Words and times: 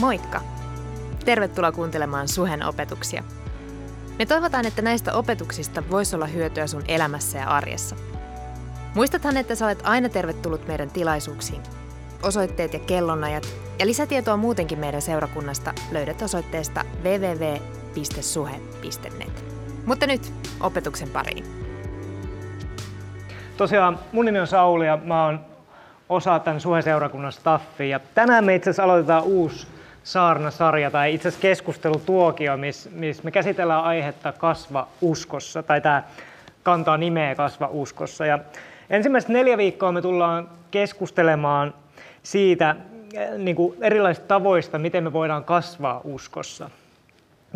Moikka! 0.00 0.40
Tervetuloa 1.24 1.72
kuuntelemaan 1.72 2.28
Suhen 2.28 2.66
opetuksia. 2.66 3.22
Me 4.18 4.26
toivotaan, 4.26 4.66
että 4.66 4.82
näistä 4.82 5.12
opetuksista 5.14 5.82
voisi 5.90 6.16
olla 6.16 6.26
hyötyä 6.26 6.66
sun 6.66 6.84
elämässä 6.88 7.38
ja 7.38 7.48
arjessa. 7.48 7.96
Muistathan, 8.94 9.36
että 9.36 9.54
sä 9.54 9.66
olet 9.66 9.82
aina 9.84 10.08
tervetullut 10.08 10.66
meidän 10.66 10.90
tilaisuuksiin. 10.90 11.62
Osoitteet 12.22 12.72
ja 12.72 12.78
kellonajat 12.78 13.48
ja 13.78 13.86
lisätietoa 13.86 14.36
muutenkin 14.36 14.78
meidän 14.78 15.02
seurakunnasta 15.02 15.74
löydät 15.92 16.22
osoitteesta 16.22 16.84
www.suhe.net. 17.04 17.54
Mutta 19.86 20.06
nyt 20.06 20.32
opetuksen 20.60 21.08
pariin. 21.08 21.44
Tosiaan 23.56 23.98
mun 24.12 24.24
nimi 24.24 24.40
on 24.40 24.46
Sauli 24.46 24.86
ja 24.86 24.98
mä 25.04 25.24
oon 25.24 25.40
osa 26.08 26.38
tämän 26.38 26.60
Suhe-seurakunnan 26.60 27.32
staffia. 27.32 27.86
Ja 27.86 28.00
tänään 28.14 28.44
me 28.44 28.54
itse 28.54 28.70
asiassa 28.70 28.84
aloitetaan 28.84 29.22
uusi 29.22 29.66
saarnasarja 30.08 30.90
tai 30.90 31.14
itse 31.14 31.28
asiassa 31.28 31.42
keskustelutuokio, 31.42 32.56
missä 32.56 32.90
miss 32.92 33.22
me 33.22 33.30
käsitellään 33.30 33.84
aihetta 33.84 34.32
kasva 34.32 34.88
uskossa, 35.00 35.62
tai 35.62 35.80
tämä 35.80 36.02
kantaa 36.62 36.96
nimeä 36.96 37.34
kasva 37.34 37.68
uskossa. 37.72 38.26
Ja 38.26 38.38
ensimmäiset 38.90 39.28
neljä 39.30 39.56
viikkoa 39.56 39.92
me 39.92 40.02
tullaan 40.02 40.48
keskustelemaan 40.70 41.74
siitä 42.22 42.76
niin 43.38 43.56
kuin 43.56 43.76
erilaisista 43.80 44.28
tavoista, 44.28 44.78
miten 44.78 45.04
me 45.04 45.12
voidaan 45.12 45.44
kasvaa 45.44 46.00
uskossa. 46.04 46.70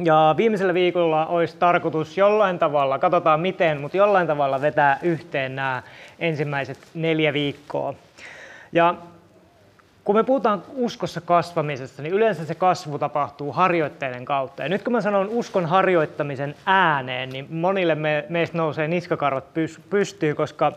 Ja 0.04 0.34
viimeisellä 0.36 0.74
viikolla 0.74 1.26
olisi 1.26 1.56
tarkoitus 1.56 2.18
jollain 2.18 2.58
tavalla, 2.58 2.98
katsotaan 2.98 3.40
miten, 3.40 3.80
mutta 3.80 3.96
jollain 3.96 4.26
tavalla 4.26 4.60
vetää 4.60 4.98
yhteen 5.02 5.56
nämä 5.56 5.82
ensimmäiset 6.18 6.78
neljä 6.94 7.32
viikkoa. 7.32 7.94
Ja 8.72 8.94
kun 10.04 10.14
me 10.14 10.24
puhutaan 10.24 10.62
uskossa 10.74 11.20
kasvamisesta, 11.20 12.02
niin 12.02 12.14
yleensä 12.14 12.44
se 12.44 12.54
kasvu 12.54 12.98
tapahtuu 12.98 13.52
harjoitteiden 13.52 14.24
kautta. 14.24 14.62
Ja 14.62 14.68
nyt 14.68 14.82
kun 14.82 14.92
mä 14.92 15.00
sanon 15.00 15.28
uskon 15.28 15.66
harjoittamisen 15.66 16.54
ääneen, 16.66 17.28
niin 17.28 17.46
monille 17.50 17.94
me, 17.94 18.24
meistä 18.28 18.58
nousee 18.58 18.88
niskakarvat 18.88 19.44
pystyy, 19.90 20.34
koska 20.34 20.72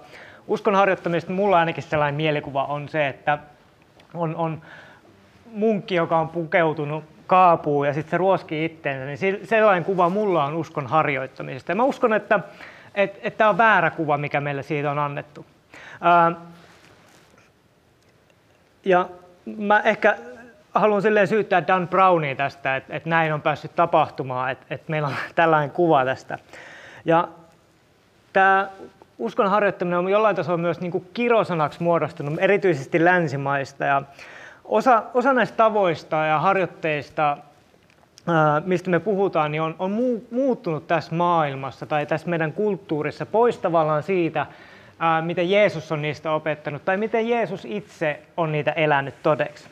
uskon 0.47 0.75
harjoittamisesta 0.75 1.33
mulla 1.33 1.59
ainakin 1.59 1.83
sellainen 1.83 2.15
mielikuva 2.15 2.63
on 2.63 2.89
se, 2.89 3.07
että 3.07 3.39
on, 4.13 4.35
on 4.35 4.61
munkki, 5.51 5.95
joka 5.95 6.17
on 6.17 6.29
pukeutunut 6.29 7.03
kaapuu 7.27 7.83
ja 7.83 7.93
sitten 7.93 8.11
se 8.11 8.17
ruoskii 8.17 8.65
itteensä, 8.65 9.05
niin 9.05 9.47
sellainen 9.47 9.85
kuva 9.85 10.09
mulla 10.09 10.45
on 10.45 10.55
uskon 10.55 10.87
harjoittamisesta. 10.87 11.71
Ja 11.71 11.75
mä 11.75 11.83
uskon, 11.83 12.13
että 12.13 12.29
tämä 12.29 12.43
että, 12.95 13.19
että 13.23 13.49
on 13.49 13.57
väärä 13.57 13.89
kuva, 13.89 14.17
mikä 14.17 14.41
meille 14.41 14.63
siitä 14.63 14.91
on 14.91 14.99
annettu. 14.99 15.45
Ää, 16.01 16.31
ja 18.85 19.09
mä 19.57 19.79
ehkä 19.79 20.17
haluan 20.75 21.01
silleen 21.01 21.27
syyttää 21.27 21.67
Dan 21.67 21.87
Brownia 21.87 22.35
tästä, 22.35 22.75
että, 22.75 22.95
että 22.95 23.09
näin 23.09 23.33
on 23.33 23.41
päässyt 23.41 23.75
tapahtumaan, 23.75 24.51
että, 24.51 24.65
että 24.69 24.91
meillä 24.91 25.07
on 25.07 25.15
tällainen 25.35 25.71
kuva 25.71 26.05
tästä. 26.05 26.39
Ja 27.05 27.27
tämä 28.33 28.67
uskon 29.17 29.49
harjoittaminen 29.49 29.99
on 29.99 30.09
jollain 30.09 30.35
tasolla 30.35 30.57
myös 30.57 30.81
niin 30.81 30.91
kuin 30.91 31.09
kirosanaksi 31.13 31.83
muodostunut, 31.83 32.39
erityisesti 32.39 33.05
länsimaista. 33.05 33.85
Ja 33.85 34.01
osa, 34.65 35.03
osa 35.13 35.33
näistä 35.33 35.57
tavoista 35.57 36.15
ja 36.15 36.39
harjoitteista, 36.39 37.37
mistä 38.65 38.89
me 38.89 38.99
puhutaan, 38.99 39.51
niin 39.51 39.61
on, 39.61 39.75
on 39.79 39.91
muuttunut 40.31 40.87
tässä 40.87 41.15
maailmassa 41.15 41.85
tai 41.85 42.05
tässä 42.05 42.29
meidän 42.29 42.53
kulttuurissa 42.53 43.25
pois 43.25 43.57
tavallaan 43.57 44.03
siitä, 44.03 44.45
miten 45.21 45.49
Jeesus 45.49 45.91
on 45.91 46.01
niistä 46.01 46.31
opettanut 46.31 46.85
tai 46.85 46.97
miten 46.97 47.29
Jeesus 47.29 47.65
itse 47.65 48.21
on 48.37 48.51
niitä 48.51 48.71
elänyt 48.71 49.15
todeksi. 49.23 49.69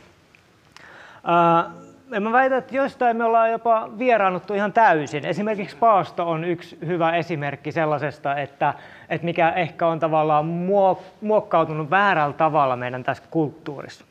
Ja 2.12 2.22
mä 2.22 2.32
väitän, 2.32 2.58
että 2.58 2.76
joistain 2.76 3.18
me 3.18 3.24
ollaan 3.24 3.52
jopa 3.52 3.90
vieraannuttu 3.98 4.54
ihan 4.54 4.74
täysin. 4.74 5.26
Esimerkiksi 5.26 5.78
paasto 5.78 6.30
on 6.30 6.44
yksi 6.44 6.78
hyvä 6.86 7.16
esimerkki 7.16 7.72
sellaisesta, 7.72 8.36
että, 8.36 8.74
että 9.10 9.26
mikä 9.26 9.50
ehkä 9.50 9.88
on 9.88 10.00
tavallaan 10.00 10.46
muokkautunut 11.22 11.90
väärällä 11.90 12.34
tavalla 12.34 12.76
meidän 12.76 13.04
tässä 13.04 13.24
kulttuurissa. 13.32 14.06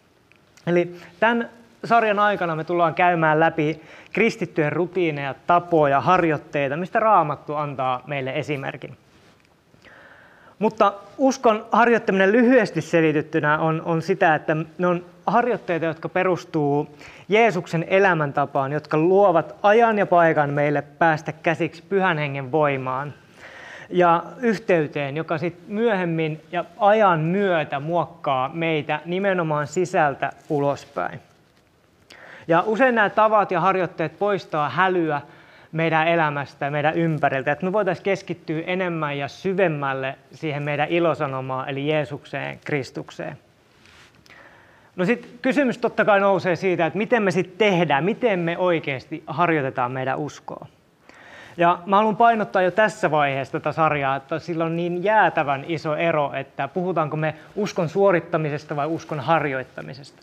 Eli 0.67 0.97
tämän 1.21 1.49
sarjan 1.85 2.19
aikana 2.19 2.57
me 2.57 2.65
tullaan 2.65 2.95
käymään 2.95 3.41
läpi 3.41 3.83
kristittyjen 4.13 4.73
rutiineja, 4.73 5.35
tapoja, 5.47 6.01
harjoitteita, 6.01 6.77
mistä 6.77 7.01
Raamattu 7.01 7.55
antaa 7.55 8.03
meille 8.07 8.33
esimerkin. 8.35 8.97
Mutta 10.63 10.93
uskon 11.19 11.67
harjoittaminen 11.73 12.33
lyhyesti 12.33 12.81
selityttynä 12.81 13.59
on, 13.59 13.83
on 13.85 14.03
sitä, 14.03 14.35
että 14.35 14.57
ne 14.79 14.87
on 14.87 15.05
harjoitteita, 15.27 15.87
jotka 15.87 16.09
perustuu 16.09 16.97
Jeesuksen 17.29 17.85
elämäntapaan, 17.89 18.73
jotka 18.73 18.99
luovat 18.99 19.55
ajan 19.63 19.99
ja 19.99 20.07
paikan 20.07 20.51
meille 20.51 20.83
päästä 20.83 21.33
käsiksi 21.33 21.83
pyhän 21.89 22.19
hengen 22.19 22.53
voimaan 22.53 23.15
ja 23.91 24.23
yhteyteen, 24.39 25.17
joka 25.17 25.39
sitten 25.39 25.75
myöhemmin 25.75 26.41
ja 26.53 26.65
ajan 26.79 27.21
myötä 27.21 27.81
muokkaa 27.81 28.51
meitä 28.55 29.01
nimenomaan 29.05 29.67
sisältä 29.67 30.33
ulospäin. 30.49 31.21
Ja 32.49 32.63
usein 32.67 32.95
nämä 32.95 33.11
tavat 33.11 33.51
ja 33.51 33.61
harjoitteet 33.61 34.19
poistaa 34.19 34.69
hälyä 34.69 35.21
meidän 35.73 36.09
elämästä 36.09 36.65
ja 36.65 36.71
meidän 36.71 36.95
ympäriltä, 36.95 37.53
että 37.53 37.67
me 37.67 37.73
voitaisiin 37.73 38.05
keskittyä 38.05 38.63
enemmän 38.67 39.19
ja 39.19 39.29
syvemmälle 39.29 40.19
siihen 40.33 40.63
meidän 40.63 40.89
ilosanomaan, 40.89 41.69
eli 41.69 41.89
Jeesukseen, 41.89 42.61
Kristukseen. 42.65 43.39
No 44.97 45.05
sitten 45.05 45.31
kysymys 45.43 45.79
totta 45.79 46.05
kai 46.05 46.21
nousee 46.21 46.57
siitä, 46.57 46.87
että 46.87 46.97
miten 46.97 47.23
me 47.23 47.31
sitten 47.31 47.59
tehdään, 47.59 48.05
miten 48.05 48.39
me 48.39 48.59
oikeasti 48.59 49.23
harjoitetaan 49.27 49.93
meidän 49.93 50.19
uskoa. 50.19 50.67
Ja 51.57 51.79
mä 51.87 51.97
haluan 51.97 52.17
painottaa 52.17 52.63
jo 52.63 52.71
tässä 52.71 53.11
vaiheessa 53.11 53.53
tätä 53.53 53.73
sarjaa, 53.73 54.17
että 54.17 54.39
sillä 54.39 54.65
on 54.65 54.77
niin 54.77 55.05
jäätävän 55.05 55.65
iso 55.69 55.97
ero, 55.97 56.33
että 56.35 56.69
puhutaanko 56.69 57.17
me 57.17 57.35
uskon 57.57 57.89
suorittamisesta 57.89 58.77
vai 58.77 58.87
uskon 58.87 59.21
harjoittamisesta. 59.21 60.23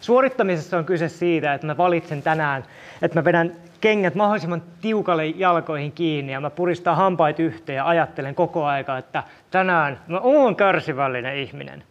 Suorittamisessa 0.00 0.78
on 0.78 0.84
kyse 0.84 1.08
siitä, 1.08 1.54
että 1.54 1.66
mä 1.66 1.76
valitsen 1.76 2.22
tänään, 2.22 2.64
että 3.02 3.18
mä 3.18 3.24
vedän 3.24 3.52
kengät 3.80 4.14
mahdollisimman 4.14 4.62
tiukalle 4.80 5.26
jalkoihin 5.26 5.92
kiinni 5.92 6.32
ja 6.32 6.40
mä 6.40 6.50
puristan 6.50 6.96
hampaat 6.96 7.40
yhteen 7.40 7.76
ja 7.76 7.88
ajattelen 7.88 8.34
koko 8.34 8.64
aika, 8.64 8.98
että 8.98 9.22
tänään 9.50 10.00
mä 10.08 10.18
oon 10.18 10.56
kärsivällinen 10.56 11.36
ihminen. 11.36 11.82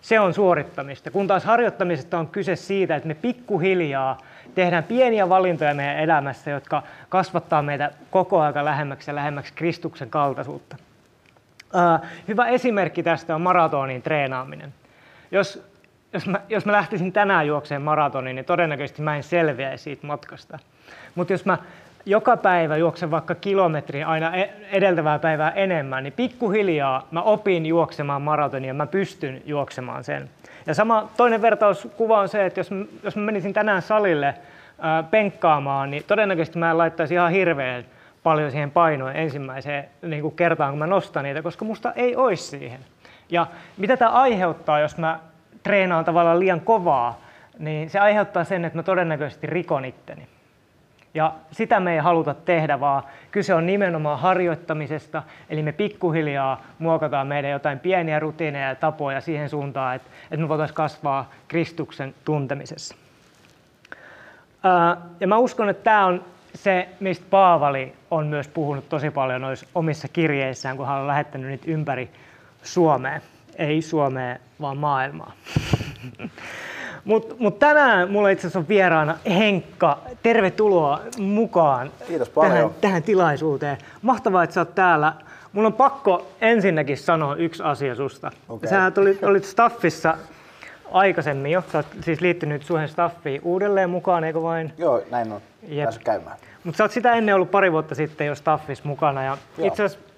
Se 0.00 0.20
on 0.20 0.34
suorittamista. 0.34 1.10
Kun 1.10 1.26
taas 1.26 1.44
harjoittamisesta 1.44 2.18
on 2.18 2.28
kyse 2.28 2.56
siitä, 2.56 2.96
että 2.96 3.08
me 3.08 3.14
pikkuhiljaa 3.14 4.18
tehdään 4.54 4.84
pieniä 4.84 5.28
valintoja 5.28 5.74
meidän 5.74 5.98
elämässä, 5.98 6.50
jotka 6.50 6.82
kasvattaa 7.08 7.62
meitä 7.62 7.90
koko 8.10 8.40
aika 8.40 8.64
lähemmäksi 8.64 9.10
ja 9.10 9.14
lähemmäksi 9.14 9.52
Kristuksen 9.54 10.10
kaltaisuutta. 10.10 10.76
Hyvä 12.28 12.46
esimerkki 12.46 13.02
tästä 13.02 13.34
on 13.34 13.40
maratonin 13.40 14.02
treenaaminen. 14.02 14.74
Jos 15.30 15.67
jos 16.12 16.26
mä, 16.26 16.40
jos 16.48 16.66
mä 16.66 16.72
lähtisin 16.72 17.12
tänään 17.12 17.46
juokseen 17.46 17.82
maratonin, 17.82 18.36
niin 18.36 18.44
todennäköisesti 18.44 19.02
mä 19.02 19.16
en 19.16 19.22
selviäisi 19.22 19.84
siitä 19.84 20.06
matkasta. 20.06 20.58
Mutta 21.14 21.32
jos 21.32 21.44
mä 21.44 21.58
joka 22.06 22.36
päivä 22.36 22.76
juoksen 22.76 23.10
vaikka 23.10 23.34
kilometrin 23.34 24.06
aina 24.06 24.36
e-, 24.36 24.50
edeltävää 24.72 25.18
päivää 25.18 25.50
enemmän, 25.50 26.04
niin 26.04 26.12
pikkuhiljaa 26.12 27.08
mä 27.10 27.22
opin 27.22 27.66
juoksemaan 27.66 28.22
maratonia, 28.22 28.74
mä 28.74 28.86
pystyn 28.86 29.42
juoksemaan 29.46 30.04
sen. 30.04 30.30
Ja 30.66 30.74
sama 30.74 31.08
toinen 31.16 31.42
vertauskuva 31.42 32.20
on 32.20 32.28
se, 32.28 32.46
että 32.46 32.60
jos, 32.60 32.70
jos 33.02 33.16
mä 33.16 33.22
menisin 33.22 33.52
tänään 33.52 33.82
salille 33.82 34.34
ää, 34.78 35.02
penkkaamaan, 35.02 35.90
niin 35.90 36.04
todennäköisesti 36.06 36.58
mä 36.58 36.70
en 36.70 36.78
laittaisi 36.78 37.14
ihan 37.14 37.32
hirveän 37.32 37.84
paljon 38.22 38.50
siihen 38.50 38.70
painoon 38.70 39.16
ensimmäiseen 39.16 39.84
niin 40.02 40.22
kuin 40.22 40.36
kertaan, 40.36 40.70
kun 40.70 40.78
mä 40.78 40.86
nostan 40.86 41.24
niitä, 41.24 41.42
koska 41.42 41.64
musta 41.64 41.92
ei 41.92 42.16
olisi 42.16 42.44
siihen. 42.44 42.80
Ja 43.30 43.46
mitä 43.76 43.96
tämä 43.96 44.10
aiheuttaa, 44.10 44.80
jos 44.80 44.98
mä 44.98 45.18
treenaan 45.68 46.04
tavallaan 46.04 46.40
liian 46.40 46.60
kovaa, 46.60 47.20
niin 47.58 47.90
se 47.90 47.98
aiheuttaa 47.98 48.44
sen, 48.44 48.64
että 48.64 48.78
mä 48.78 48.82
todennäköisesti 48.82 49.46
rikon 49.46 49.84
itteni. 49.84 50.28
Ja 51.14 51.32
sitä 51.52 51.80
me 51.80 51.92
ei 51.92 51.98
haluta 51.98 52.34
tehdä, 52.34 52.80
vaan 52.80 53.02
kyse 53.30 53.54
on 53.54 53.66
nimenomaan 53.66 54.18
harjoittamisesta, 54.18 55.22
eli 55.50 55.62
me 55.62 55.72
pikkuhiljaa 55.72 56.62
muokataan 56.78 57.26
meidän 57.26 57.50
jotain 57.50 57.78
pieniä 57.78 58.18
rutiineja 58.18 58.68
ja 58.68 58.74
tapoja 58.74 59.20
siihen 59.20 59.48
suuntaan, 59.48 59.96
että, 59.96 60.08
että 60.24 60.36
me 60.36 60.48
voitaisiin 60.48 60.76
kasvaa 60.76 61.30
Kristuksen 61.48 62.14
tuntemisessa. 62.24 62.94
ja 65.20 65.26
mä 65.26 65.38
uskon, 65.38 65.68
että 65.68 65.84
tämä 65.84 66.06
on 66.06 66.24
se, 66.54 66.88
mistä 67.00 67.26
Paavali 67.30 67.92
on 68.10 68.26
myös 68.26 68.48
puhunut 68.48 68.88
tosi 68.88 69.10
paljon 69.10 69.40
noissa 69.40 69.66
omissa 69.74 70.08
kirjeissään, 70.08 70.76
kun 70.76 70.86
hän 70.86 70.98
on 71.00 71.06
lähettänyt 71.06 71.48
niitä 71.48 71.70
ympäri 71.70 72.10
Suomeen 72.62 73.22
ei 73.58 73.82
Suomea, 73.82 74.36
vaan 74.60 74.76
maailmaa. 74.76 75.32
Mutta 77.04 77.34
mut 77.38 77.58
tänään 77.58 78.10
mulla 78.10 78.28
itse 78.28 78.40
asiassa 78.40 78.58
on 78.58 78.68
vieraana 78.68 79.16
Henkka. 79.28 79.98
Tervetuloa 80.22 81.00
mukaan 81.18 81.90
Kiitos 82.06 82.28
paljon. 82.28 82.52
Tähän, 82.52 82.70
tähän 82.80 83.02
tilaisuuteen. 83.02 83.78
Mahtavaa, 84.02 84.42
että 84.42 84.54
sä 84.54 84.60
oot 84.60 84.74
täällä. 84.74 85.12
Mulla 85.52 85.66
on 85.66 85.72
pakko 85.72 86.26
ensinnäkin 86.40 86.96
sanoa 86.96 87.36
yksi 87.36 87.62
asia 87.62 87.94
susta. 87.94 88.30
Okay. 88.48 88.70
Sä 88.70 88.92
olit, 88.96 89.24
olit 89.24 89.44
staffissa 89.44 90.16
aikaisemmin 90.92 91.52
jo. 91.52 91.64
Sä 91.72 91.78
oot 91.78 91.86
siis 92.00 92.20
liittynyt 92.20 92.62
Suhen 92.62 92.88
staffiin 92.88 93.40
uudelleen 93.44 93.90
mukaan, 93.90 94.24
eikö 94.24 94.42
vain? 94.42 94.72
Joo, 94.78 95.02
näin 95.10 95.32
on 95.32 95.40
Jep. 95.68 95.84
päässyt 95.84 96.04
käymään. 96.04 96.36
Mutta 96.64 96.76
sä 96.76 96.84
oot 96.84 96.92
sitä 96.92 97.12
ennen 97.12 97.34
ollut 97.34 97.50
pari 97.50 97.72
vuotta 97.72 97.94
sitten 97.94 98.26
jo 98.26 98.34
staffissa 98.34 98.88
mukana. 98.88 99.22
Ja 99.22 99.38
itse 99.58 99.84
asiassa 99.84 100.08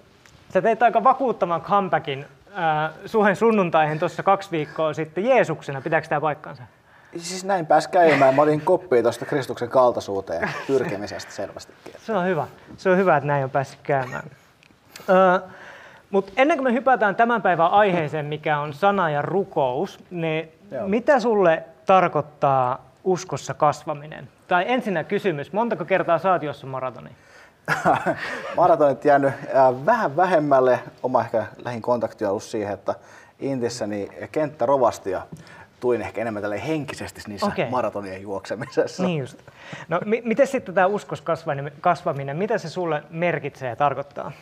sä 0.53 0.63
teit 0.63 0.83
aika 0.83 1.05
vakuuttavan 1.05 1.61
comebackin 1.63 2.27
äh, 2.59 2.91
Suhen 3.07 3.37
sunnuntaihin 3.37 3.99
tuossa 3.99 4.23
kaksi 4.23 4.51
viikkoa 4.51 4.93
sitten 4.93 5.25
Jeesuksena. 5.25 5.81
Pitääkö 5.81 6.09
tämä 6.09 6.21
paikkansa? 6.21 6.63
Siis 7.17 7.45
näin 7.45 7.67
pääs 7.67 7.89
käymään. 7.89 8.35
Mä 8.35 8.43
otin 8.43 8.61
koppia 8.61 9.03
tuosta 9.03 9.25
Kristuksen 9.27 9.69
kaltaisuuteen 9.69 10.51
pyrkimisestä 10.67 11.33
selvästikin. 11.33 11.95
Se 11.99 12.13
on 12.13 12.27
hyvä. 12.27 12.47
Se 12.77 12.91
on 12.91 12.97
hyvä, 12.97 13.17
että 13.17 13.27
näin 13.27 13.45
on 13.45 13.51
päässyt 13.51 13.81
käymään. 13.83 14.25
Ö, 15.09 15.41
Mutta 16.11 16.33
ennen 16.37 16.57
kuin 16.57 16.65
me 16.65 16.73
hypätään 16.73 17.17
tämän 17.17 17.43
päivän 17.43 17.71
aiheeseen, 17.71 18.27
mikä 18.27 18.59
on 18.59 18.73
sana 18.73 19.11
ja 19.11 19.23
rukous, 19.23 19.99
niin 20.11 20.53
Joo. 20.71 20.89
mitä 20.89 21.21
sulle 21.21 21.63
tarkoittaa 21.87 22.91
uskossa 23.05 23.55
kasvaminen? 23.55 24.29
Tai 24.49 24.65
ensinnä 24.67 25.05
kysymys, 25.05 25.53
montako 25.53 25.85
kertaa 25.85 26.21
oot 26.33 26.43
juossut 26.43 26.71
maratoni? 26.71 27.11
Maratonit 28.57 29.05
jäänyt 29.05 29.33
äh, 29.55 29.87
vähän 29.87 30.17
vähemmälle. 30.17 30.81
Oma 31.03 31.21
ehkä 31.21 31.47
lähin 31.65 31.83
kontakti 31.83 32.25
on 32.25 32.31
ollut 32.31 32.43
siihen, 32.43 32.75
että 32.75 32.95
Intissä 33.39 33.87
niin 33.87 34.29
kenttä 34.33 34.67
rovasti 34.67 35.11
ja 35.11 35.27
tuin 35.81 36.03
ehkä 36.03 36.21
enemmän 36.21 36.43
tälle 36.43 36.67
henkisesti 36.67 37.21
niissä 37.29 37.47
Okei. 37.47 37.71
maratonien 37.71 38.23
juoksemisessa. 38.23 39.03
Niin 39.03 39.19
just. 39.19 39.39
No, 39.89 40.01
mi- 40.05 40.23
miten 40.25 40.47
sitten 40.47 40.75
tämä 40.75 40.87
uskos 40.87 41.23
kasvaminen, 41.81 42.37
mitä 42.37 42.59
se 42.59 42.69
sulle 42.69 43.03
merkitsee 43.11 43.69
ja 43.69 43.77
tarkoittaa? 43.77 44.33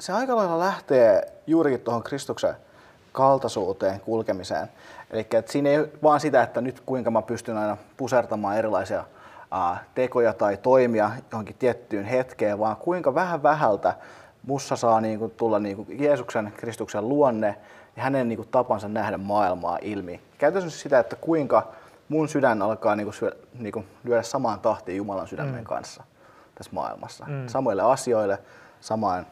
se 0.00 0.12
aika 0.12 0.36
lailla 0.36 0.58
lähtee 0.58 1.32
juurikin 1.46 1.80
tuohon 1.80 2.02
Kristuksen 2.02 2.54
kaltaisuuteen 3.12 4.00
kulkemiseen. 4.00 4.68
Eli 5.10 5.26
siinä 5.46 5.70
ei 5.70 5.78
vaan 6.02 6.20
sitä, 6.20 6.42
että 6.42 6.60
nyt 6.60 6.82
kuinka 6.86 7.10
mä 7.10 7.22
pystyn 7.22 7.56
aina 7.56 7.76
pusertamaan 7.96 8.56
erilaisia 8.56 9.04
tekoja 9.94 10.32
tai 10.32 10.56
toimia 10.56 11.10
johonkin 11.32 11.56
tiettyyn 11.58 12.04
hetkeen, 12.04 12.58
vaan 12.58 12.76
kuinka 12.76 13.14
vähän 13.14 13.42
vähältä 13.42 13.94
mussa 14.46 14.76
saa 14.76 15.00
niin 15.00 15.18
kuin, 15.18 15.30
tulla 15.30 15.58
niin 15.58 15.76
kuin 15.76 16.02
Jeesuksen, 16.02 16.52
Kristuksen 16.56 17.08
luonne 17.08 17.56
ja 17.96 18.02
hänen 18.02 18.28
niin 18.28 18.36
kuin, 18.36 18.48
tapansa 18.48 18.88
nähdä 18.88 19.18
maailmaa 19.18 19.78
ilmi. 19.82 20.20
Käytännössä 20.38 20.80
sitä, 20.80 20.98
että 20.98 21.16
kuinka 21.16 21.68
mun 22.08 22.28
sydän 22.28 22.62
alkaa 22.62 22.96
niin 22.96 23.04
kuin, 23.04 23.14
syö, 23.14 23.36
niin 23.58 23.72
kuin, 23.72 23.86
lyödä 24.04 24.22
samaan 24.22 24.60
tahtiin 24.60 24.96
Jumalan 24.96 25.28
sydämen 25.28 25.54
mm. 25.54 25.64
kanssa 25.64 26.04
tässä 26.54 26.72
maailmassa. 26.74 27.24
Mm. 27.28 27.46
Samoille 27.46 27.82
asioille, 27.82 28.38
samaan 28.80 29.26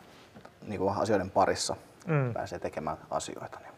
niin 0.67 0.79
kuin 0.79 0.95
asioiden 0.97 1.31
parissa 1.31 1.77
mm. 2.07 2.35
pääsee 2.35 2.59
tekemään 2.59 2.97
asioita. 3.11 3.59
Niin. 3.59 3.73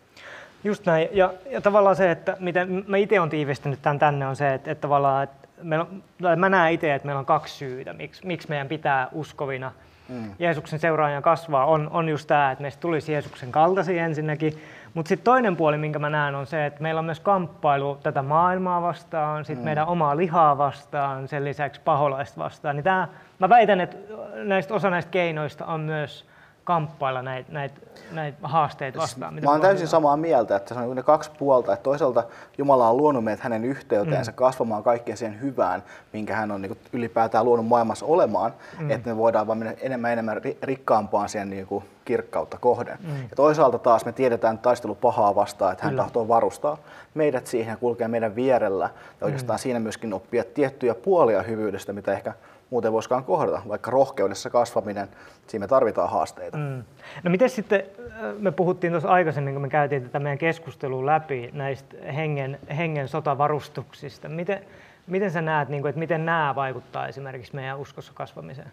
Just 0.64 0.86
näin. 0.86 1.08
Ja, 1.12 1.34
ja 1.50 1.60
tavallaan 1.60 1.96
se, 1.96 2.10
että 2.10 2.36
miten 2.40 2.84
mä 2.88 2.96
itse 2.96 3.20
olen 3.20 3.30
tiivistänyt 3.30 3.82
tämän 3.82 3.98
tänne, 3.98 4.26
on 4.26 4.36
se, 4.36 4.54
että, 4.54 4.70
että 4.70 4.82
tavallaan, 4.82 5.24
että 5.24 5.45
meillä 5.62 5.86
on, 5.90 6.02
tai 6.22 6.36
mä 6.36 6.48
näen 6.48 6.72
itse, 6.72 6.94
että 6.94 7.06
meillä 7.06 7.18
on 7.18 7.26
kaksi 7.26 7.54
syytä, 7.54 7.92
miksi, 7.92 8.26
miksi 8.26 8.48
meidän 8.48 8.68
pitää 8.68 9.08
uskovina 9.12 9.72
mm. 10.08 10.30
Jeesuksen 10.38 10.78
seuraajana 10.78 11.22
kasvaa, 11.22 11.66
on, 11.66 11.90
on 11.92 12.08
just 12.08 12.26
tämä, 12.26 12.50
että 12.50 12.62
meistä 12.62 12.80
tulisi 12.80 13.12
Jeesuksen 13.12 13.52
kaltaisia 13.52 14.04
ensinnäkin. 14.04 14.62
Mutta 14.94 15.08
sitten 15.08 15.24
toinen 15.24 15.56
puoli, 15.56 15.78
minkä 15.78 15.98
mä 15.98 16.10
näen, 16.10 16.34
on 16.34 16.46
se, 16.46 16.66
että 16.66 16.82
meillä 16.82 16.98
on 16.98 17.04
myös 17.04 17.20
kamppailu 17.20 17.98
tätä 18.02 18.22
maailmaa 18.22 18.82
vastaan, 18.82 19.44
sitten 19.44 19.62
mm. 19.62 19.64
meidän 19.64 19.86
omaa 19.86 20.16
lihaa 20.16 20.58
vastaan, 20.58 21.28
sen 21.28 21.44
lisäksi 21.44 21.80
paholaista 21.84 22.40
vastaan. 22.40 22.76
Niin 22.76 22.84
tää, 22.84 23.08
mä 23.38 23.48
väitän, 23.48 23.80
että 23.80 23.96
näistä, 24.34 24.74
osa 24.74 24.90
näistä 24.90 25.10
keinoista 25.10 25.66
on 25.66 25.80
myös 25.80 26.26
kamppailla 26.66 27.22
näitä, 27.22 27.52
näitä, 27.52 27.80
näitä 28.12 28.38
haasteita 28.42 28.98
vastaan. 28.98 29.34
mitä 29.34 29.46
Mä 29.46 29.50
oon 29.50 29.60
me 29.60 29.66
täysin 29.66 29.88
samaa 29.88 30.16
mieltä, 30.16 30.56
että 30.56 30.74
se 30.74 30.80
on 30.80 30.96
ne 30.96 31.02
kaksi 31.02 31.30
puolta. 31.38 31.72
Että 31.72 31.82
toisaalta 31.82 32.24
Jumala 32.58 32.88
on 32.90 32.96
luonut 32.96 33.24
meidät 33.24 33.40
hänen 33.40 33.64
yhteyteensä 33.64 34.32
mm. 34.32 34.36
kasvamaan 34.36 34.82
kaikkeen 34.82 35.18
siihen 35.18 35.40
hyvään, 35.40 35.82
minkä 36.12 36.36
hän 36.36 36.50
on 36.50 36.62
niin 36.62 36.70
kuin 36.70 36.78
ylipäätään 36.92 37.44
luonut 37.44 37.66
maailmassa 37.66 38.06
olemaan, 38.06 38.52
mm. 38.78 38.90
että 38.90 39.08
me 39.08 39.16
voidaan 39.16 39.46
vaan 39.46 39.58
mennä 39.58 39.74
enemmän 39.80 40.12
enemmän 40.12 40.36
ri- 40.36 40.56
rikkaampaan 40.62 41.28
siihen 41.28 41.50
niin 41.50 41.66
kuin 41.66 41.84
kirkkautta 42.04 42.58
kohden. 42.58 42.98
Mm. 43.02 43.22
Ja 43.22 43.36
toisaalta 43.36 43.78
taas 43.78 44.04
me 44.04 44.12
tiedetään 44.12 44.58
taistelu 44.58 44.94
pahaa 44.94 45.34
vastaan, 45.34 45.72
että 45.72 45.84
hän 45.84 45.92
Kyllä. 45.92 46.02
tahtoo 46.02 46.28
varustaa 46.28 46.78
meidät 47.14 47.46
siihen 47.46 47.72
ja 47.72 47.76
kulkea 47.76 48.08
meidän 48.08 48.36
vierellä 48.36 48.90
ja 49.20 49.24
oikeastaan 49.24 49.58
mm. 49.58 49.62
siinä 49.62 49.80
myöskin 49.80 50.14
oppia 50.14 50.44
tiettyjä 50.54 50.94
puolia 50.94 51.42
hyvyydestä, 51.42 51.92
mitä 51.92 52.12
ehkä 52.12 52.32
muuten 52.70 52.92
voisikaan 52.92 53.24
kohdata, 53.24 53.62
vaikka 53.68 53.90
rohkeudessa 53.90 54.50
kasvaminen, 54.50 55.08
siinä 55.46 55.64
me 55.64 55.68
tarvitaan 55.68 56.10
haasteita. 56.10 56.58
Mm. 56.58 56.84
No 57.22 57.30
miten 57.30 57.50
sitten, 57.50 57.82
äh, 58.00 58.34
me 58.38 58.50
puhuttiin 58.50 58.92
tuossa 58.92 59.08
aikaisemmin, 59.08 59.54
kun 59.54 59.62
me 59.62 59.68
käytiin 59.68 60.02
tätä 60.02 60.18
meidän 60.18 60.38
keskustelua 60.38 61.06
läpi 61.06 61.50
näistä 61.52 61.96
hengen, 62.12 62.58
hengen 62.76 63.08
sotavarustuksista. 63.08 64.28
Miten, 64.28 64.64
miten 65.06 65.30
sä 65.30 65.42
näet, 65.42 65.68
niin 65.68 65.82
kuin, 65.82 65.90
että 65.90 65.98
miten 65.98 66.26
nämä 66.26 66.54
vaikuttaa 66.54 67.08
esimerkiksi 67.08 67.54
meidän 67.54 67.78
uskossa 67.78 68.12
kasvamiseen? 68.14 68.70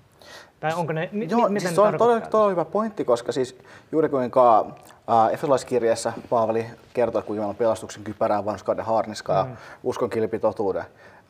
Tai 0.60 0.74
onko 0.74 0.94
ne, 0.94 1.10
mi, 1.12 1.28
Joo, 1.30 1.50
miten 1.50 1.62
siis 1.62 1.72
ne 1.72 1.76
se 1.76 1.82
on 1.82 1.98
todella, 1.98 2.22
todella 2.22 2.50
hyvä 2.50 2.66
pointti, 2.66 3.06
koska 3.06 3.32
siis 3.32 3.58
juuri 3.92 4.10
kuinka 4.10 4.66
äh, 5.10 5.34
Efesolaiskirjeessä 5.34 6.14
Paavali 6.30 6.66
kertoo, 6.94 7.22
kuinka 7.22 7.42
meillä 7.42 7.50
on 7.50 7.56
pelastuksen 7.56 8.04
kypärää, 8.04 8.46
vanhuskauden 8.46 8.86
harniskaa 8.86 9.44
mm. 9.44 9.50
ja 9.52 9.58
uskon 9.84 10.10
kilpi 10.10 10.40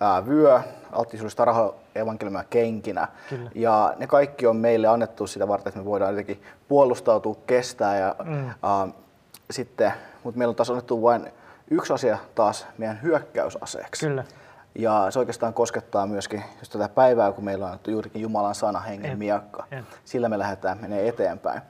äh, 0.03 0.27
vyö, 0.27 0.61
alttisuudesta 0.91 1.45
tarho 1.45 1.75
evankeliumia 1.95 2.43
kenkinä. 2.49 3.07
Kyllä. 3.29 3.51
Ja 3.55 3.93
ne 3.97 4.07
kaikki 4.07 4.47
on 4.47 4.55
meille 4.55 4.87
annettu 4.87 5.27
sitä 5.27 5.47
varten, 5.47 5.69
että 5.69 5.79
me 5.79 5.85
voidaan 5.85 6.11
jotenkin 6.11 6.43
puolustautua, 6.67 7.35
kestää. 7.47 7.97
Ja, 7.97 8.15
mm. 8.23 8.49
äh, 8.49 8.93
sitten, 9.51 9.93
mutta 10.23 10.37
meillä 10.37 10.51
on 10.51 10.55
taas 10.55 10.69
annettu 10.69 11.01
vain 11.01 11.31
yksi 11.71 11.93
asia 11.93 12.17
taas 12.35 12.67
meidän 12.77 13.01
hyökkäysaseeksi. 13.01 14.07
Kyllä. 14.07 14.23
Ja 14.75 15.07
se 15.09 15.19
oikeastaan 15.19 15.53
koskettaa 15.53 16.07
myöskin 16.07 16.43
just 16.59 16.71
tätä 16.71 16.89
päivää, 16.89 17.31
kun 17.31 17.43
meillä 17.43 17.65
on 17.65 17.71
annettu 17.71 17.91
juurikin 17.91 18.21
Jumalan 18.21 18.55
sana, 18.55 18.79
hengen 18.79 19.17
miakka. 19.17 19.65
Sillä 20.05 20.29
me 20.29 20.39
lähdetään 20.39 20.77
menee 20.81 21.07
eteenpäin. 21.07 21.61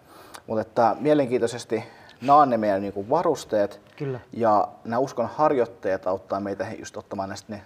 Mutta 0.47 0.62
että 0.62 0.95
mielenkiintoisesti 1.00 1.83
nämä 2.21 2.36
on 2.36 2.50
ne 2.50 2.57
meidän 2.57 2.81
niinku 2.81 3.09
varusteet. 3.09 3.81
Kyllä. 3.97 4.19
Ja 4.33 4.68
nämä 4.83 5.00
uskon 5.00 5.29
harjoitteet 5.36 6.07
auttaa 6.07 6.39
meitä 6.39 6.68
just 6.79 6.97
ottamaan 6.97 7.29
näistä 7.29 7.53
ne 7.53 7.62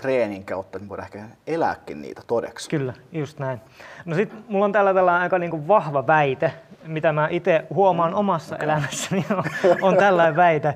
treenin 0.00 0.44
kautta, 0.44 0.78
me 0.78 0.88
voidaan 0.88 1.06
ehkä 1.06 1.24
elääkin 1.46 2.02
niitä 2.02 2.22
todeksi. 2.26 2.70
Kyllä, 2.70 2.94
just 3.12 3.38
näin. 3.38 3.60
No 4.04 4.16
sit 4.16 4.32
mulla 4.48 4.64
on 4.64 4.72
tällä 4.72 4.94
tällainen 4.94 5.22
aika 5.22 5.38
niin 5.38 5.50
kuin 5.50 5.68
vahva 5.68 6.06
väite, 6.06 6.52
mitä 6.86 7.12
mä 7.12 7.28
itse 7.30 7.66
huomaan 7.74 8.14
omassa 8.14 8.54
okay. 8.54 8.64
elämässäni, 8.64 9.26
on, 9.30 9.44
on 9.82 9.96
tällainen 9.96 10.36
väite. 10.36 10.74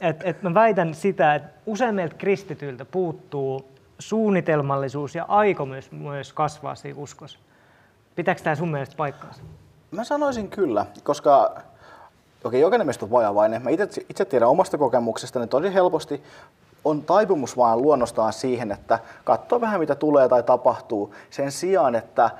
Että 0.00 0.24
et 0.28 0.42
mä 0.42 0.54
väitän 0.54 0.94
sitä, 0.94 1.34
että 1.34 1.48
usein 1.66 1.94
meiltä 1.94 2.14
kristityiltä 2.14 2.84
puuttuu 2.84 3.68
suunnitelmallisuus 3.98 5.14
ja 5.14 5.24
aiko 5.28 5.66
myös, 5.66 5.92
myös 5.92 6.32
kasvaa 6.32 6.74
siinä 6.74 6.98
uskossa. 6.98 7.38
Pitääkö 8.14 8.42
tämä 8.42 8.56
sun 8.56 8.70
mielestä 8.70 8.96
paikkaansa? 8.96 9.42
Mä 9.90 10.04
sanoisin 10.04 10.48
kyllä, 10.48 10.86
koska 11.02 11.62
okei, 12.44 12.60
jokainen 12.60 12.86
meistä 12.86 13.04
on 13.04 13.10
vajavainen. 13.10 13.62
Mä 13.62 13.70
itse, 13.70 14.06
itse 14.08 14.24
tiedän 14.24 14.48
omasta 14.48 14.78
kokemuksesta, 14.78 15.42
että 15.42 15.50
tosi 15.50 15.74
helposti 15.74 16.22
on 16.84 17.02
taipumus 17.02 17.56
vaan 17.56 17.82
luonnostaan 17.82 18.32
siihen, 18.32 18.72
että 18.72 18.98
katsoo 19.24 19.60
vähän 19.60 19.80
mitä 19.80 19.94
tulee 19.94 20.28
tai 20.28 20.42
tapahtuu. 20.42 21.14
Sen 21.30 21.52
sijaan, 21.52 21.94
että 21.94 22.30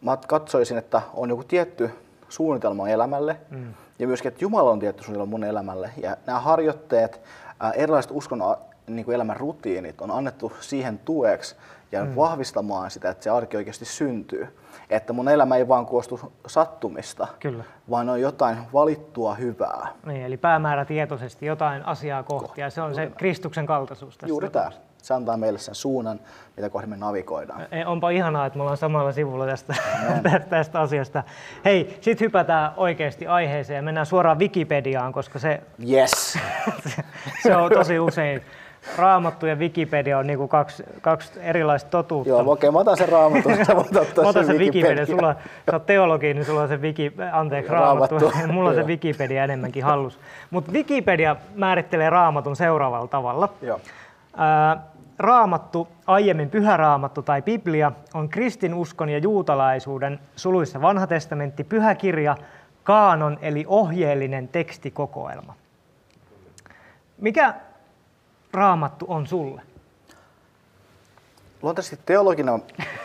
mä 0.00 0.18
katsoisin, 0.26 0.78
että 0.78 1.02
on 1.14 1.30
joku 1.30 1.44
tietty 1.44 1.90
suunnitelma 2.28 2.88
elämälle 2.88 3.36
mm. 3.50 3.74
ja 3.98 4.06
myöskin, 4.06 4.28
että 4.28 4.44
Jumala 4.44 4.70
on 4.70 4.78
tietty 4.78 5.02
suunnitelma 5.02 5.30
mun 5.30 5.44
elämälle. 5.44 5.90
Ja 6.02 6.16
nämä 6.26 6.40
harjoitteet, 6.40 7.20
erilaiset 7.74 8.10
uskon 8.14 8.56
niin 8.86 9.04
kuin 9.04 9.14
elämän 9.14 9.36
rutiinit 9.36 10.00
on 10.00 10.10
annettu 10.10 10.52
siihen 10.60 10.98
tueksi 10.98 11.56
ja 11.94 12.04
mm. 12.04 12.16
vahvistamaan 12.16 12.90
sitä, 12.90 13.10
että 13.10 13.24
se 13.24 13.30
arki 13.30 13.56
oikeasti 13.56 13.84
syntyy. 13.84 14.58
Että 14.90 15.12
mun 15.12 15.28
elämä 15.28 15.56
ei 15.56 15.68
vaan 15.68 15.86
koostu 15.86 16.32
sattumista, 16.46 17.26
Kyllä. 17.40 17.64
vaan 17.90 18.08
on 18.08 18.20
jotain 18.20 18.58
valittua 18.72 19.34
hyvää. 19.34 19.88
Niin, 20.06 20.22
eli 20.22 20.36
päämäärä 20.36 20.84
tietoisesti 20.84 21.46
jotain 21.46 21.86
asiaa 21.86 22.22
kohti, 22.22 22.60
ja 22.60 22.70
se 22.70 22.82
on 22.82 22.94
se 22.94 23.12
Kristuksen 23.16 23.66
kaltaisuus 23.66 24.18
tässä 24.18 24.28
Juuri 24.28 24.50
tämä. 24.50 24.70
Se 25.02 25.14
antaa 25.14 25.36
meille 25.36 25.58
sen 25.58 25.74
suunnan, 25.74 26.20
mitä 26.56 26.70
kohden 26.70 26.90
me 26.90 26.96
navigoidaan. 26.96 27.66
Ei, 27.70 27.84
Onpa 27.84 28.10
ihanaa, 28.10 28.46
että 28.46 28.56
me 28.56 28.62
ollaan 28.62 28.76
samalla 28.76 29.12
sivulla 29.12 29.46
tästä, 29.46 29.74
tästä, 30.22 30.40
tästä 30.40 30.80
asiasta. 30.80 31.22
Hei, 31.64 31.98
sit 32.00 32.20
hypätään 32.20 32.72
oikeasti 32.76 33.26
aiheeseen 33.26 33.76
ja 33.76 33.82
mennään 33.82 34.06
suoraan 34.06 34.38
Wikipediaan, 34.38 35.12
koska 35.12 35.38
se, 35.38 35.62
Yes! 35.90 36.38
se 37.42 37.56
on 37.56 37.70
tosi 37.72 37.98
usein. 37.98 38.42
Raamattu 38.98 39.46
ja 39.46 39.56
Wikipedia 39.56 40.18
on 40.18 40.26
niinku 40.26 40.48
kaksi, 40.48 40.84
kaksi 41.00 41.40
erilaista 41.40 41.90
totuutta. 41.90 42.28
Joo, 42.28 42.52
okei, 42.52 42.70
mä 42.70 42.78
otan 42.78 42.96
sen 42.96 43.08
raamatun, 43.08 43.66
sä 43.66 43.76
voit 43.76 43.96
ottaa 43.96 44.24
Mä 44.24 44.30
otan 44.30 44.46
sen 44.46 44.58
Wikipedia. 44.58 44.90
Wikipedia. 44.90 45.06
Sulla, 45.06 45.34
sä 45.70 45.72
oot 45.72 45.86
teologi, 45.86 46.34
niin 46.34 46.44
sulla 46.44 46.62
on 46.62 46.68
se 46.68 46.76
Wiki, 46.80 47.12
anteeksi, 47.32 47.72
raamattu. 47.72 48.18
Raamattu. 48.18 48.52
Mulla 48.52 48.68
on 48.68 48.74
se. 48.74 48.82
Wikipedia 48.82 49.44
enemmänkin 49.44 49.84
hallus. 49.84 50.18
Mutta 50.50 50.72
Wikipedia 50.72 51.36
määrittelee 51.54 52.10
raamatun 52.10 52.56
seuraavalla 52.56 53.08
tavalla. 53.08 53.48
Joo. 53.62 53.80
Ää, 54.36 54.82
Raamattu, 55.18 55.88
aiemmin 56.06 56.50
pyhä 56.50 56.76
raamattu 56.76 57.22
tai 57.22 57.42
Biblia, 57.42 57.92
on 58.14 58.28
kristinuskon 58.28 59.08
ja 59.08 59.18
juutalaisuuden 59.18 60.20
suluissa 60.36 60.82
vanha 60.82 61.06
testamentti, 61.06 61.64
pyhä 61.64 61.94
kirja, 61.94 62.36
kaanon 62.84 63.38
eli 63.42 63.64
ohjeellinen 63.68 64.48
tekstikokoelma. 64.48 65.54
Mikä 67.18 67.54
raamattu 68.54 69.04
on 69.08 69.26
sulle? 69.26 69.62
Luontaisesti 71.62 71.98
teologina 72.06 72.58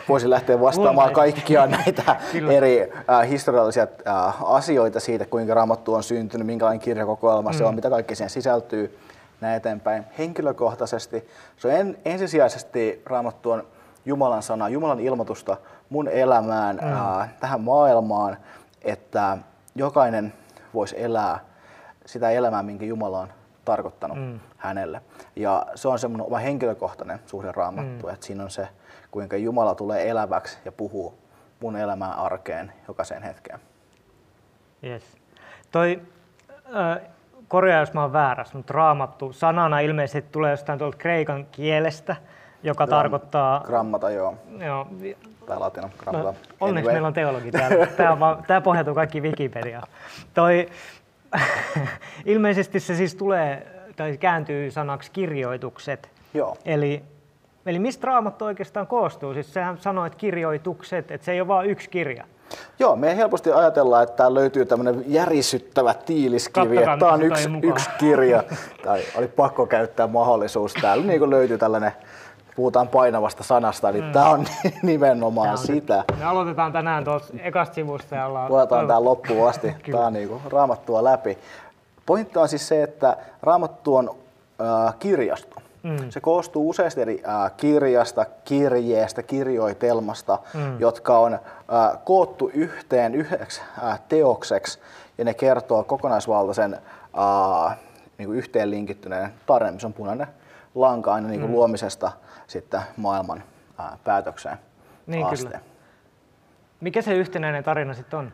voisi 0.08 0.30
lähteä 0.30 0.60
vastaamaan 0.60 1.12
kaikkia 1.12 1.66
näitä 1.66 2.16
eri 2.50 2.92
äh, 3.10 3.28
historiallisia 3.28 3.86
äh, 4.08 4.52
asioita 4.52 5.00
siitä, 5.00 5.24
kuinka 5.24 5.54
raamattu 5.54 5.94
on 5.94 6.02
syntynyt, 6.02 6.46
minkälainen 6.46 6.80
kirjakokoelma 6.80 7.50
mm. 7.50 7.56
se 7.56 7.64
on, 7.64 7.70
mm. 7.70 7.76
mitä 7.76 7.90
kaikki 7.90 8.14
siihen 8.14 8.30
sisältyy 8.30 8.98
näin 9.40 9.56
eteenpäin. 9.56 10.04
Henkilökohtaisesti 10.18 11.28
se 11.56 11.68
on 11.68 11.74
en, 11.74 11.98
ensisijaisesti 12.04 13.02
raamattu 13.06 13.50
on 13.50 13.66
Jumalan 14.04 14.42
sana, 14.42 14.68
Jumalan 14.68 15.00
ilmoitusta 15.00 15.56
mun 15.90 16.08
elämään, 16.08 16.78
mm. 16.82 16.92
äh, 16.92 17.30
tähän 17.40 17.60
maailmaan, 17.60 18.36
että 18.82 19.38
jokainen 19.74 20.32
voisi 20.74 21.02
elää 21.02 21.38
sitä 22.06 22.30
elämää, 22.30 22.62
minkä 22.62 22.84
Jumala 22.84 23.20
on 23.20 23.28
tarkoittanut 23.64 24.18
mm. 24.18 24.40
hänelle. 24.56 25.02
Ja 25.36 25.66
se 25.74 25.88
on 25.88 25.98
semmoinen 25.98 26.26
oma 26.26 26.38
henkilökohtainen 26.38 27.20
suhde 27.26 27.52
raamattu, 27.52 28.06
mm. 28.06 28.12
että 28.12 28.26
siinä 28.26 28.44
on 28.44 28.50
se, 28.50 28.68
kuinka 29.10 29.36
Jumala 29.36 29.74
tulee 29.74 30.08
eläväksi 30.08 30.58
ja 30.64 30.72
puhuu 30.72 31.18
mun 31.60 31.76
elämään 31.76 32.18
arkeen 32.18 32.72
jokaiseen 32.88 33.22
hetkeen. 33.22 33.60
Yes. 34.84 35.02
Toi, 35.70 36.02
äh, 36.76 37.00
korjaa 37.48 37.80
jos 37.80 37.92
mä 37.92 38.02
oon 38.02 38.12
väärässä, 38.12 38.56
mutta 38.56 38.72
raamattu 38.72 39.32
sanana 39.32 39.80
ilmeisesti 39.80 40.28
tulee 40.32 40.50
jostain 40.50 40.78
tuolta 40.78 40.98
kreikan 40.98 41.46
kielestä, 41.52 42.16
joka 42.62 42.86
Gram, 42.86 42.98
tarkoittaa... 42.98 43.60
Grammata, 43.66 44.10
joo. 44.10 44.34
joo. 44.58 44.86
Tai 45.46 45.58
latina, 45.58 45.90
grammata. 45.98 46.28
No, 46.28 46.34
onneksi 46.60 46.88
anyway. 46.88 46.94
meillä 46.94 47.08
on 47.08 47.14
teologi 47.14 47.50
täällä. 47.50 47.86
Tämä, 47.86 48.12
on, 48.12 48.42
tämä 48.46 48.60
pohjautuu 48.60 48.94
kaikki 48.94 49.20
Wikipediaan. 49.20 49.88
Toi, 50.34 50.68
ilmeisesti 52.24 52.80
se 52.80 52.94
siis 52.94 53.14
tulee, 53.14 53.66
tai 53.96 54.16
kääntyy 54.16 54.70
sanaksi 54.70 55.10
kirjoitukset. 55.10 56.10
Joo. 56.34 56.56
Eli, 56.64 57.02
eli 57.66 57.78
mistä 57.78 58.06
raamattu 58.06 58.44
oikeastaan 58.44 58.86
koostuu? 58.86 59.34
Siis 59.34 59.54
sehän 59.54 59.78
sanoo, 59.78 60.04
että 60.04 60.18
kirjoitukset, 60.18 61.10
että 61.10 61.24
se 61.24 61.32
ei 61.32 61.40
ole 61.40 61.48
vain 61.48 61.70
yksi 61.70 61.90
kirja. 61.90 62.24
Joo, 62.78 62.96
me 62.96 63.16
helposti 63.16 63.52
ajatellaan, 63.52 64.02
että 64.02 64.16
täällä 64.16 64.40
löytyy 64.40 64.66
tämmöinen 64.66 65.04
järisyttävä 65.06 65.94
tiiliskivi, 65.94 66.76
että 66.76 66.96
tämä 66.98 67.12
on 67.12 67.22
yksi, 67.22 67.48
yksi 67.62 67.90
kirja. 67.98 68.44
tai 68.84 69.02
oli 69.14 69.28
pakko 69.28 69.66
käyttää 69.66 70.06
mahdollisuus. 70.06 70.74
Täällä 70.74 71.04
niin 71.04 71.30
löytyy 71.30 71.58
tällainen 71.58 71.92
puhutaan 72.56 72.88
painavasta 72.88 73.42
sanasta, 73.42 73.92
niin 73.92 74.04
mm. 74.04 74.12
tämä 74.12 74.28
on 74.28 74.46
nimenomaan 74.82 75.46
tämä 75.46 75.52
on 75.52 75.66
sitä. 75.66 76.04
Me 76.18 76.24
aloitetaan 76.24 76.72
tänään 76.72 77.04
tuossa 77.04 77.34
ekasta 77.38 77.74
sivusta 77.74 78.14
ja 78.14 78.26
ollaan... 78.26 78.50
Luetaan 78.50 78.86
tämä 78.86 79.04
loppuun 79.04 79.48
asti. 79.48 79.74
tämä 79.92 80.06
on 80.06 80.12
niin 80.12 80.40
raamattua 80.50 81.04
läpi. 81.04 81.38
Pointti 82.06 82.38
on 82.38 82.48
siis 82.48 82.68
se, 82.68 82.82
että 82.82 83.16
raamattu 83.42 83.96
on 83.96 84.10
äh, 84.60 84.94
kirjasto. 84.98 85.56
Mm. 85.82 86.10
Se 86.10 86.20
koostuu 86.20 86.68
useista 86.68 87.00
eri 87.00 87.22
äh, 87.28 87.52
kirjasta, 87.56 88.26
kirjeestä, 88.44 89.22
kirjoitelmasta, 89.22 90.38
mm. 90.54 90.80
jotka 90.80 91.18
on 91.18 91.34
äh, 91.34 91.40
koottu 92.04 92.50
yhteen 92.54 93.14
yhdeksi 93.14 93.60
äh, 93.82 94.00
teokseksi 94.08 94.78
ja 95.18 95.24
ne 95.24 95.34
kertoo 95.34 95.84
kokonaisvaltaisen 95.84 96.74
äh, 96.74 97.76
niin 98.18 98.26
kuin 98.26 98.38
yhteen 98.38 98.70
linkittyneen 98.70 99.32
tarinan, 99.46 99.74
missä 99.74 99.86
on 99.86 99.92
punainen 99.92 100.26
lanka 100.74 101.14
aina 101.14 101.28
niin 101.28 101.40
kuin 101.40 101.50
mm. 101.50 101.56
luomisesta 101.56 102.12
sitten 102.46 102.80
maailman 102.96 103.42
ää, 103.78 103.98
päätökseen 104.04 104.58
niin, 105.06 105.26
asti. 105.26 105.46
Kyllä. 105.46 105.60
Mikä 106.80 107.02
se 107.02 107.14
yhtenäinen 107.14 107.64
tarina 107.64 107.94
sitten 107.94 108.18
on? 108.18 108.32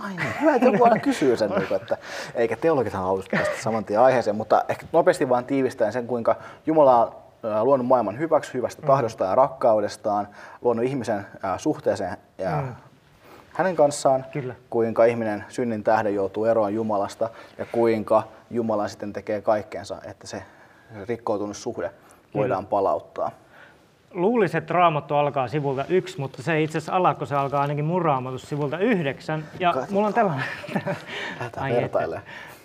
Ai 0.00 0.16
niin, 0.16 0.34
hyvä, 0.40 0.54
että 0.54 0.68
joku 0.68 0.84
aina 0.84 0.98
kysyy 1.08 1.36
sen, 1.36 1.50
niin 1.50 1.74
että, 1.74 1.96
eikä 2.34 2.56
teologithan 2.56 3.02
haluaisi 3.02 3.28
päästä 3.32 3.62
saman 3.62 3.84
tien 3.84 4.00
aiheeseen, 4.00 4.36
mutta 4.36 4.64
ehkä 4.68 4.86
nopeasti 4.92 5.28
vaan 5.28 5.44
tiivistäen 5.44 5.92
sen, 5.92 6.06
kuinka 6.06 6.36
Jumala 6.66 6.94
on 7.42 7.64
luonut 7.64 7.86
maailman 7.86 8.18
hyväksi, 8.18 8.54
hyvästä 8.54 8.82
mm. 8.82 8.86
tahdosta 8.86 9.24
ja 9.24 9.34
rakkaudestaan, 9.34 10.28
luonut 10.62 10.84
ihmisen 10.84 11.26
suhteeseen 11.56 12.16
ja 12.38 12.50
mm. 12.50 12.74
hänen 13.52 13.76
kanssaan, 13.76 14.24
Kyllä. 14.32 14.54
kuinka 14.70 15.04
ihminen 15.04 15.44
synnin 15.48 15.84
tähden 15.84 16.14
joutuu 16.14 16.44
eroon 16.44 16.74
Jumalasta 16.74 17.30
ja 17.58 17.66
kuinka 17.72 18.22
Jumala 18.50 18.88
sitten 18.88 19.12
tekee 19.12 19.40
kaikkeensa, 19.40 19.96
että 20.04 20.26
se 20.26 20.42
rikkoutunut 21.08 21.56
suhde 21.56 21.90
voidaan 22.34 22.64
Kyllä. 22.64 22.70
palauttaa. 22.70 23.30
Luulisin, 24.14 24.58
että 24.58 24.74
raamattu 24.74 25.14
alkaa 25.14 25.48
sivulta 25.48 25.84
yksi, 25.88 26.20
mutta 26.20 26.42
se 26.42 26.62
itse 26.62 26.78
asiassa 26.78 26.96
alkaa, 26.96 27.26
se 27.26 27.34
alkaa 27.34 27.60
ainakin 27.60 27.84
mun 27.84 28.02
raamatus 28.02 28.42
sivulta 28.42 28.78
yhdeksän. 28.78 29.44
Ja 29.60 29.68
Katsotaan. 29.68 29.92
mulla 29.94 30.06
on 30.06 30.14
tällainen... 30.14 30.44
Ai. 31.56 31.84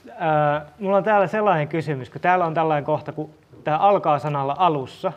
Äh, 0.10 0.62
mulla 0.80 0.98
on 0.98 1.04
täällä 1.04 1.28
sellainen 1.28 1.68
kysymys, 1.68 2.10
kun 2.10 2.22
täällä 2.22 2.46
on 2.46 2.54
tällainen 2.54 2.86
kohta, 2.86 3.12
kun 3.12 3.30
tämä 3.64 3.78
alkaa 3.78 4.20
sanalla 4.20 4.56
alussa, 4.60 5.12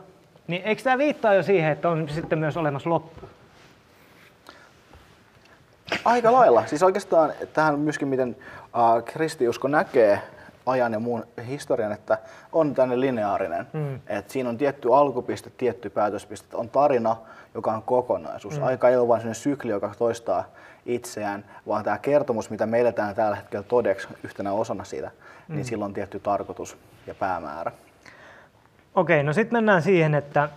niin 0.46 0.62
eikö 0.64 0.82
tämä 0.82 0.98
viittaa 0.98 1.34
jo 1.34 1.42
siihen, 1.42 1.72
että 1.72 1.88
on 1.88 2.08
sitten 2.08 2.38
myös 2.38 2.56
olemassa 2.56 2.90
loppu? 2.90 3.28
Aika 6.04 6.32
lailla. 6.32 6.66
Siis 6.66 6.82
oikeastaan 6.82 7.32
tähän 7.52 7.78
myöskin, 7.78 8.08
miten 8.08 8.36
äh, 8.62 9.04
kristiusko 9.04 9.68
näkee 9.68 10.22
ajan 10.68 10.92
ja 10.92 10.98
muun 10.98 11.26
historian, 11.46 11.92
että 11.92 12.18
on 12.52 12.74
tänne 12.74 13.00
lineaarinen. 13.00 13.66
Mm. 13.72 14.00
Et 14.06 14.30
siinä 14.30 14.48
on 14.48 14.58
tietty 14.58 14.94
alkupiste, 14.94 15.50
tietty 15.56 15.90
päätöspiste, 15.90 16.56
on 16.56 16.68
tarina, 16.68 17.16
joka 17.54 17.72
on 17.72 17.82
kokonaisuus. 17.82 18.58
Mm. 18.58 18.66
Aika 18.66 18.88
ei 18.88 18.96
ole 18.96 19.08
vain 19.08 19.34
sykli, 19.34 19.70
joka 19.70 19.92
toistaa 19.98 20.44
itseään, 20.86 21.44
vaan 21.68 21.84
tämä 21.84 21.98
kertomus, 21.98 22.50
mitä 22.50 22.66
me 22.66 22.80
eletään 22.80 23.14
tällä 23.14 23.36
hetkellä 23.36 23.62
todeksi 23.62 24.08
yhtenä 24.22 24.52
osana 24.52 24.84
siitä, 24.84 25.08
niin 25.08 25.18
mm. 25.48 25.54
niin 25.54 25.64
sillä 25.64 25.84
on 25.84 25.94
tietty 25.94 26.20
tarkoitus 26.20 26.76
ja 27.06 27.14
päämäärä. 27.14 27.72
Okei, 28.94 29.22
no 29.22 29.32
sitten 29.32 29.56
mennään 29.56 29.82
siihen, 29.82 30.14
että, 30.14 30.48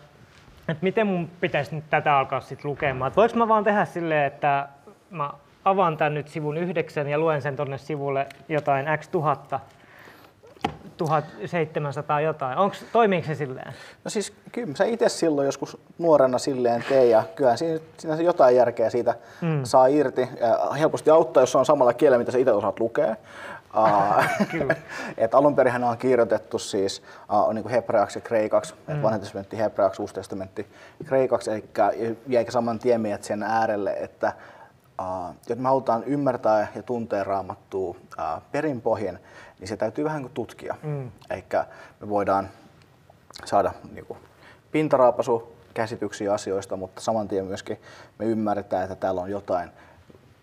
että 0.67 0.83
miten 0.83 1.07
mun 1.07 1.29
pitäisi 1.41 1.75
nyt 1.75 1.83
tätä 1.89 2.17
alkaa 2.17 2.41
sitten 2.41 2.71
lukemaan. 2.71 3.11
voinko 3.15 3.37
mä 3.37 3.47
vaan 3.47 3.63
tehdä 3.63 3.85
silleen, 3.85 4.25
että 4.25 4.67
mä 5.09 5.31
avaan 5.65 5.97
tämän 5.97 6.13
nyt 6.13 6.27
sivun 6.27 6.57
yhdeksän 6.57 7.07
ja 7.07 7.17
luen 7.17 7.41
sen 7.41 7.55
tonne 7.55 7.77
sivulle 7.77 8.27
jotain 8.49 8.85
x 8.99 9.07
tuhatta 9.07 9.59
1700 11.05 12.22
jotain. 12.22 12.58
Onks, 12.58 12.86
toimiiko 12.91 13.27
se 13.27 13.36
silleen? 13.36 13.74
No 14.03 14.10
siis 14.10 14.34
kyllä 14.51 14.75
sä 14.75 14.84
itse 14.84 15.10
silloin 15.10 15.46
joskus 15.46 15.77
nuorena 15.98 16.38
silleen 16.38 16.84
tein 16.89 17.10
ja 17.10 17.24
kyllä 17.36 17.55
siinä, 17.55 17.79
siinä 17.98 18.15
se 18.17 18.24
jotain 18.24 18.55
järkeä 18.55 18.89
siitä 18.89 19.15
mm. 19.41 19.63
saa 19.63 19.88
irti. 19.88 20.29
Ja 20.39 20.70
helposti 20.79 21.10
auttaa, 21.10 21.43
jos 21.43 21.55
on 21.55 21.65
samalla 21.65 21.93
kielellä, 21.93 22.17
mitä 22.17 22.31
sä 22.31 22.38
itse 22.38 22.51
osaat 22.51 22.79
lukea. 22.79 23.15
Et 25.17 25.36
alun 25.36 25.55
perin 25.55 25.84
on 25.84 25.98
kirjoitettu 25.98 26.60
siis 26.60 27.03
uh, 27.34 27.53
niin 27.53 27.70
hebreaksi 27.70 28.20
ja 28.20 28.22
kreikaksi, 28.22 28.74
mm. 28.74 28.79
että 28.93 29.03
vanha 29.03 29.20
testamentti 29.20 29.58
hebreaksi, 29.58 30.01
uusi 30.01 30.13
testamentti 30.13 30.67
kreikaksi, 31.05 31.51
eli 31.51 31.63
jäikä 32.27 32.51
saman 32.51 32.79
tien 32.79 33.01
sen 33.22 33.43
äärelle, 33.43 33.93
että 33.93 34.34
uh, 35.01 35.36
jos 35.50 35.60
me 35.60 35.67
halutaan 35.67 36.03
ymmärtää 36.03 36.67
ja 36.75 36.84
tuntea 36.84 37.24
raamattua 37.24 37.89
uh, 37.89 38.41
perinpohjin, 38.51 39.20
niin 39.61 39.67
se 39.67 39.77
täytyy 39.77 40.03
vähän 40.03 40.21
kuin 40.21 40.33
tutkia. 40.33 40.75
Mm. 40.83 41.11
Eli 41.29 41.43
me 41.99 42.09
voidaan 42.09 42.49
saada 43.45 43.71
niin 43.91 44.05
kuin, 44.05 44.19
pintaraapasu 44.71 45.55
käsityksiä 45.73 46.33
asioista, 46.33 46.77
mutta 46.77 47.01
saman 47.01 47.27
tien 47.27 47.45
myöskin 47.45 47.77
me 48.19 48.25
ymmärretään, 48.25 48.83
että 48.83 48.95
täällä 48.95 49.21
on 49.21 49.31
jotain 49.31 49.69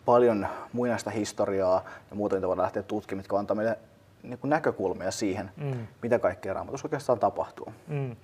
paljon 0.04 0.48
muinaista 0.72 1.10
historiaa 1.10 1.84
ja 2.10 2.16
muuta, 2.16 2.36
mitä 2.36 2.48
voidaan 2.48 2.64
lähteä 2.64 2.82
tutkimaan, 2.82 3.18
mitkä 3.18 3.36
antaa 3.36 3.54
meille 3.54 3.78
niin 4.22 4.38
kuin 4.38 4.48
näkökulmia 4.48 5.10
siihen, 5.10 5.50
mm. 5.56 5.86
mitä 6.02 6.18
kaikkea 6.18 6.54
raamatussa 6.54 6.86
oikeastaan 6.86 7.18
tapahtuu. 7.18 7.72
Mm. 7.88 8.16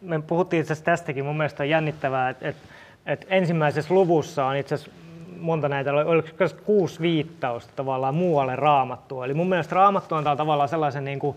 Me 0.00 0.22
puhuttiin 0.22 0.60
itse 0.60 0.72
asiassa 0.72 0.84
tästäkin, 0.84 1.24
mun 1.24 1.36
mielestä 1.36 1.62
on 1.62 1.68
jännittävää, 1.68 2.30
että, 2.30 2.48
että, 2.48 2.68
että 3.06 3.26
ensimmäisessä 3.30 3.94
luvussa 3.94 4.46
on 4.46 4.56
itse 4.56 4.74
asiassa 4.74 4.92
monta 5.40 5.68
näitä, 5.68 5.92
oliko 5.92 6.28
kuusi 6.64 7.00
viittausta 7.00 7.72
tavallaan 7.76 8.14
muualle 8.14 8.56
raamattua. 8.56 9.24
Eli 9.24 9.34
mun 9.34 9.48
mielestä 9.48 9.74
raamattu 9.74 10.14
antaa 10.14 10.36
tavallaan 10.36 10.68
sellaisen 10.68 11.04
niin 11.04 11.18
kuin 11.18 11.36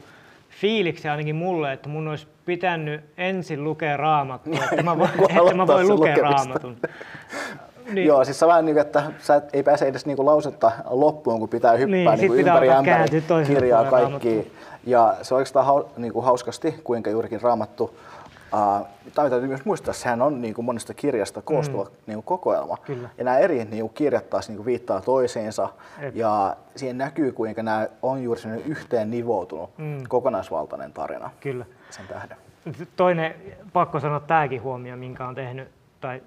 fiiliksi 0.49 1.07
ainakin 1.07 1.35
mulle, 1.35 1.73
että 1.73 1.89
mun 1.89 2.07
olisi 2.07 2.27
pitänyt 2.45 3.01
ensin 3.17 3.63
lukea 3.63 3.97
raamattua, 3.97 4.59
että 4.71 4.83
mä, 4.83 4.97
voin, 4.97 5.09
että 5.29 5.53
mä 5.53 5.67
voin 5.67 5.87
lukea 5.87 6.15
raamatun. 6.15 6.77
Niin. 7.91 8.07
Joo, 8.07 8.25
siis 8.25 8.39
se 8.39 8.47
vähän 8.47 8.65
niin, 8.65 8.77
että 8.77 9.03
sä 9.19 9.35
et, 9.35 9.43
ei 9.53 9.63
pääse 9.63 9.87
edes 9.87 10.05
niinku 10.05 10.25
lausetta 10.25 10.71
loppuun, 10.89 11.39
kun 11.39 11.49
pitää 11.49 11.71
hyppää 11.71 12.15
niin, 12.15 12.19
niinku 12.19 12.33
ympäri 12.33 12.69
ämpäri 12.69 13.21
kirjaa 13.47 13.83
kaikki. 13.83 14.51
Ja 14.85 15.15
se 15.21 15.33
on 15.33 15.37
oikeastaan 15.37 15.65
hau, 15.65 15.83
niinku 15.97 16.21
hauskasti, 16.21 16.75
kuinka 16.83 17.09
juurikin 17.09 17.41
raamattu 17.41 17.95
Uh, 18.53 18.87
täytyy 19.13 19.47
myös 19.47 19.65
muistaa, 19.65 19.91
että 19.91 20.03
sehän 20.03 20.21
on 20.21 20.41
niin 20.41 20.53
kuin 20.53 20.65
monesta 20.65 20.93
kirjasta 20.93 21.41
koostuva 21.41 21.83
mm. 21.83 21.89
niin 22.07 22.15
kuin 22.15 22.23
kokoelma. 22.23 22.77
Kyllä. 22.77 23.09
Ja 23.17 23.23
nämä 23.23 23.37
eri 23.37 23.65
niin 23.65 23.81
kuin 23.81 23.93
kirjat 23.93 24.29
taas 24.29 24.47
niin 24.47 24.57
kuin 24.57 24.65
viittaa 24.65 25.01
toisiinsa. 25.01 25.69
Et. 25.99 26.15
Ja 26.15 26.55
siihen 26.75 26.97
näkyy, 26.97 27.31
kuinka 27.31 27.63
nämä 27.63 27.87
on 28.01 28.23
juuri 28.23 28.41
yhteen 28.65 29.11
nivoutunut 29.11 29.77
mm. 29.77 30.03
kokonaisvaltainen 30.07 30.93
tarina 30.93 31.29
Kyllä. 31.39 31.65
sen 31.89 32.07
tähden. 32.07 32.37
Toinen, 32.95 33.35
pakko 33.73 33.99
sanoa 33.99 34.19
tämäkin 34.19 34.61
huomio, 34.61 34.97
minkä 34.97 35.27
on 35.27 35.35
tehnyt, 35.35 35.67
tai 36.01 36.21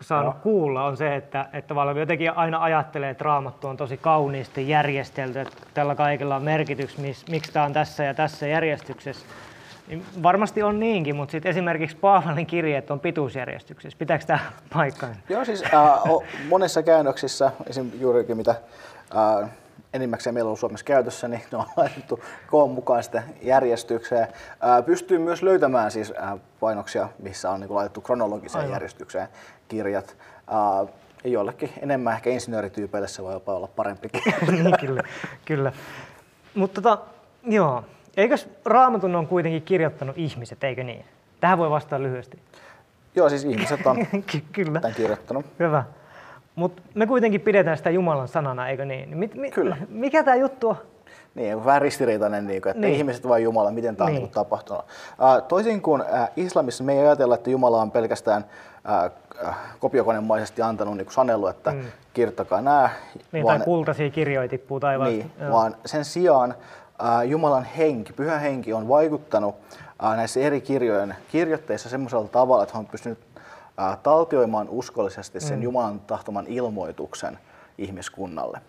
saanut 0.00 0.34
Joo. 0.34 0.42
kuulla, 0.42 0.84
on 0.84 0.96
se, 0.96 1.16
että, 1.16 1.48
että 1.52 1.68
tavallaan 1.68 1.96
jotenkin 1.96 2.30
aina 2.30 2.62
ajattelee, 2.62 3.10
että 3.10 3.24
raamattu 3.24 3.68
on 3.68 3.76
tosi 3.76 3.96
kauniisti 3.96 4.68
järjestelty, 4.68 5.40
että 5.40 5.56
tällä 5.74 5.94
kaikella 5.94 6.36
on 6.36 6.42
merkitys, 6.42 6.98
miksi 7.30 7.52
tämä 7.52 7.64
on 7.64 7.72
tässä 7.72 8.04
ja 8.04 8.14
tässä 8.14 8.46
järjestyksessä. 8.46 9.26
Niin 9.88 10.04
varmasti 10.22 10.62
on 10.62 10.80
niinkin, 10.80 11.16
mutta 11.16 11.32
sitten 11.32 11.50
esimerkiksi 11.50 11.96
Paavalin 11.96 12.46
kirjeet 12.46 12.90
on 12.90 13.00
pituusjärjestyksessä. 13.00 13.98
Pitääkö 13.98 14.24
tämä 14.24 14.38
paikkaan? 14.72 15.16
Joo, 15.28 15.44
siis 15.44 15.62
äh, 15.62 15.72
monessa 16.48 16.82
käännöksissä, 16.82 17.52
esimerkiksi 17.66 18.02
juurikin 18.02 18.36
mitä 18.36 18.54
äh, 19.16 19.50
enimmäkseen 19.92 20.34
meillä 20.34 20.50
on 20.50 20.56
Suomessa 20.56 20.84
käytössä, 20.84 21.28
niin 21.28 21.42
ne 21.52 21.58
on 21.58 21.64
laitettu 21.76 22.20
koon 22.46 22.70
mukaan 22.70 23.02
sitä 23.02 23.22
järjestykseen. 23.42 24.22
Äh, 24.22 24.84
pystyy 24.86 25.18
myös 25.18 25.42
löytämään 25.42 25.90
siis 25.90 26.12
äh, 26.22 26.40
painoksia, 26.60 27.08
missä 27.18 27.50
on 27.50 27.60
niin 27.60 27.68
kuin, 27.68 27.76
laitettu 27.76 28.00
kronologiseen 28.00 28.60
Aivan. 28.60 28.72
järjestykseen 28.72 29.28
kirjat. 29.68 30.16
Äh, 30.88 30.94
joillekin 31.24 31.70
enemmän 31.82 32.14
ehkä 32.14 32.30
insinöörityypeille 32.30 33.08
se 33.08 33.22
voi 33.22 33.32
jopa 33.32 33.54
olla 33.54 33.66
parempikin. 33.66 34.22
niin, 34.50 34.74
kyllä, 34.80 35.02
kyllä. 35.44 35.72
Mutta 36.54 36.82
tota, 36.82 37.02
joo, 37.42 37.84
Eikös 38.16 38.48
Raamatun 38.64 39.16
on 39.16 39.26
kuitenkin 39.26 39.62
kirjoittanut 39.62 40.18
ihmiset, 40.18 40.64
eikö 40.64 40.84
niin? 40.84 41.04
Tähän 41.40 41.58
voi 41.58 41.70
vastata 41.70 42.02
lyhyesti. 42.02 42.38
Joo, 43.16 43.28
siis 43.28 43.44
ihmiset 43.44 43.86
on 43.86 44.06
Kyllä. 44.52 44.80
tämän 44.80 44.96
kirjoittanut. 44.96 45.46
Hyvä. 45.58 45.84
Mutta 46.54 46.82
me 46.94 47.06
kuitenkin 47.06 47.40
pidetään 47.40 47.76
sitä 47.76 47.90
Jumalan 47.90 48.28
sanana, 48.28 48.68
eikö 48.68 48.84
niin? 48.84 49.18
Mi- 49.18 49.30
mi- 49.34 49.50
Kyllä. 49.50 49.76
Mikä 49.88 50.22
tämä 50.22 50.34
juttu 50.36 50.68
on? 50.68 50.76
Niin, 51.34 51.64
vähän 51.64 51.82
ristiriitainen, 51.82 52.46
niin 52.46 52.62
kuin, 52.62 52.70
että 52.70 52.80
niin. 52.80 52.94
ihmiset 52.94 53.28
vai 53.28 53.42
Jumala, 53.42 53.70
miten 53.70 53.96
tämä 53.96 54.06
on 54.06 54.12
niin. 54.12 54.22
Niin 54.22 54.32
tapahtunut. 54.32 54.84
Toisin 55.48 55.82
kuin 55.82 56.02
islamissa 56.36 56.84
me 56.84 56.92
ei 56.92 56.98
ajatella, 56.98 57.34
että 57.34 57.50
Jumala 57.50 57.82
on 57.82 57.90
pelkästään 57.90 58.44
kopiokonemaisesti 59.78 60.62
antanut 60.62 60.96
niin 60.96 61.10
sanelu, 61.10 61.46
että 61.46 61.70
mm. 61.72 61.82
kirjoittakaa 62.14 62.60
nämä. 62.60 62.90
Niin, 63.32 63.44
vaan, 63.44 63.58
tai 63.58 63.64
kultaisia 63.64 64.10
kirjoja 64.10 64.48
tippuu 64.48 64.80
taivaasta. 64.80 65.14
Niin, 65.16 65.30
vaan 65.52 65.76
sen 65.86 66.04
sijaan 66.04 66.54
Jumalan 67.24 67.64
henki, 67.64 68.12
pyhä 68.12 68.38
henki 68.38 68.72
on 68.72 68.88
vaikuttanut 68.88 69.54
näissä 70.16 70.40
eri 70.40 70.60
kirjojen 70.60 71.16
kirjoitteissa 71.28 71.88
semmoisella 71.88 72.28
tavalla, 72.28 72.62
että 72.62 72.74
hän 72.74 72.80
on 72.84 72.90
pystynyt 72.90 73.18
taltioimaan 74.02 74.68
uskollisesti 74.68 75.40
sen 75.40 75.58
mm. 75.58 75.62
Jumalan 75.62 76.00
tahtoman 76.00 76.46
ilmoituksen 76.46 77.38
ihmiskunnalle. 77.78 78.60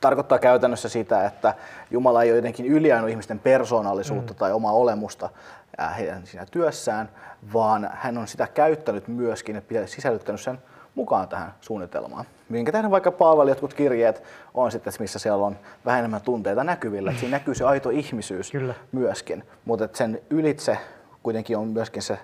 Tarkoittaa 0.00 0.38
käytännössä 0.38 0.88
sitä, 0.88 1.26
että 1.26 1.54
Jumala 1.90 2.22
ei 2.22 2.30
ole 2.30 2.38
jotenkin 2.38 2.66
yliänyt 2.66 3.10
ihmisten 3.10 3.38
persoonallisuutta 3.38 4.32
mm. 4.32 4.38
tai 4.38 4.52
omaa 4.52 4.72
olemusta 4.72 5.30
heidän 5.96 6.26
siinä 6.26 6.46
työssään, 6.46 7.08
vaan 7.52 7.90
hän 7.92 8.18
on 8.18 8.28
sitä 8.28 8.46
käyttänyt 8.46 9.08
myöskin 9.08 9.62
ja 9.70 9.86
sisällyttänyt 9.86 10.40
sen 10.40 10.58
mukaan 10.94 11.28
tähän 11.28 11.54
suunnitelmaan. 11.60 12.24
Minkä 12.48 12.72
tähden 12.72 12.90
vaikka 12.90 13.12
Paavali 13.12 13.50
jotkut 13.50 13.74
kirjeet 13.74 14.22
on 14.54 14.72
sitten, 14.72 14.92
missä 14.98 15.18
siellä 15.18 15.46
on 15.46 15.56
vähän 15.84 15.98
enemmän 15.98 16.20
tunteita 16.20 16.64
näkyvillä, 16.64 17.10
että 17.10 17.20
siinä 17.20 17.36
näkyy 17.36 17.54
se 17.54 17.64
aito 17.64 17.90
ihmisyys 17.90 18.50
Kyllä. 18.50 18.74
myöskin, 18.92 19.44
mutta 19.64 19.88
sen 19.92 20.20
ylitse 20.30 20.78
kuitenkin 21.22 21.56
on 21.56 21.68
myöskin 21.68 22.02
se 22.02 22.18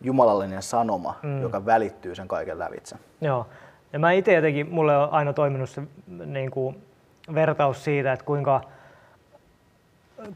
jumalallinen 0.00 0.62
sanoma, 0.62 1.18
mm. 1.22 1.42
joka 1.42 1.66
välittyy 1.66 2.14
sen 2.14 2.28
kaiken 2.28 2.58
lävitse. 2.58 2.96
Joo, 3.20 3.46
ja 3.92 3.98
mä 3.98 4.12
itse 4.12 4.34
jotenkin, 4.34 4.70
mulle 4.70 4.98
on 4.98 5.08
aina 5.12 5.32
toiminut 5.32 5.70
se 5.70 5.82
niin 6.06 6.50
kuin, 6.50 6.82
vertaus 7.34 7.84
siitä, 7.84 8.12
että 8.12 8.24
kuinka, 8.24 8.60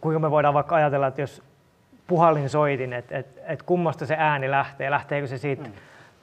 kuinka 0.01 0.19
me 0.19 0.31
voidaan 0.31 0.55
vaikka 0.55 0.77
ajatella, 0.77 1.07
että 1.07 1.21
jos 1.21 1.43
puhallin 2.07 2.51
soitin, 2.51 2.93
että, 2.93 3.19
että, 3.19 3.41
että 3.47 3.65
kummasta 3.65 4.07
se 4.07 4.17
ääni 4.19 4.51
lähtee, 4.51 4.91
lähteekö 4.91 5.27
se 5.27 5.39
siitä 5.39 5.63
mm 5.63 5.73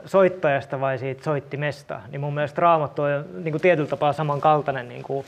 soittajasta 0.06 0.80
vai 0.80 0.98
siitä 0.98 1.24
soittimesta, 1.24 2.02
niin 2.12 2.22
mun 2.22 2.34
mielestä 2.34 2.62
raamattu 2.62 3.02
on 3.02 3.26
niin 3.34 3.52
kuin 3.52 3.62
tietyllä 3.62 3.90
tapaa 3.90 4.14
samankaltainen 4.14 4.90
niin 4.90 5.04
kuin 5.04 5.26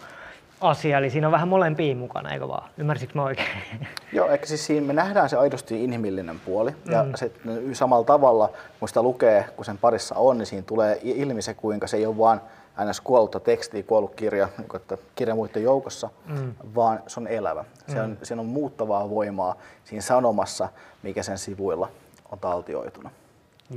asia, 0.62 0.98
eli 0.98 1.10
siinä 1.10 1.28
on 1.28 1.32
vähän 1.32 1.48
molempia 1.48 1.96
mukana, 1.96 2.32
eikö 2.32 2.48
vaan? 2.48 2.70
Ymmärsikö 2.78 3.14
mä 3.16 3.24
oikein? 3.24 3.48
Joo, 4.14 4.30
eikä 4.30 4.46
siis 4.46 4.66
siinä 4.66 4.88
me 4.88 4.94
nähdään 4.94 5.30
se 5.30 5.38
aidosti 5.38 5.84
inhimillinen 5.84 6.40
puoli, 6.40 6.72
mm. 6.72 6.92
ja 6.92 7.06
se, 7.16 7.32
samalla 7.74 8.06
tavalla, 8.06 8.50
kun 8.80 8.88
sitä 8.88 9.02
lukee, 9.02 9.46
kun 9.56 9.66
sen 9.66 9.78
parissa 9.78 10.16
on, 10.16 10.38
niin 10.38 10.46
siinä 10.46 10.64
tulee 10.68 11.00
ilmi 11.04 11.42
se, 11.42 11.54
kuinka 11.54 11.88
se 11.88 11.98
ei 11.98 12.06
ole 12.06 12.18
vaan 12.18 12.42
aina 12.78 12.92
kuollutta 13.04 13.40
tekstiä, 13.40 13.84
kuollut 13.84 14.16
kirja, 14.16 14.50
niin 14.58 14.68
kuin, 14.68 14.82
että 14.82 14.98
kirja 15.16 15.36
muiden 15.36 15.64
joukossa, 15.64 16.10
mm. 16.26 16.54
vaan 16.76 17.00
se 17.08 17.20
on 17.20 17.28
elävä. 17.28 17.66
Se 17.88 18.02
on, 18.02 18.10
mm. 18.10 18.18
Siinä 18.24 18.42
on 18.42 18.48
muuttavaa 18.48 19.10
voimaa 19.10 19.56
siinä 19.84 20.02
sanomassa, 20.02 20.70
mikä 21.04 21.24
sen 21.24 21.38
sivuilla 21.38 21.90
on 22.32 22.40
taltioitunut. 22.40 23.12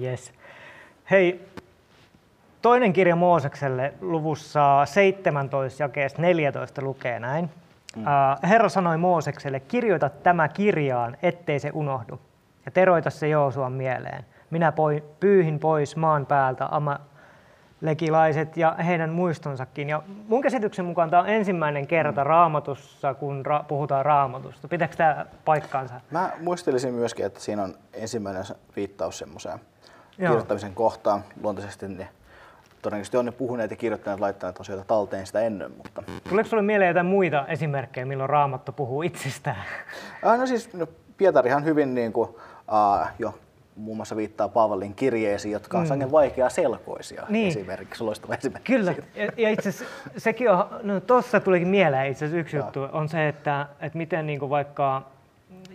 Yes. 0.03 0.33
Hei, 1.11 1.47
toinen 2.63 2.93
kirja 2.93 3.17
Moosekselle 3.17 3.95
luvussa 4.01 4.87
17 4.87 5.83
jakeesta 5.83 6.23
14 6.23 6.83
lukee 6.83 7.21
näin. 7.21 7.51
Mm. 7.97 8.03
Herra 8.43 8.69
sanoi 8.69 8.97
Moosekselle, 8.97 9.61
kirjoita 9.61 10.09
tämä 10.09 10.49
kirjaan, 10.49 11.17
ettei 11.23 11.61
se 11.61 11.71
unohdu, 11.75 12.21
ja 12.65 12.71
teroita 12.71 13.11
se 13.11 13.29
Joosuan 13.29 13.73
mieleen. 13.73 14.25
Minä 14.51 14.73
poi, 14.73 15.05
pyyhin 15.21 15.59
pois 15.59 15.97
maan 15.97 16.27
päältä 16.27 16.69
amalekilaiset 16.71 18.57
ja 18.57 18.77
heidän 18.87 19.11
muistonsakin. 19.11 19.89
Ja 19.89 20.03
mun 20.29 20.43
käsityksen 20.43 20.85
mukaan 20.85 21.11
tämä 21.11 21.23
on 21.23 21.29
ensimmäinen 21.29 21.87
kerta 21.87 22.21
mm. 22.21 22.27
raamatussa, 22.27 23.15
kun 23.15 23.47
ra- 23.47 23.65
puhutaan 23.65 24.05
raamatusta. 24.05 24.69
Pitääkö 24.69 24.97
tämä 24.97 25.27
paikkaansa? 25.45 25.95
Mä 26.11 26.33
muistelisin 26.41 26.95
myöskin, 26.95 27.27
että 27.27 27.41
siinä 27.41 27.63
on 27.63 27.75
ensimmäinen 27.93 28.45
viittaus 28.77 29.19
semmoiseen 29.19 29.61
kirjoittamisen 30.21 30.75
kohtaan. 30.75 31.25
Luontaisesti 31.43 31.89
ne 31.89 32.09
todennäköisesti 32.83 33.17
on 33.17 33.25
ne 33.25 33.33
puhuneet 33.33 33.71
ja 33.71 33.77
kirjoittaneet 33.77 34.21
laittaneet 34.21 34.61
asioita 34.61 34.85
talteen 34.85 35.27
sitä 35.27 35.41
ennen. 35.41 35.71
Mutta... 35.77 36.03
Tuleeko 36.29 36.49
sinulle 36.49 36.67
mieleen 36.67 36.89
jotain 36.89 37.07
muita 37.07 37.47
esimerkkejä, 37.47 38.07
milloin 38.07 38.31
Raamattu 38.31 38.73
puhuu 38.73 39.03
itsestään? 39.03 39.65
Äh, 40.27 40.39
no 40.39 40.47
siis 40.47 40.75
no, 40.75 40.87
Pietarihan 41.17 41.65
hyvin 41.65 41.95
niin 41.95 42.13
kuin, 42.13 42.29
uh, 42.29 43.07
jo 43.19 43.35
muun 43.77 43.97
muassa 43.97 44.17
viittaa 44.17 44.49
Paavalin 44.49 44.95
kirjeisiin, 44.95 45.53
jotka 45.53 45.79
on 45.79 45.87
mm. 45.87 46.13
vaikea 46.13 46.49
selkoisia 46.49 47.27
niin. 47.29 47.49
esimerkiksi. 47.49 48.05
Loistava 48.05 48.35
esimerkki. 48.35 48.73
Kyllä, 48.73 48.95
ja, 49.15 49.33
ja 49.37 49.51
itse 49.51 49.71
sekin 50.17 50.51
on, 50.51 50.67
no 50.83 51.01
tuossa 51.01 51.41
tulikin 51.41 51.69
mieleen 51.69 52.11
itse 52.11 52.27
yksi 52.27 52.57
Joo. 52.57 52.67
juttu, 52.67 52.89
on 52.93 53.09
se, 53.09 53.29
että, 53.29 53.67
että 53.81 53.99
miten 53.99 54.27
niin 54.27 54.39
kuin 54.39 54.51
vaikka 54.51 55.03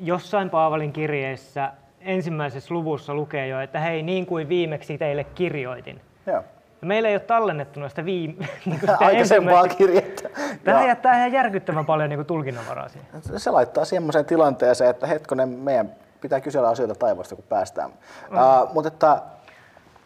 jossain 0.02 0.50
Paavalin 0.50 0.94
kirjeessä 0.94 1.72
ensimmäisessä 2.06 2.74
luvussa 2.74 3.14
lukee 3.14 3.48
jo, 3.48 3.60
että 3.60 3.80
hei, 3.80 4.04
niin 4.04 4.26
kuin 4.26 4.50
viimeksi 4.50 4.98
teille 4.98 5.24
kirjoitin. 5.24 6.02
Joo. 6.28 6.44
Ja 6.82 6.88
meillä 6.88 7.10
ei 7.10 7.16
ole 7.16 7.20
tallennettu 7.20 7.80
noista 7.80 8.06
viime... 8.06 8.34
niin 8.66 8.80
Aikaisempaa 9.00 9.68
kirjettä. 9.68 10.30
Tämä 10.64 10.88
jättää 10.88 11.18
ihan 11.18 11.32
järkyttävän 11.32 11.86
paljon 11.86 12.10
niin 12.10 12.26
tulkinnanvaraa 12.26 12.90
siihen. 12.90 13.40
Se 13.40 13.52
laittaa 13.52 13.86
semmoiseen 13.86 14.26
tilanteeseen, 14.26 14.90
että 14.90 15.08
hetkonen, 15.08 15.50
meidän 15.50 15.96
pitää 16.22 16.42
kysellä 16.42 16.70
asioita 16.70 16.96
taivaasta, 16.96 17.36
kun 17.36 17.46
päästään. 17.50 17.90
Mm. 17.90 18.38
Uh, 18.38 18.74
mutta 18.74 18.88
että, 18.88 19.22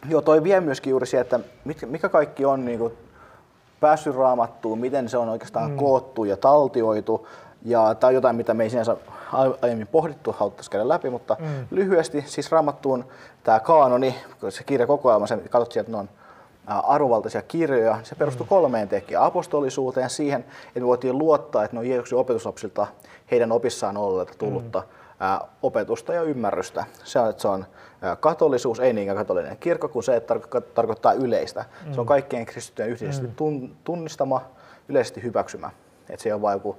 joo, 0.08 0.22
toi 0.22 0.44
vie 0.44 0.60
myöskin 0.60 0.90
juuri 0.90 1.06
siihen, 1.06 1.22
että 1.22 1.40
mitkä, 1.64 1.86
mikä 1.86 2.08
kaikki 2.08 2.44
on 2.44 2.64
niin 2.64 2.78
kuin, 2.78 2.92
päässyt 3.80 4.16
raamattuun, 4.16 4.78
miten 4.78 5.08
se 5.08 5.18
on 5.18 5.28
oikeastaan 5.28 5.70
mm. 5.70 5.76
koottu 5.76 6.24
ja 6.24 6.36
taltioitu. 6.36 7.28
Ja 7.64 7.94
tämä 7.94 8.08
on 8.08 8.14
jotain, 8.14 8.36
mitä 8.36 8.54
me 8.54 8.64
ei 8.64 8.70
sinänsä 8.70 8.96
aiemmin 9.62 9.86
pohdittu, 9.86 10.34
haluttaisiin 10.38 10.72
käydä 10.72 10.88
läpi, 10.88 11.10
mutta 11.10 11.36
mm. 11.38 11.46
lyhyesti 11.70 12.24
siis 12.26 12.52
raamattuun 12.52 13.04
tämä 13.42 13.60
kaanoni, 13.60 14.14
kun 14.40 14.52
se 14.52 14.64
kirjakokoelma, 14.64 15.26
se 15.26 15.36
katsot 15.36 15.72
sieltä, 15.72 15.86
että 15.86 15.96
ne 15.96 15.98
on 15.98 16.08
arvovaltaisia 16.66 17.42
kirjoja, 17.42 17.98
se 18.02 18.14
perustuu 18.14 18.44
mm. 18.44 18.48
kolmeen 18.48 18.88
tekijään. 18.88 19.24
Apostolisuuteen 19.24 20.10
siihen, 20.10 20.40
että 20.40 20.80
me 20.80 20.86
voitiin 20.86 21.18
luottaa, 21.18 21.64
että 21.64 21.76
ne 21.76 21.80
on 21.80 21.88
Jeesuksen 21.88 22.18
opetuslapsilta 22.18 22.86
heidän 23.30 23.52
opissaan 23.52 23.96
olleita 23.96 24.32
tullutta 24.38 24.78
mm. 24.78 25.46
opetusta 25.62 26.14
ja 26.14 26.22
ymmärrystä. 26.22 26.84
Se 27.04 27.18
on, 27.18 27.30
että 27.30 27.42
se 27.42 27.48
on 27.48 27.66
katolisuus, 28.20 28.80
ei 28.80 28.92
niinkään 28.92 29.18
katolinen 29.18 29.56
kirkko, 29.56 29.88
kun 29.88 30.02
se 30.02 30.16
että 30.16 30.34
tarkoittaa 30.74 31.12
yleistä. 31.12 31.64
Mm. 31.86 31.94
Se 31.94 32.00
on 32.00 32.06
mm. 32.06 32.08
kaikkien 32.08 32.46
kristittyjen 32.46 32.90
yhteisesti 32.90 33.26
mm. 33.26 33.70
tunnistama, 33.84 34.42
yleisesti 34.88 35.22
hyväksymä. 35.22 35.70
Että 36.10 36.22
se 36.22 36.34
ole 36.34 36.42
vain 36.42 36.56
joku 36.56 36.78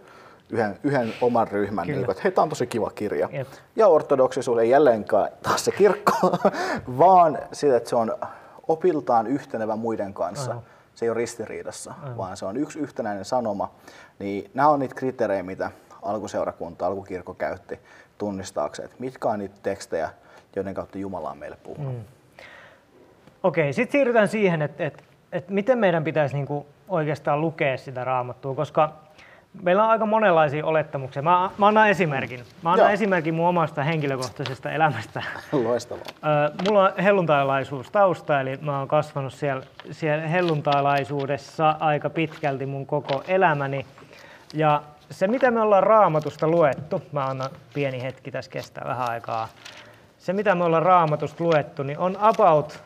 yhden, 0.51 0.79
yhden 0.83 1.13
oman 1.21 1.47
ryhmän, 1.47 1.87
niin 1.87 1.99
kuin, 1.99 2.11
että 2.11 2.23
hei, 2.23 2.31
tämä 2.31 2.43
on 2.43 2.49
tosi 2.49 2.67
kiva 2.67 2.89
kirja. 2.89 3.29
Jep. 3.31 3.47
Ja 3.75 3.87
ortodoksisuus 3.87 4.59
ei 4.59 4.69
jälleenkaan 4.69 5.29
taas 5.43 5.65
se 5.65 5.71
kirkko, 5.71 6.37
vaan 6.99 7.39
sitä, 7.51 7.77
että 7.77 7.89
se 7.89 7.95
on 7.95 8.15
opiltaan 8.67 9.27
yhtenevä 9.27 9.75
muiden 9.75 10.13
kanssa. 10.13 10.51
Aha. 10.51 10.61
Se 10.95 11.05
ei 11.05 11.09
ole 11.09 11.17
ristiriidassa, 11.17 11.91
Aha. 11.91 12.17
vaan 12.17 12.37
se 12.37 12.45
on 12.45 12.57
yksi 12.57 12.79
yhtenäinen 12.79 13.25
sanoma. 13.25 13.71
Niin 14.19 14.51
nämä 14.53 14.69
on 14.69 14.79
niitä 14.79 14.95
kriteerejä, 14.95 15.43
mitä 15.43 15.71
alkuseurakunta, 16.01 16.87
alkukirkko 16.87 17.33
käytti 17.33 17.79
tunnistaakseen, 18.17 18.85
että 18.85 18.97
mitkä 18.99 19.27
on 19.27 19.39
niitä 19.39 19.55
tekstejä, 19.63 20.09
joiden 20.55 20.73
kautta 20.73 20.97
Jumala 20.97 21.31
on 21.31 21.37
meille 21.37 21.57
puhunut. 21.63 21.93
Mm. 21.93 22.03
Okei, 23.43 23.73
sitten 23.73 23.91
siirrytään 23.91 24.27
siihen, 24.27 24.61
että, 24.61 24.85
että, 24.85 25.03
että 25.31 25.53
miten 25.53 25.77
meidän 25.77 26.03
pitäisi 26.03 26.35
niinku 26.35 26.65
oikeastaan 26.89 27.41
lukea 27.41 27.77
sitä 27.77 28.03
raamattua, 28.03 28.55
koska 28.55 28.93
Meillä 29.63 29.83
on 29.83 29.89
aika 29.89 30.05
monenlaisia 30.05 30.65
olettamuksia. 30.65 31.21
Mä, 31.21 31.49
mä 31.57 31.67
annan 31.67 31.89
esimerkin. 31.89 32.39
Mä 32.63 32.71
annan 32.71 32.85
Joo. 32.85 32.93
esimerkin 32.93 33.33
mun 33.33 33.47
omasta 33.47 33.83
henkilökohtaisesta 33.83 34.71
elämästä. 34.71 35.23
Loistavaa. 35.51 36.03
Ö, 36.47 36.51
Mulla 36.67 36.83
on 36.83 36.91
helluntailaisuus 37.03 37.91
tausta, 37.91 38.41
eli 38.41 38.57
mä 38.61 38.79
oon 38.79 38.87
kasvanut 38.87 39.33
siellä, 39.33 39.63
siellä 39.91 40.27
helluntailaisuudessa 40.27 41.75
aika 41.79 42.09
pitkälti 42.09 42.65
mun 42.65 42.85
koko 42.85 43.23
elämäni. 43.27 43.85
Ja 44.53 44.81
se, 45.11 45.27
mitä 45.27 45.51
me 45.51 45.61
ollaan 45.61 45.83
raamatusta 45.83 46.47
luettu, 46.47 47.01
mä 47.11 47.25
annan 47.25 47.49
pieni 47.73 48.01
hetki, 48.03 48.31
tässä 48.31 48.51
kestää 48.51 48.83
vähän 48.87 49.09
aikaa. 49.09 49.47
Se, 50.17 50.33
mitä 50.33 50.55
me 50.55 50.63
ollaan 50.63 50.83
raamatusta 50.83 51.43
luettu, 51.43 51.83
niin 51.83 51.99
on 51.99 52.17
about 52.19 52.83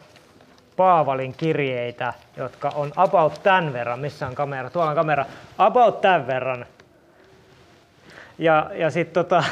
Paavalin 0.75 1.33
kirjeitä, 1.37 2.13
jotka 2.37 2.71
on 2.75 2.91
about 2.95 3.43
tämän 3.43 3.73
verran. 3.73 3.99
Missä 3.99 4.27
on 4.27 4.35
kamera? 4.35 4.69
Tuolla 4.69 4.89
on 4.89 4.95
kamera. 4.95 5.25
About 5.57 6.01
tämän 6.01 6.27
verran. 6.27 6.65
Ja, 8.37 8.71
ja 8.73 8.89
sitten 8.89 9.13
tota, 9.13 9.43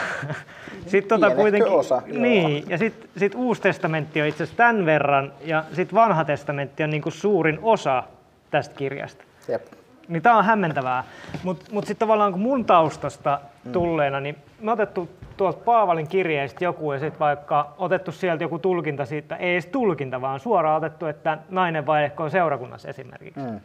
sit 0.88 1.08
tota 1.08 1.20
Pienehkö 1.26 1.42
kuitenkin... 1.42 1.72
osa, 1.72 2.02
joo. 2.06 2.22
niin, 2.22 2.70
ja 2.70 2.78
sitten 2.78 3.10
sit 3.18 3.36
Uusi 3.36 3.62
testamentti 3.62 4.22
on 4.22 4.28
itse 4.28 4.44
asiassa 4.44 4.58
tämän 4.58 4.86
verran, 4.86 5.34
ja 5.42 5.64
sitten 5.74 5.96
Vanha 5.96 6.26
testamentti 6.26 6.84
on 6.84 6.90
niinku 6.90 7.12
suurin 7.12 7.60
osa 7.62 8.04
tästä 8.52 8.76
kirjasta. 8.76 9.24
Jep. 9.48 9.62
Niin 10.08 10.22
tää 10.24 10.36
on 10.38 10.46
hämmentävää. 10.46 11.04
Mutta 11.44 11.66
mut 11.72 11.86
sitten 11.86 12.08
tavallaan 12.08 12.32
kun 12.32 12.42
mun 12.42 12.66
taustasta 12.66 13.40
tulleena, 13.72 14.20
niin 14.20 14.36
me 14.62 14.72
otettu 14.72 15.10
tuolta 15.38 15.60
Paavalin 15.66 16.08
kirjeistä 16.08 16.64
joku 16.64 16.94
ja 16.94 17.00
sitten 17.00 17.20
vaikka 17.20 17.74
otettu 17.78 18.12
sieltä 18.12 18.44
joku 18.44 18.60
tulkinta 18.60 19.06
siitä, 19.06 19.36
ei 19.36 19.54
edes 19.54 19.66
tulkinta, 19.66 20.22
vaan 20.22 20.40
suoraan 20.40 20.78
otettu, 20.78 21.06
että 21.06 21.38
nainen 21.50 21.86
vaihdekkoon 21.86 22.32
seurakunnassa 22.32 22.90
esimerkiksi. 22.90 23.40
Mm. 23.40 23.60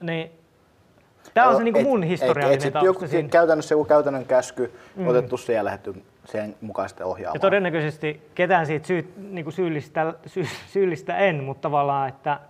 Niin 0.00 0.30
tämä 1.34 1.48
on 1.48 1.56
se 1.56 1.62
niinku 1.62 1.78
Et- 1.80 1.86
mun 1.86 1.98
et- 2.02 2.04
et 2.04 2.10
historiallinen 2.10 2.60
sit 2.60 2.72
tausta 2.72 2.86
joku, 2.86 3.06
siinä. 3.06 3.28
Käytännössä 3.28 3.74
joku 3.74 3.84
käytännön 3.84 4.24
käsky 4.24 4.74
mm. 4.96 5.06
otettu 5.06 5.36
se 5.36 5.52
ja 5.52 5.64
lähdetty 5.64 6.02
sen 6.24 6.56
mukaisesti 6.60 7.02
ohjaamaan. 7.02 7.36
Ja 7.36 7.40
todennäköisesti 7.40 8.30
ketään 8.34 8.66
siitä 8.66 8.86
syy, 8.86 9.12
niin 9.30 9.52
syyllistä, 9.52 10.14
sy, 10.26 10.44
syyllistä 10.66 11.16
en, 11.16 11.44
mutta 11.44 11.62
tavallaan, 11.62 12.08
että 12.08 12.40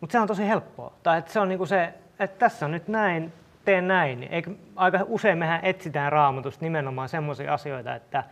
mutta 0.00 0.12
se 0.12 0.20
on 0.20 0.28
tosi 0.28 0.48
helppoa. 0.48 0.92
Tai 1.02 1.18
että 1.18 1.32
se 1.32 1.40
on 1.40 1.48
niin 1.48 1.66
se, 1.66 1.94
että 2.20 2.38
tässä 2.38 2.66
on 2.66 2.72
nyt 2.72 2.88
näin, 2.88 3.32
teen 3.64 3.88
näin. 3.88 4.22
Eikö, 4.22 4.50
aika 4.76 5.00
usein 5.08 5.38
mehän 5.38 5.60
etsitään 5.62 6.12
raamatusta 6.12 6.64
nimenomaan 6.64 7.08
semmoisia 7.08 7.54
asioita, 7.54 7.94
että 7.94 8.24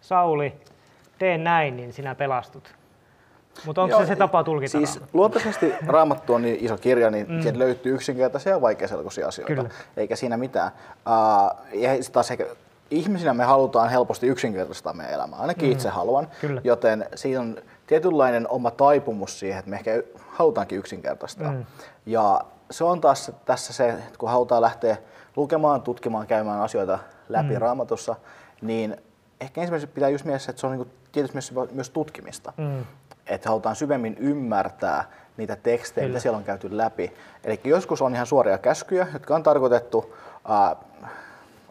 Sauli, 0.00 0.52
tee 1.18 1.38
näin, 1.38 1.76
niin 1.76 1.92
sinä 1.92 2.14
pelastut. 2.14 2.74
Mutta 3.66 3.82
onko 3.82 3.90
Joo, 3.90 4.00
se 4.00 4.06
se 4.06 4.16
tapa 4.16 4.44
tulkita 4.44 4.70
Siis 4.70 4.94
raamattua? 4.94 5.18
luontaisesti 5.18 5.74
Raamattu 5.86 6.34
on 6.34 6.42
niin 6.42 6.56
iso 6.60 6.76
kirja, 6.76 7.10
niin 7.10 7.26
mm. 7.28 7.42
sieltä 7.42 7.58
löytyy 7.58 7.94
yksinkertaisia 7.94 8.52
ja 8.52 8.60
vaikeaselkoisia 8.60 9.28
asioita. 9.28 9.54
Kyllä. 9.54 9.70
Eikä 9.96 10.16
siinä 10.16 10.36
mitään. 10.36 10.72
Uh, 11.06 11.58
ja 11.72 11.90
taas 12.12 12.30
ehkä, 12.30 12.46
ihmisinä 12.90 13.34
me 13.34 13.44
halutaan 13.44 13.90
helposti 13.90 14.26
yksinkertaistaa 14.26 14.92
meidän 14.92 15.14
elämää. 15.14 15.38
Ainakin 15.38 15.68
mm. 15.68 15.72
itse 15.72 15.88
haluan. 15.88 16.28
Kyllä. 16.40 16.60
Joten 16.64 17.06
siinä 17.14 17.40
on 17.40 17.56
tietynlainen 17.86 18.48
oma 18.48 18.70
taipumus 18.70 19.38
siihen, 19.38 19.58
että 19.58 19.70
me 19.70 19.76
ehkä 19.76 20.02
halutaankin 20.28 20.78
yksinkertaistaa. 20.78 21.52
Mm. 21.52 21.64
Ja 22.06 22.40
se 22.72 22.84
on 22.84 23.00
taas 23.00 23.32
tässä 23.44 23.72
se, 23.72 23.88
että 23.88 24.18
kun 24.18 24.30
halutaan 24.30 24.62
lähteä 24.62 24.96
lukemaan, 25.36 25.82
tutkimaan, 25.82 26.26
käymään 26.26 26.60
asioita 26.60 26.98
läpi 27.28 27.52
mm. 27.52 27.58
raamatussa, 27.58 28.16
niin 28.62 28.96
ehkä 29.40 29.60
ensimmäisenä 29.60 29.92
pitää 29.94 30.08
just 30.08 30.24
mielessä, 30.24 30.50
että 30.50 30.60
se 30.60 30.66
on 30.66 30.76
niin 30.76 30.92
tietysti 31.12 31.34
myös, 31.34 31.52
myös 31.72 31.90
tutkimista. 31.90 32.52
Mm. 32.56 32.84
Että 33.26 33.48
halutaan 33.48 33.76
syvemmin 33.76 34.16
ymmärtää 34.18 35.04
niitä 35.36 35.56
tekstejä, 35.56 36.04
Kyllä. 36.04 36.12
mitä 36.12 36.22
siellä 36.22 36.38
on 36.38 36.44
käyty 36.44 36.76
läpi. 36.76 37.12
Eli 37.44 37.60
joskus 37.64 38.02
on 38.02 38.14
ihan 38.14 38.26
suoria 38.26 38.58
käskyjä, 38.58 39.06
jotka 39.12 39.34
on 39.34 39.42
tarkoitettu 39.42 40.14
ää, 40.48 40.76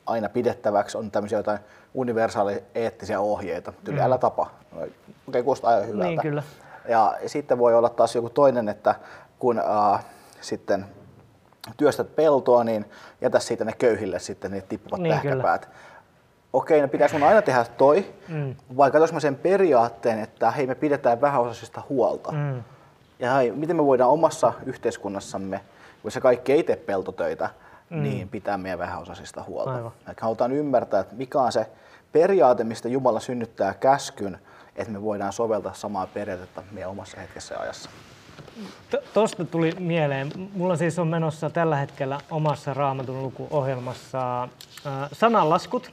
aina 0.05 0.29
pidettäväksi, 0.29 0.97
on 0.97 1.11
tämmöisiä 1.11 1.39
jotain 1.39 1.59
universaali 1.93 2.63
eettisiä 2.75 3.19
ohjeita, 3.19 3.73
tyyli 3.83 3.99
mm. 3.99 4.05
älä 4.05 4.17
tapa. 4.17 4.51
Okei, 4.73 4.91
okay, 5.27 5.43
kuulostaa 5.43 5.71
aivan 5.71 5.87
hyvältä. 5.87 6.07
Niin, 6.07 6.21
kyllä. 6.21 6.43
Ja 6.87 7.17
sitten 7.25 7.57
voi 7.57 7.75
olla 7.75 7.89
taas 7.89 8.15
joku 8.15 8.29
toinen, 8.29 8.69
että 8.69 8.95
kun 9.39 9.59
ää, 9.59 9.99
sitten 10.41 10.85
työstät 11.77 12.15
peltoa, 12.15 12.63
niin 12.63 12.85
jätä 13.21 13.39
siitä 13.39 13.65
ne 13.65 13.73
köyhille 13.73 14.19
sitten 14.19 14.51
ne 14.51 14.61
tippuvat 14.61 14.99
Niin, 15.01 15.13
tähkäpäät. 15.13 15.69
Okei, 16.53 16.81
no 16.81 16.87
pitäisi 16.87 17.17
mun 17.17 17.27
aina 17.27 17.41
tehdä 17.41 17.65
toi, 17.77 18.13
Mm. 18.27 18.55
vai 18.77 18.91
katsois 18.91 19.13
mä 19.13 19.19
sen 19.19 19.35
periaatteen, 19.35 20.19
että 20.19 20.51
hei 20.51 20.67
me 20.67 20.75
pidetään 20.75 21.21
vähäosaisista 21.21 21.81
huolta. 21.89 22.31
Mm. 22.31 22.63
Ja 23.19 23.33
hei, 23.33 23.51
miten 23.51 23.75
me 23.75 23.85
voidaan 23.85 24.09
omassa 24.09 24.53
yhteiskunnassamme, 24.65 25.61
kun 26.01 26.11
se 26.11 26.21
kaikki 26.21 26.53
ei 26.53 26.63
tee 26.63 26.75
peltotöitä, 26.75 27.49
mm. 27.89 28.03
niin 28.03 28.29
pitää 28.29 28.57
meidän 28.57 28.79
vähäosaisista 28.79 29.43
huolta. 29.43 29.75
Aivan. 29.75 29.91
Eli 30.07 30.15
halutaan 30.21 30.51
ymmärtää, 30.51 30.99
että 30.99 31.15
mikä 31.15 31.41
on 31.41 31.51
se 31.51 31.67
periaate, 32.11 32.63
mistä 32.63 32.89
Jumala 32.89 33.19
synnyttää 33.19 33.73
käskyn, 33.73 34.39
että 34.75 34.93
me 34.93 35.01
voidaan 35.01 35.33
soveltaa 35.33 35.73
samaa 35.73 36.07
periaatetta 36.07 36.63
meidän 36.71 36.89
omassa 36.91 37.19
hetkessä 37.19 37.55
ja 37.55 37.61
ajassa. 37.61 37.89
Tuosta 39.13 39.45
tuli 39.45 39.71
mieleen, 39.79 40.31
mulla 40.53 40.75
siis 40.75 40.99
on 40.99 41.07
menossa 41.07 41.49
tällä 41.49 41.75
hetkellä 41.75 42.19
omassa 42.31 42.73
raamatun 42.73 43.23
lukuohjelmassa 43.23 44.43
äh, 44.43 44.49
sananlaskut. 45.11 45.91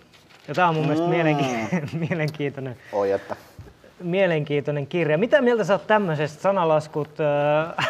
Ja 0.48 0.54
tämä 0.54 0.68
on 0.68 0.74
mun 0.74 0.84
mielestä 0.86 1.06
Mm. 1.06 1.12
mielenki- 1.12 1.96
mielenkiintoinen, 2.08 2.76
Oi, 2.92 3.10
että 3.12 3.36
mielenkiintoinen 4.02 4.86
kirja. 4.86 5.18
Mitä 5.18 5.40
mieltä 5.42 5.64
sä 5.64 5.72
oot 5.74 5.86
tämmöisestä 5.86 6.42
sanalaskut? 6.42 7.08
Äh, 7.20 7.86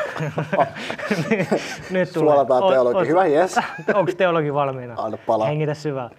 nyt 1.90 2.12
tulee. 2.12 2.34
Suolataan 2.34 2.72
teologi. 2.72 3.08
Hyvä, 3.08 3.26
jes. 3.26 3.56
Onko 3.94 4.12
teologi 4.16 4.54
valmiina? 4.54 4.94
Anna 4.96 5.18
palaa. 5.26 5.46
Hengitä 5.48 5.74
syvää. 5.74 6.04
Äh, 6.04 6.10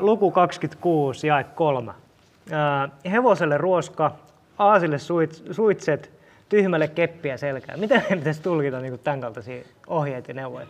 luku 0.00 0.30
26, 0.30 1.26
jae 1.26 1.44
3. 1.44 1.92
Äh, 1.92 2.90
hevoselle 3.12 3.58
ruoska, 3.58 4.12
aasille 4.58 4.98
suits, 4.98 5.42
suitset, 5.50 6.10
tyhmälle 6.52 6.88
keppiä 6.88 7.36
selkään. 7.36 7.80
Miten 7.80 8.00
meidän 8.00 8.18
pitäisi 8.22 8.42
tulkita 8.42 8.80
niin 8.80 8.98
tämän 8.98 9.20
kaltaisia 9.20 9.64
ohjeita 9.86 10.30
ja 10.30 10.34
neuvoja? 10.34 10.66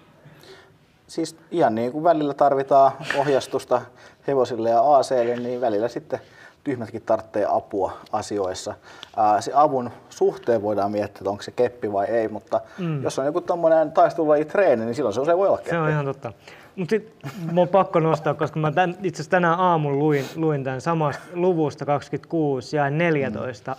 siis 1.06 1.36
ihan 1.50 1.74
niin 1.74 1.92
kuin 1.92 2.04
välillä 2.04 2.34
tarvitaan 2.34 2.92
ohjastusta 3.18 3.82
hevosille 4.26 4.70
ja 4.70 4.80
aaseille, 4.80 5.36
niin 5.36 5.60
välillä 5.60 5.88
sitten 5.88 6.20
tyhmätkin 6.64 7.02
tarvitsee 7.02 7.46
apua 7.48 7.96
asioissa. 8.12 8.74
Ää, 9.16 9.40
se 9.40 9.52
avun 9.54 9.90
suhteen 10.10 10.62
voidaan 10.62 10.90
miettiä, 10.90 11.18
että 11.18 11.30
onko 11.30 11.42
se 11.42 11.50
keppi 11.50 11.92
vai 11.92 12.06
ei, 12.06 12.28
mutta 12.28 12.60
mm. 12.78 13.02
jos 13.02 13.18
on 13.18 13.26
joku 13.26 13.40
tommonen 13.40 13.92
taistelulaji 13.92 14.44
treeni, 14.44 14.84
niin 14.84 14.94
silloin 14.94 15.14
se 15.14 15.20
usein 15.20 15.38
voi 15.38 15.48
olla 15.48 15.58
keppi. 15.58 15.70
Se 15.70 15.78
on 15.78 15.90
ihan 15.90 16.04
totta. 16.04 16.32
Mutta 16.76 16.90
sitten 16.90 17.30
mun 17.52 17.62
on 17.62 17.68
pakko 17.68 18.00
nostaa, 18.00 18.34
koska 18.34 18.60
mä 18.60 18.72
tän, 18.72 18.90
itse 18.90 19.16
asiassa 19.16 19.30
tänään 19.30 19.60
aamulla 19.60 19.98
luin, 19.98 20.24
luin 20.36 20.64
tämän 20.64 20.80
samasta 20.80 21.22
luvusta 21.34 21.84
26 21.86 22.76
ja 22.76 22.90
14. 22.90 23.76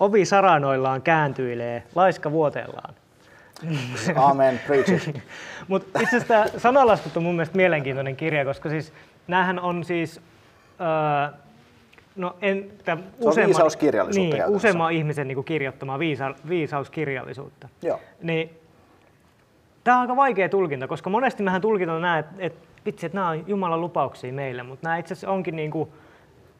Ovi 0.00 0.24
saranoillaan 0.24 1.02
kääntyilee, 1.02 1.82
laiska 1.94 2.30
vuoteellaan. 2.32 2.94
Amen, 4.16 4.60
preach 4.66 5.08
it. 5.08 5.20
Mutta 5.68 6.00
itse 6.00 6.16
asiassa 6.16 6.28
tämä 6.28 6.46
sanalaskut 6.58 7.16
on 7.16 7.22
mun 7.22 7.34
mielestä 7.34 7.56
mielenkiintoinen 7.56 8.16
kirja, 8.16 8.44
koska 8.44 8.68
siis 8.68 8.92
näähän 9.28 9.60
on 9.60 9.84
siis, 9.84 10.20
öö, 10.80 11.38
no 12.16 12.36
en, 12.42 12.70
tää 12.84 12.96
viisauskirjallisuutta 13.46 14.36
niin, 14.36 14.46
useamman 14.46 14.92
ihmisen 14.92 15.28
niin 15.28 15.44
kirjoittamaa 15.44 15.98
viisa, 15.98 16.34
viisauskirjallisuutta. 16.48 17.68
Joo. 17.82 18.00
Niin, 18.22 18.59
tämä 19.84 19.96
on 19.96 20.00
aika 20.00 20.16
vaikea 20.16 20.48
tulkinta, 20.48 20.88
koska 20.88 21.10
monesti 21.10 21.42
mehän 21.42 21.60
tulkitaan 21.60 22.02
nämä, 22.02 22.18
että 22.18 22.34
et, 22.38 22.54
vitsi, 22.86 23.06
että 23.06 23.18
nämä 23.18 23.28
on 23.28 23.44
Jumalan 23.48 23.80
lupauksia 23.80 24.32
meille, 24.32 24.62
mutta 24.62 24.86
nämä 24.86 24.96
itse 24.98 25.14
asiassa 25.14 25.30
onkin 25.30 25.56
niin 25.56 25.70
kuin 25.70 25.88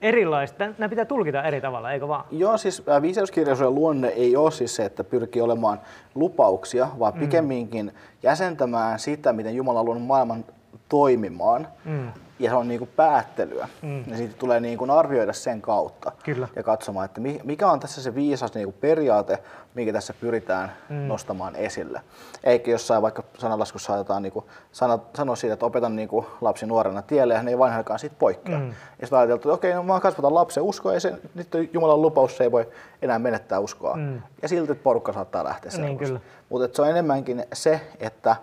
erilaista. 0.03 0.65
Nämä 0.79 0.89
pitää 0.89 1.05
tulkita 1.05 1.43
eri 1.43 1.61
tavalla, 1.61 1.93
eikö 1.93 2.09
vaan? 2.09 2.25
Joo, 2.31 2.57
siis 2.59 2.83
viisauskirjallisuuden 3.03 3.75
luonne 3.75 4.09
ei 4.09 4.37
ole 4.37 4.51
siis 4.51 4.77
se, 4.77 4.85
että 4.85 5.05
pyrkii 5.05 5.43
olemaan 5.43 5.81
lupauksia, 6.15 6.89
vaan 6.99 7.15
Mm. 7.15 7.21
pikemminkin 7.21 7.93
jäsentämään 8.23 8.99
sitä, 8.99 9.33
miten 9.33 9.55
Jumala 9.55 9.81
on 9.81 9.87
luonut 9.87 10.03
maailman 10.07 10.45
toimimaan. 10.89 11.69
Mm. 11.85 12.09
Ja 12.39 12.51
se 12.51 12.57
on 12.57 12.69
niinku 12.69 12.89
päättelyä. 12.97 13.69
Mm. 13.83 14.05
Ja 14.07 14.17
siitä 14.17 14.35
tulee 14.39 14.61
niinku 14.61 14.87
arvioida 14.93 15.33
sen 15.33 15.63
kautta. 15.63 16.13
Kyllä. 16.25 16.49
Ja 16.57 16.63
katsomaan, 16.63 17.05
että 17.05 17.21
mi- 17.21 17.41
mikä 17.45 17.71
on 17.71 17.81
tässä 17.81 18.03
se 18.03 18.15
viisas 18.15 18.55
niinku 18.55 18.73
periaate, 18.81 19.39
mikä 19.75 19.93
tässä 19.93 20.15
pyritään 20.21 20.73
mm. 20.89 20.97
nostamaan 20.97 21.57
esille. 21.57 22.01
Eikä 22.45 22.71
jossain 22.71 23.03
vaikka 23.03 23.23
sananlaskussa 23.39 23.87
saatetaan 23.87 24.23
niinku 24.23 24.45
sano, 24.73 25.03
sanoa 25.17 25.37
siitä, 25.37 25.55
että 25.55 25.67
opetan 25.67 25.97
niinku 25.97 26.27
lapsi 26.41 26.67
nuorena 26.67 27.03
tielle 27.03 27.35
ja 27.35 27.43
ne 27.43 27.51
ei 27.51 27.59
vanhakaan 27.59 27.99
siitä 27.99 28.17
poikkea. 28.19 28.59
Mm. 28.59 28.69
Ja 28.69 29.07
sitten 29.07 29.19
ajateltu, 29.19 29.49
että 29.49 29.55
okei, 29.55 29.75
no 29.75 29.83
mä 29.83 30.01
kasvatan 30.01 30.35
lapsen 30.35 30.63
uskoa 30.63 30.95
ja 30.95 31.01
se, 31.01 31.15
nyt 31.35 31.55
on 31.55 31.69
Jumalan 31.73 32.03
lupaus, 32.03 32.37
se 32.37 32.45
ei 32.45 32.53
voi 32.53 32.69
enää 33.03 33.19
menettää 33.19 33.59
uskoa. 33.59 33.97
Mm. 33.97 34.23
Ja 34.43 34.49
silti 34.49 34.75
porukka 34.75 35.13
saattaa 35.13 35.45
lähteä 35.45 35.73
Niin. 35.79 36.21
Mutta 36.49 36.77
se 36.77 36.83
on 36.83 36.89
enemmänkin 36.89 37.45
se, 37.53 37.81
että 37.99 38.37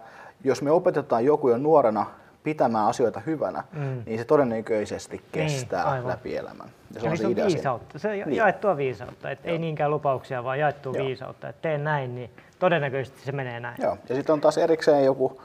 jos 0.43 0.62
me 0.62 0.71
opetetaan 0.71 1.26
joku 1.26 1.50
jo 1.50 1.58
nuorena 1.58 2.06
pitämään 2.43 2.88
asioita 2.88 3.19
hyvänä, 3.26 3.63
Mm. 3.73 4.04
niin 4.06 4.19
se 4.19 4.26
todennäköisesti 4.26 5.21
kestää 5.32 5.84
aivan. 5.86 6.08
läpi 6.08 6.38
elämän. 6.38 6.67
Ja 6.95 7.02
Eli 7.10 7.17
se 7.17 7.26
on 7.26 7.32
idea 7.32 7.45
siinä. 7.45 7.56
viisautta, 7.58 8.00
se 8.00 8.10
Niin. 8.12 8.36
jaettua 8.36 8.78
viisautta, 8.78 9.32
että 9.32 9.47
ei 9.50 9.58
niinkään 9.58 9.91
lupauksia, 9.91 10.43
vaan 10.43 10.60
jaettua 10.60 10.93
Joo. 10.95 11.06
viisautta. 11.06 11.50
Että 11.50 11.62
teen 11.62 11.84
näin, 11.84 12.15
niin 12.15 12.30
todennäköisesti 12.60 13.19
se 13.26 13.32
menee 13.32 13.60
näin. 13.60 13.76
Joo. 13.82 13.97
Ja 14.10 14.15
sitten 14.15 14.34
on 14.34 14.41
taas 14.41 14.58
erikseen 14.58 15.06
joku 15.06 15.41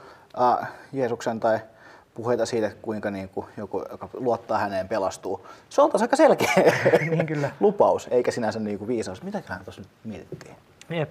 äh, 0.61 0.67
Jeesuksen 0.93 1.39
tai 1.39 1.59
puheita 2.13 2.45
siitä, 2.45 2.71
kuinka 2.81 3.11
niin 3.11 3.29
kuin 3.29 3.45
joku, 3.57 3.83
joka 3.91 4.09
luottaa 4.13 4.57
häneen, 4.57 4.87
pelastuu. 4.87 5.47
Se 5.69 5.81
on 5.81 5.89
taas 5.89 6.01
aika 6.01 6.15
selkeä 6.15 6.51
Niin 7.09 7.25
kyllä. 7.25 7.49
lupaus, 7.59 8.07
eikä 8.11 8.31
sinänsä 8.31 8.59
niin 8.59 8.77
kuin 8.77 8.87
viisaus. 8.87 9.23
Mitäköhän 9.23 9.63
tuossa 9.63 9.81
nyt 9.81 9.89
mietittiin? 10.03 10.55
Jep. 10.89 11.09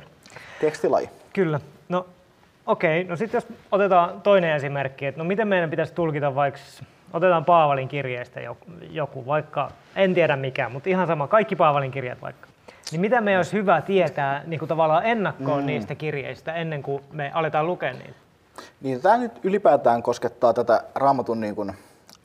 Tekstilaji. 0.61 1.11
Kyllä. 1.33 1.61
No 1.89 2.07
okei, 2.67 3.05
no 3.05 3.17
sitten 3.17 3.37
jos 3.39 3.47
otetaan 3.73 4.21
toinen 4.21 4.57
esimerkki, 4.57 5.07
että 5.07 5.19
no 5.19 5.25
miten 5.25 5.49
meidän 5.49 5.71
pitäisi 5.71 5.95
tulkita 5.95 6.35
vaikka, 6.35 6.61
otetaan 7.13 7.45
Paavalin 7.45 7.89
kirjeistä 7.89 8.41
joku, 8.91 9.27
vaikka, 9.27 9.71
en 9.97 10.15
tiedä 10.15 10.37
mikä, 10.37 10.69
mutta 10.69 10.89
ihan 10.89 11.07
sama, 11.07 11.29
kaikki 11.29 11.57
Paavalin 11.57 11.91
kirjat 11.91 12.23
vaikka. 12.23 12.49
Niin 12.93 13.01
mitä 13.01 13.21
meidän 13.21 13.39
olisi 13.39 13.53
hyvä 13.53 13.81
tietää 13.81 14.43
niin 14.47 14.59
kuin 14.59 14.69
tavallaan 14.69 15.07
ennakkoon 15.07 15.63
mm. 15.63 15.67
niistä 15.67 15.95
kirjeistä 15.95 16.55
ennen 16.55 16.83
kuin 16.83 17.03
me 17.13 17.31
aletaan 17.35 17.67
lukea 17.67 17.93
niitä? 17.93 18.15
Niin, 18.81 19.01
tämä 19.01 19.17
nyt 19.17 19.33
ylipäätään 19.43 20.03
koskettaa 20.03 20.55
tätä 20.55 20.85
raamatun 20.95 21.41
niin 21.41 21.55
kuin, 21.55 21.71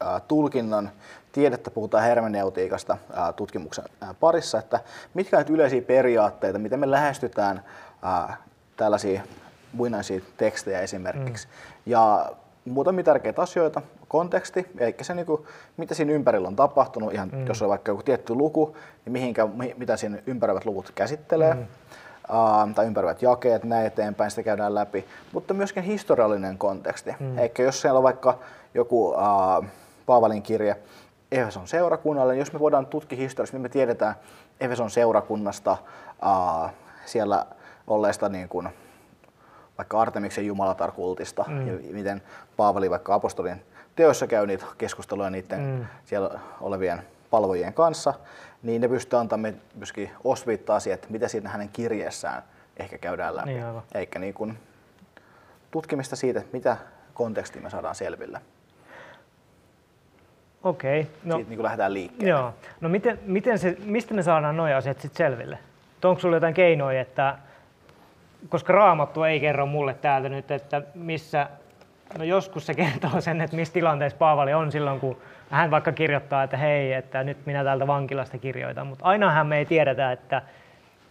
ä, 0.02 0.19
tulkinnan 0.28 0.89
tiedettä, 1.32 1.71
puhutaan 1.71 2.04
hermeneutiikasta 2.04 2.97
ä, 3.17 3.34
tutkimuksen 3.34 3.86
ä, 4.04 4.13
parissa, 4.19 4.60
että 4.60 4.80
mitkä 5.13 5.38
ovat 5.38 5.50
yleisiä 5.50 5.82
periaatteita, 5.82 6.60
miten 6.60 6.80
me 6.80 6.91
lähestytään 6.91 7.63
ä, 8.04 8.34
tällaisia 8.78 9.21
muinaisia 9.73 10.21
tekstejä 10.38 10.82
esimerkiksi. 10.82 11.47
Mm. 11.47 11.51
Ja 11.86 12.32
muutamia 12.65 13.03
tärkeitä 13.03 13.41
asioita, 13.41 13.82
konteksti, 14.08 14.67
eli 14.80 14.95
se 15.01 15.13
niin 15.13 15.25
kuin, 15.25 15.45
mitä 15.77 15.93
siinä 15.93 16.12
ympärillä 16.12 16.47
on 16.47 16.56
tapahtunut, 16.56 17.13
ihan 17.13 17.30
mm. 17.34 17.47
jos 17.47 17.62
on 17.62 17.69
vaikka 17.69 17.91
joku 17.91 18.03
tietty 18.03 18.36
luku, 18.36 18.77
niin 19.06 19.13
mihinkä, 19.13 19.47
mitä 19.77 19.97
siinä 19.97 20.17
ympäröivät 20.25 20.65
luvut 20.65 20.91
käsittelee. 20.95 21.53
Mm 21.53 21.67
uh, 22.30 22.73
tai 22.75 22.86
ympäröivät 22.86 23.21
jakeet, 23.21 23.63
näin 23.63 23.86
eteenpäin, 23.86 24.32
sitä 24.32 24.43
käydään 24.43 24.75
läpi, 24.75 25.06
mutta 25.34 25.53
myöskin 25.53 25.84
historiallinen 25.84 26.58
konteksti. 26.58 27.15
Mm. 27.19 27.38
Eikä 27.38 27.63
jos 27.63 27.82
siellä 27.82 27.97
on 27.97 28.03
vaikka 28.03 28.39
joku 28.73 29.10
uh, 29.10 29.65
Paavalin 30.06 30.41
kirje 30.41 30.75
Efeson 31.32 31.67
seurakunnalle, 31.67 32.34
niin 32.34 32.39
jos 32.39 32.53
me 32.53 32.60
voidaan 32.60 32.86
tutkia 32.86 33.17
historiasta, 33.17 33.56
niin 33.56 33.62
me 33.62 33.69
tiedetään 33.69 34.15
Efeson 34.60 34.89
seurakunnasta 34.89 35.77
uh, 36.23 36.69
siellä 37.06 37.45
olleesta 37.88 38.30
niin 38.30 38.49
kuin, 38.49 38.69
vaikka 39.77 40.01
Artemiksen 40.01 40.45
jumalatarkultista 40.45 41.45
mm. 41.47 41.67
ja 41.67 41.93
miten 41.93 42.21
Paavali 42.57 42.89
vaikka 42.89 43.13
apostolin 43.13 43.61
teossa 43.95 44.27
käy 44.27 44.47
niitä 44.47 44.65
keskusteluja 44.77 45.29
niiden 45.29 45.59
mm. 45.59 45.85
siellä 46.05 46.39
olevien 46.61 47.01
palvojien 47.29 47.73
kanssa, 47.73 48.13
niin 48.63 48.81
ne 48.81 48.87
pystyy 48.87 49.19
antamaan 49.19 49.53
myöskin 49.75 50.11
osviittaa 50.23 50.79
siihen, 50.79 50.95
että 50.95 51.07
mitä 51.09 51.27
siinä 51.27 51.49
hänen 51.49 51.69
kirjeessään 51.69 52.43
ehkä 52.77 52.97
käydään 52.97 53.35
läpi. 53.35 53.49
Niin 53.49 53.65
Eikä 53.95 54.19
niin 54.19 54.33
kuin 54.33 54.57
tutkimista 55.71 56.15
siitä, 56.15 56.39
että 56.39 56.57
mitä 56.57 56.77
kontekstia 57.13 57.61
me 57.61 57.69
saadaan 57.69 57.95
selville. 57.95 58.41
Okei. 60.63 61.01
Okay, 61.01 61.13
no, 61.23 61.35
Siitä 61.35 61.49
niin 61.49 61.57
kuin 61.57 61.63
lähdetään 61.63 61.93
liikkeelle. 61.93 62.29
Joo. 62.29 62.53
No 62.81 62.89
miten, 62.89 63.19
miten 63.25 63.59
se, 63.59 63.77
mistä 63.85 64.13
me 64.13 64.23
saadaan 64.23 64.57
nuo 64.57 64.65
asiat 64.65 65.01
sitten 65.01 65.17
selville? 65.17 65.57
Onko 66.03 66.19
sinulla 66.19 66.37
jotain 66.37 66.53
keinoja, 66.53 67.01
että 67.01 67.37
koska 68.49 68.73
raamattu 68.73 69.23
ei 69.23 69.39
kerro 69.39 69.65
mulle 69.65 69.93
täältä 69.93 70.29
nyt, 70.29 70.51
että 70.51 70.81
missä, 70.95 71.47
no 72.17 72.23
joskus 72.23 72.65
se 72.65 72.73
kertoo 72.73 73.21
sen, 73.21 73.41
että 73.41 73.55
missä 73.55 73.73
tilanteessa 73.73 74.17
Paavali 74.17 74.53
on 74.53 74.71
silloin, 74.71 74.99
kun 74.99 75.17
hän 75.49 75.71
vaikka 75.71 75.91
kirjoittaa, 75.91 76.43
että 76.43 76.57
hei, 76.57 76.93
että 76.93 77.23
nyt 77.23 77.45
minä 77.45 77.63
täältä 77.63 77.88
vankilasta 77.88 78.38
kirjoitan, 78.38 78.88
mutta 78.88 79.05
ainahan 79.05 79.47
me 79.47 79.57
ei 79.57 79.65
tiedetä, 79.65 80.12
että 80.12 80.41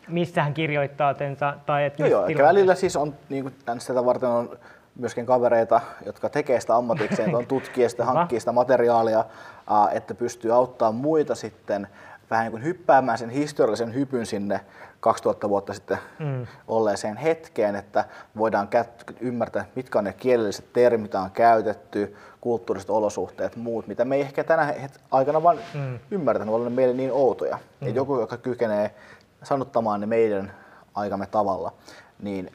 missä 0.08 0.42
hän 0.42 0.54
kirjoittaa 0.54 1.14
tensa, 1.14 1.54
tai 1.66 1.84
että 1.84 2.06
Joo, 2.06 2.28
joo 2.28 2.46
välillä 2.46 2.74
siis 2.74 2.96
on, 2.96 3.14
niin 3.28 3.42
kuin 3.42 3.80
sitä 3.80 4.04
varten 4.04 4.28
on 4.28 4.58
myöskin 4.96 5.26
kavereita, 5.26 5.80
jotka 6.06 6.28
tekee 6.28 6.60
sitä 6.60 6.76
ammatikseen, 6.76 7.34
on 7.34 7.46
tutkii 7.56 7.88
sitä, 7.88 8.04
hankkii 8.04 8.40
sitä 8.40 8.52
materiaalia, 8.52 9.24
että 9.92 10.14
pystyy 10.14 10.52
auttamaan 10.52 10.94
muita 10.94 11.34
sitten 11.34 11.88
vähän 12.30 12.44
niin 12.44 12.50
kuin 12.50 12.64
hyppäämään 12.64 13.18
sen 13.18 13.30
historiallisen 13.30 13.94
hypyn 13.94 14.26
sinne 14.26 14.60
2000 15.00 15.48
vuotta 15.48 15.74
sitten 15.74 15.98
mm. 16.18 16.46
olleeseen 16.68 17.16
hetkeen, 17.16 17.76
että 17.76 18.04
voidaan 18.36 18.68
ymmärtää, 19.20 19.64
mitkä 19.74 19.98
on 19.98 20.04
ne 20.04 20.12
kielelliset 20.12 20.72
termit, 20.72 21.02
mitä 21.02 21.20
on 21.20 21.30
käytetty, 21.30 22.16
kulttuuriset 22.40 22.90
olosuhteet, 22.90 23.56
muut, 23.56 23.86
mitä 23.86 24.04
me 24.04 24.16
ei 24.16 24.20
ehkä 24.20 24.44
tänä 24.44 24.74
aikana 25.10 25.42
vaan 25.42 25.58
mm. 25.74 25.98
ymmärtänyt, 26.10 26.54
olla 26.54 26.70
meille 26.70 26.94
niin 26.94 27.12
outoja. 27.12 27.58
Mm. 27.80 27.94
Joku, 27.94 28.20
joka 28.20 28.36
kykenee 28.36 28.94
sanottamaan 29.42 30.00
ne 30.00 30.06
meidän 30.06 30.52
aikamme 30.94 31.26
tavalla, 31.26 31.72
niin 32.22 32.52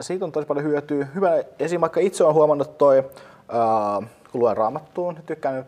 siitä 0.00 0.24
on 0.24 0.32
tosi 0.32 0.46
paljon 0.46 0.66
hyötyä. 0.66 1.06
Hyvä 1.14 1.30
esim. 1.58 1.80
vaikka 1.80 2.00
itse 2.00 2.24
olen 2.24 2.34
huomannut 2.34 2.78
toi, 2.78 2.98
äh, 2.98 4.08
kun 4.32 4.40
luen 4.40 4.56
raamattuun, 4.56 5.18
tykkään 5.26 5.66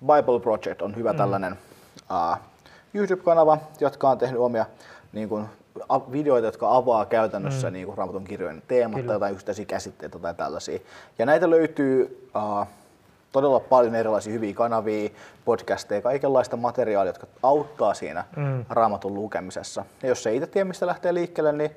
Bible 0.00 0.40
Project 0.40 0.82
on 0.82 0.96
hyvä 0.96 1.12
mm. 1.12 1.16
tällainen 1.16 1.58
äh, 2.12 2.40
YouTube-kanava, 2.94 3.58
jotka 3.80 4.10
on 4.10 4.18
tehnyt 4.18 4.40
omia 4.40 4.66
niin 5.12 5.28
kuin, 5.28 5.44
videoita, 6.12 6.46
jotka 6.46 6.76
avaa 6.76 7.06
käytännössä 7.06 7.66
mm. 7.66 7.72
niin 7.72 7.86
kuin 7.86 7.98
raamatun 7.98 8.24
kirjojen 8.24 8.62
teemat 8.68 9.06
tai 9.06 9.14
jotain 9.14 9.32
yksittäisiä 9.32 9.64
käsitteitä 9.64 10.18
tai 10.18 10.34
tällaisia. 10.34 10.78
Ja 11.18 11.26
näitä 11.26 11.50
löytyy 11.50 12.28
uh, 12.36 12.66
todella 13.32 13.60
paljon 13.60 13.94
erilaisia 13.94 14.32
hyviä 14.32 14.54
kanavia, 14.54 15.10
podcasteja, 15.44 16.02
kaikenlaista 16.02 16.56
materiaalia, 16.56 17.08
jotka 17.08 17.26
auttaa 17.42 17.94
siinä 17.94 18.24
mm. 18.36 18.64
raamatun 18.70 19.14
lukemisessa. 19.14 19.84
Ja 20.02 20.08
jos 20.08 20.26
ei 20.26 20.36
itse 20.36 20.46
tiedä, 20.46 20.64
mistä 20.64 20.86
lähtee 20.86 21.14
liikkeelle, 21.14 21.52
niin 21.52 21.70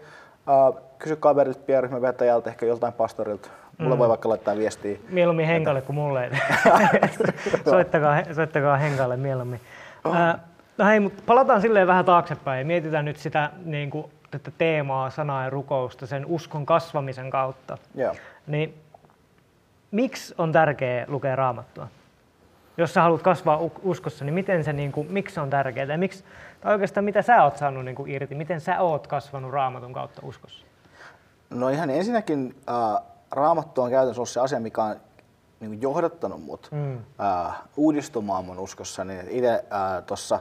uh, 0.69 0.79
kysy 0.99 1.15
kaverilta, 1.15 1.59
pienryhmän 1.65 2.01
vetäjältä, 2.01 2.49
ehkä 2.49 2.65
joltain 2.65 2.93
pastorilta. 2.93 3.49
Mulle 3.77 3.95
mm. 3.95 3.99
voi 3.99 4.09
vaikka 4.09 4.29
laittaa 4.29 4.57
viestiä. 4.57 4.97
Mieluummin 5.09 5.45
Henkalle 5.45 5.81
kuin 5.81 5.95
mulle. 5.95 6.31
soittakaa, 7.69 8.23
soittakaa 8.35 8.77
Henkalle 8.77 9.17
mieluummin. 9.17 9.61
Oh. 10.03 10.11
Uh, 10.11 10.17
no 10.77 10.85
hei, 10.85 10.99
mutta 10.99 11.23
palataan 11.25 11.61
silleen 11.61 11.87
vähän 11.87 12.05
taaksepäin 12.05 12.59
ja 12.59 12.65
mietitään 12.65 13.05
nyt 13.05 13.17
sitä 13.17 13.51
niin 13.65 13.89
kuin, 13.89 14.11
tätä 14.31 14.51
teemaa, 14.57 15.09
sanaa 15.09 15.43
ja 15.43 15.49
rukousta 15.49 16.07
sen 16.07 16.25
uskon 16.25 16.65
kasvamisen 16.65 17.29
kautta. 17.29 17.77
Yeah. 17.97 18.17
Niin 18.47 18.75
miksi 19.91 20.35
on 20.37 20.51
tärkeää 20.51 21.05
lukea 21.07 21.35
raamattua? 21.35 21.87
Jos 22.77 22.93
sä 22.93 23.01
haluat 23.01 23.21
kasvaa 23.21 23.59
uskossa, 23.83 24.25
niin 24.25 24.33
miten 24.33 24.63
se, 24.63 24.73
niin 24.73 24.91
kuin, 24.91 25.11
miksi 25.11 25.35
se 25.35 25.41
on 25.41 25.49
tärkeää? 25.49 25.85
Ja 25.85 25.97
miksi, 25.97 26.23
tai 26.61 26.73
oikeastaan 26.73 27.03
mitä 27.03 27.21
sä 27.21 27.43
oot 27.43 27.57
saanut 27.57 27.85
niin 27.85 27.95
kuin, 27.95 28.11
irti? 28.11 28.35
Miten 28.35 28.61
sä 28.61 28.79
oot 28.79 29.07
kasvanut 29.07 29.51
raamatun 29.51 29.93
kautta 29.93 30.21
uskossa? 30.25 30.65
No 31.49 31.69
ihan 31.69 31.89
ensinnäkin 31.89 32.55
äh, 32.69 33.01
raamattu 33.31 33.81
on 33.81 33.89
käytännössä 33.89 34.19
ollut 34.19 34.29
se 34.29 34.39
asia, 34.39 34.59
mikä 34.59 34.83
on 34.83 34.95
niin 35.61 35.81
johdattanut 35.81 36.43
mut 36.43 36.69
mm. 36.71 36.97
äh, 36.97 37.61
uudistumaan 37.77 38.45
mun 38.45 38.59
uskossa. 38.59 39.03
Niin 39.03 39.27
itse 39.29 39.49
äh, 39.53 40.03
tuossa 40.05 40.39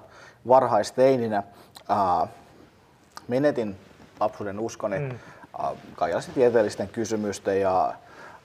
varhaisteininä 0.48 1.42
äh, 1.90 2.28
menetin 3.28 3.76
lapsuuden 4.20 4.58
uskoni 4.60 4.98
mm. 4.98 5.10
äh, 5.10 5.70
kaikenlaisten 5.94 6.34
tieteellisten 6.34 6.88
kysymysten 6.88 7.60
ja 7.60 7.94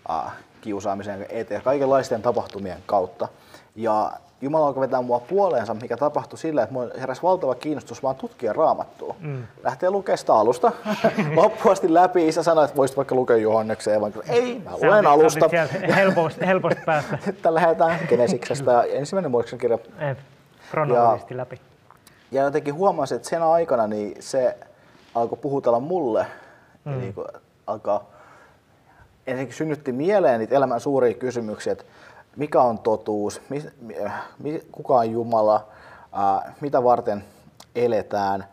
äh, 0.10 0.32
kiusaamisen 0.66 1.26
eteen, 1.30 1.62
kaikenlaisten 1.62 2.22
tapahtumien 2.22 2.78
kautta. 2.86 3.28
Ja 3.76 4.12
Jumala 4.42 4.68
alkoi 4.68 4.82
vetää 4.82 5.02
mua 5.02 5.20
puoleensa, 5.20 5.74
mikä 5.74 5.98
tapahtui 5.98 6.40
sillä, 6.40 6.64
että 6.64 6.74
mulla 6.74 6.94
heräsi 7.00 7.24
valtava 7.24 7.56
kiinnostus 7.56 8.04
vaan 8.04 8.16
tutkia 8.16 8.54
raamattua. 8.54 9.16
Mm. 9.20 9.44
Lähtee 9.64 9.90
lukemaan 9.90 10.18
sitä 10.18 10.34
alusta 10.34 10.72
loppuasti 11.36 11.94
läpi. 11.94 12.28
Isä 12.28 12.44
sanoi, 12.44 12.66
että 12.66 12.78
voisit 12.78 12.98
vaikka 12.98 13.16
lukea 13.16 13.38
Johannekseen. 13.38 14.02
Vaan, 14.02 14.14
ei, 14.30 14.62
mä 14.64 14.72
luen 14.72 15.04
sä 15.04 15.12
alusta. 15.12 15.50
helposti, 15.96 16.46
helposti 16.46 16.82
päästä. 16.86 17.18
Sitten 17.26 17.54
lähdetään 17.54 18.00
Genesiksestä. 18.10 18.84
ensimmäinen 18.84 19.32
muodoksen 19.32 19.60
kirja. 19.60 19.78
kronologisesti 20.72 21.34
ja, 21.34 21.38
läpi. 21.38 21.62
Ja 22.32 22.44
jotenkin 22.44 22.74
huomasin, 22.74 23.16
että 23.16 23.30
sen 23.30 23.44
aikana 23.44 23.88
niin 23.88 24.16
se 24.20 24.58
alkoi 25.16 25.38
puhutella 25.42 25.80
mulle. 25.80 26.26
Mm. 26.86 26.98
Niin 27.00 27.14
kuin, 27.14 27.28
alkaa 27.68 28.15
ensinnäkin 29.28 29.58
synnytti 29.58 29.92
mieleen 29.92 30.40
niitä 30.40 30.56
elämän 30.56 30.80
suuria 30.80 31.14
kysymyksiä, 31.14 31.74
että 31.74 31.86
mikä 32.36 32.62
on 32.62 32.80
totuus, 32.80 33.42
kuka 34.72 34.96
on 34.96 35.12
Jumala, 35.12 35.68
mitä 36.62 36.84
varten 36.84 37.24
eletään, 37.76 38.46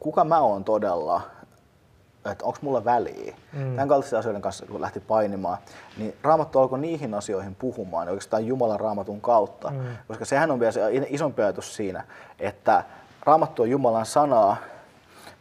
kuka 0.00 0.24
mä 0.24 0.40
oon 0.40 0.64
todella, 0.64 1.20
että 2.30 2.44
onko 2.44 2.58
mulla 2.62 2.84
väliä. 2.84 3.34
Mm. 3.52 3.76
Tämän 3.76 3.88
kaltaisten 3.88 4.18
asioiden 4.18 4.42
kanssa, 4.42 4.66
kun 4.66 4.80
lähti 4.80 5.00
painimaan, 5.00 5.58
niin 5.98 6.16
Raamattu 6.22 6.58
alkoi 6.58 6.78
niihin 6.78 7.14
asioihin 7.14 7.54
puhumaan, 7.54 8.06
niin 8.06 8.10
oikeastaan 8.12 8.46
Jumalan 8.46 8.80
Raamatun 8.80 9.20
kautta. 9.20 9.70
Mm. 9.70 9.78
Koska 10.08 10.24
sehän 10.24 10.50
on 10.50 10.60
vielä 10.60 10.72
se 10.72 10.80
isompi 11.08 11.42
ajatus 11.42 11.76
siinä, 11.76 12.04
että 12.38 12.84
Raamattu 13.24 13.62
on 13.62 13.70
Jumalan 13.70 14.06
sanaa, 14.06 14.56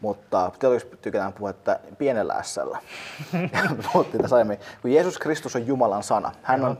mutta 0.02 0.52
teollisuus 0.60 0.94
tykätään 1.02 1.34
puhua, 1.34 1.50
että 1.50 1.80
pienellä 1.98 2.34
ässällä. 2.34 2.80
Puhuttiin 3.94 4.22
tässä 4.22 4.36
aiemmin. 4.36 4.60
Kun 4.82 4.92
Jeesus 4.92 5.18
Kristus 5.18 5.56
on 5.56 5.68
Jumalan 5.68 6.04
sana, 6.04 6.32
hän 6.44 6.66
on 6.66 6.78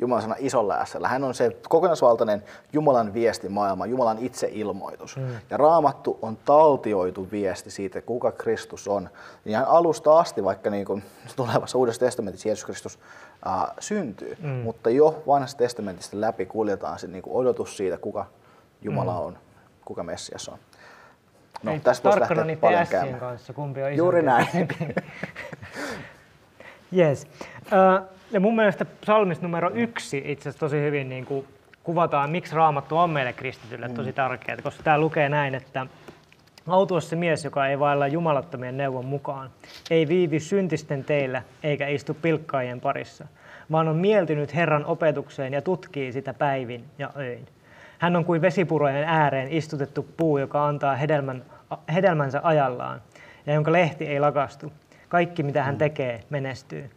Jumalan 0.00 0.22
sana 0.22 0.34
isolla 0.38 0.84
S. 0.84 0.96
Hän 1.04 1.24
on 1.24 1.34
se 1.34 1.56
kokonaisvaltainen 1.68 2.44
Jumalan 2.72 3.14
viesti 3.14 3.48
maailma, 3.48 3.86
Jumalan 3.86 4.18
itseilmoitus. 4.18 5.16
Mm. 5.16 5.28
Ja 5.50 5.56
raamattu 5.56 6.18
on 6.22 6.36
taltioitu 6.44 7.28
viesti 7.30 7.70
siitä, 7.70 8.00
kuka 8.00 8.32
Kristus 8.32 8.88
on. 8.88 9.08
Ihan 9.46 9.64
alusta 9.64 10.18
asti, 10.18 10.44
vaikka 10.44 10.70
niin 10.70 10.84
kuin 10.84 11.04
tulevassa 11.36 11.78
Uudessa 11.78 12.00
testamentissa 12.00 12.48
Jeesus 12.48 12.64
Kristus 12.64 12.98
äh, 13.46 13.74
syntyy, 13.80 14.36
mm. 14.40 14.48
mutta 14.48 14.90
jo 14.90 15.22
vanhassa 15.26 15.58
testamentista 15.58 16.20
läpi 16.20 16.46
kuljetaan 16.46 16.98
se 16.98 17.06
niin 17.06 17.22
kuin 17.22 17.36
odotus 17.36 17.76
siitä, 17.76 17.98
kuka 17.98 18.26
Jumala 18.82 19.12
mm. 19.12 19.26
on, 19.26 19.38
kuka 19.84 20.02
Messias 20.02 20.48
on. 20.48 20.58
No, 21.62 21.72
Ei, 21.72 21.80
tästä 21.80 22.10
tarkkana 22.10 22.44
niiden 22.44 22.86
käymään. 22.90 23.20
kanssa, 23.20 23.52
kumpi 23.52 23.82
on 23.82 23.96
Juuri 23.96 24.22
näin. 24.22 24.46
yes. 26.98 27.26
Uh, 27.60 28.08
ja 28.30 28.40
mun 28.40 28.56
mielestä 28.56 28.84
psalmista 28.84 29.46
numero 29.46 29.70
yksi 29.74 30.22
itse 30.24 30.42
asiassa 30.48 30.60
tosi 30.60 30.80
hyvin 30.80 31.08
niin 31.08 31.24
kuin 31.24 31.46
kuvataan, 31.82 32.30
miksi 32.30 32.54
raamattu 32.54 32.96
on 32.96 33.10
meille 33.10 33.32
kristitylle 33.32 33.88
mm. 33.88 33.94
tosi 33.94 34.12
tärkeää, 34.12 34.56
koska 34.62 34.82
tämä 34.82 34.98
lukee 34.98 35.28
näin, 35.28 35.54
että 35.54 35.86
Autuus 36.68 37.10
se 37.10 37.16
mies, 37.16 37.44
joka 37.44 37.66
ei 37.66 37.78
vailla 37.78 38.06
jumalattomien 38.06 38.76
neuvon 38.76 39.04
mukaan, 39.06 39.50
ei 39.90 40.08
viivi 40.08 40.40
syntisten 40.40 41.04
teillä 41.04 41.42
eikä 41.62 41.88
istu 41.88 42.14
pilkkaajien 42.14 42.80
parissa, 42.80 43.26
vaan 43.72 43.88
on 43.88 43.96
mieltynyt 43.96 44.54
Herran 44.54 44.86
opetukseen 44.86 45.52
ja 45.52 45.62
tutkii 45.62 46.12
sitä 46.12 46.34
päivin 46.34 46.84
ja 46.98 47.10
öin. 47.16 47.46
Hän 47.98 48.16
on 48.16 48.24
kuin 48.24 48.42
vesipurojen 48.42 49.04
ääreen 49.08 49.52
istutettu 49.52 50.06
puu, 50.16 50.38
joka 50.38 50.66
antaa 50.66 50.96
hedelmän, 50.96 51.42
hedelmänsä 51.94 52.40
ajallaan 52.42 53.00
ja 53.46 53.54
jonka 53.54 53.72
lehti 53.72 54.06
ei 54.06 54.20
lakastu. 54.20 54.72
Kaikki, 55.08 55.42
mitä 55.42 55.62
hän 55.62 55.74
mm. 55.74 55.78
tekee, 55.78 56.20
menestyy. 56.30 56.90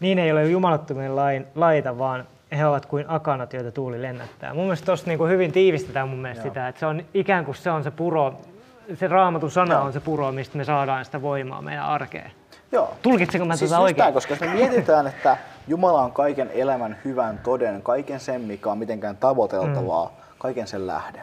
Niin 0.00 0.18
ei 0.18 0.32
ole 0.32 0.44
jumalattomien 0.44 1.16
lain, 1.16 1.46
laita, 1.54 1.98
vaan 1.98 2.26
he 2.56 2.66
ovat 2.66 2.86
kuin 2.86 3.04
akanat, 3.08 3.52
joita 3.52 3.72
tuuli 3.72 4.02
lennättää. 4.02 4.54
Mun 4.54 4.64
mielestä 4.64 4.86
tuossa 4.86 5.06
niin 5.06 5.28
hyvin 5.28 5.52
tiivistetään 5.52 6.08
mun 6.08 6.18
mielestä 6.18 6.42
sitä, 6.42 6.68
että 6.68 6.78
se 6.78 6.86
on 6.86 7.04
ikään 7.14 7.44
kuin 7.44 7.54
se 7.54 7.70
on 7.70 7.84
se 7.84 7.90
puro, 7.90 8.40
se 8.94 9.08
raamatun 9.08 9.50
sana 9.50 9.74
Joo. 9.74 9.84
on 9.84 9.92
se 9.92 10.00
puro, 10.00 10.32
mistä 10.32 10.58
me 10.58 10.64
saadaan 10.64 11.04
sitä 11.04 11.22
voimaa 11.22 11.62
meidän 11.62 11.84
arkeen. 11.84 12.32
Joo. 12.72 12.94
Tulkitsenko 13.02 13.44
mä 13.44 13.56
siis 13.56 13.70
tätä 13.70 13.80
oikein? 13.80 13.96
Tämä, 13.96 14.12
koska 14.12 14.32
jos 14.32 14.40
me 14.40 14.46
mietitään, 14.46 15.06
että 15.06 15.36
Jumala 15.68 16.02
on 16.02 16.12
kaiken 16.12 16.50
elämän 16.54 16.96
hyvän 17.04 17.38
toden, 17.38 17.82
kaiken 17.82 18.20
sen, 18.20 18.40
mikä 18.40 18.70
on 18.70 18.78
mitenkään 18.78 19.16
tavoiteltavaa, 19.16 20.06
mm. 20.06 20.12
kaiken 20.38 20.66
sen 20.66 20.86
lähde. 20.86 21.22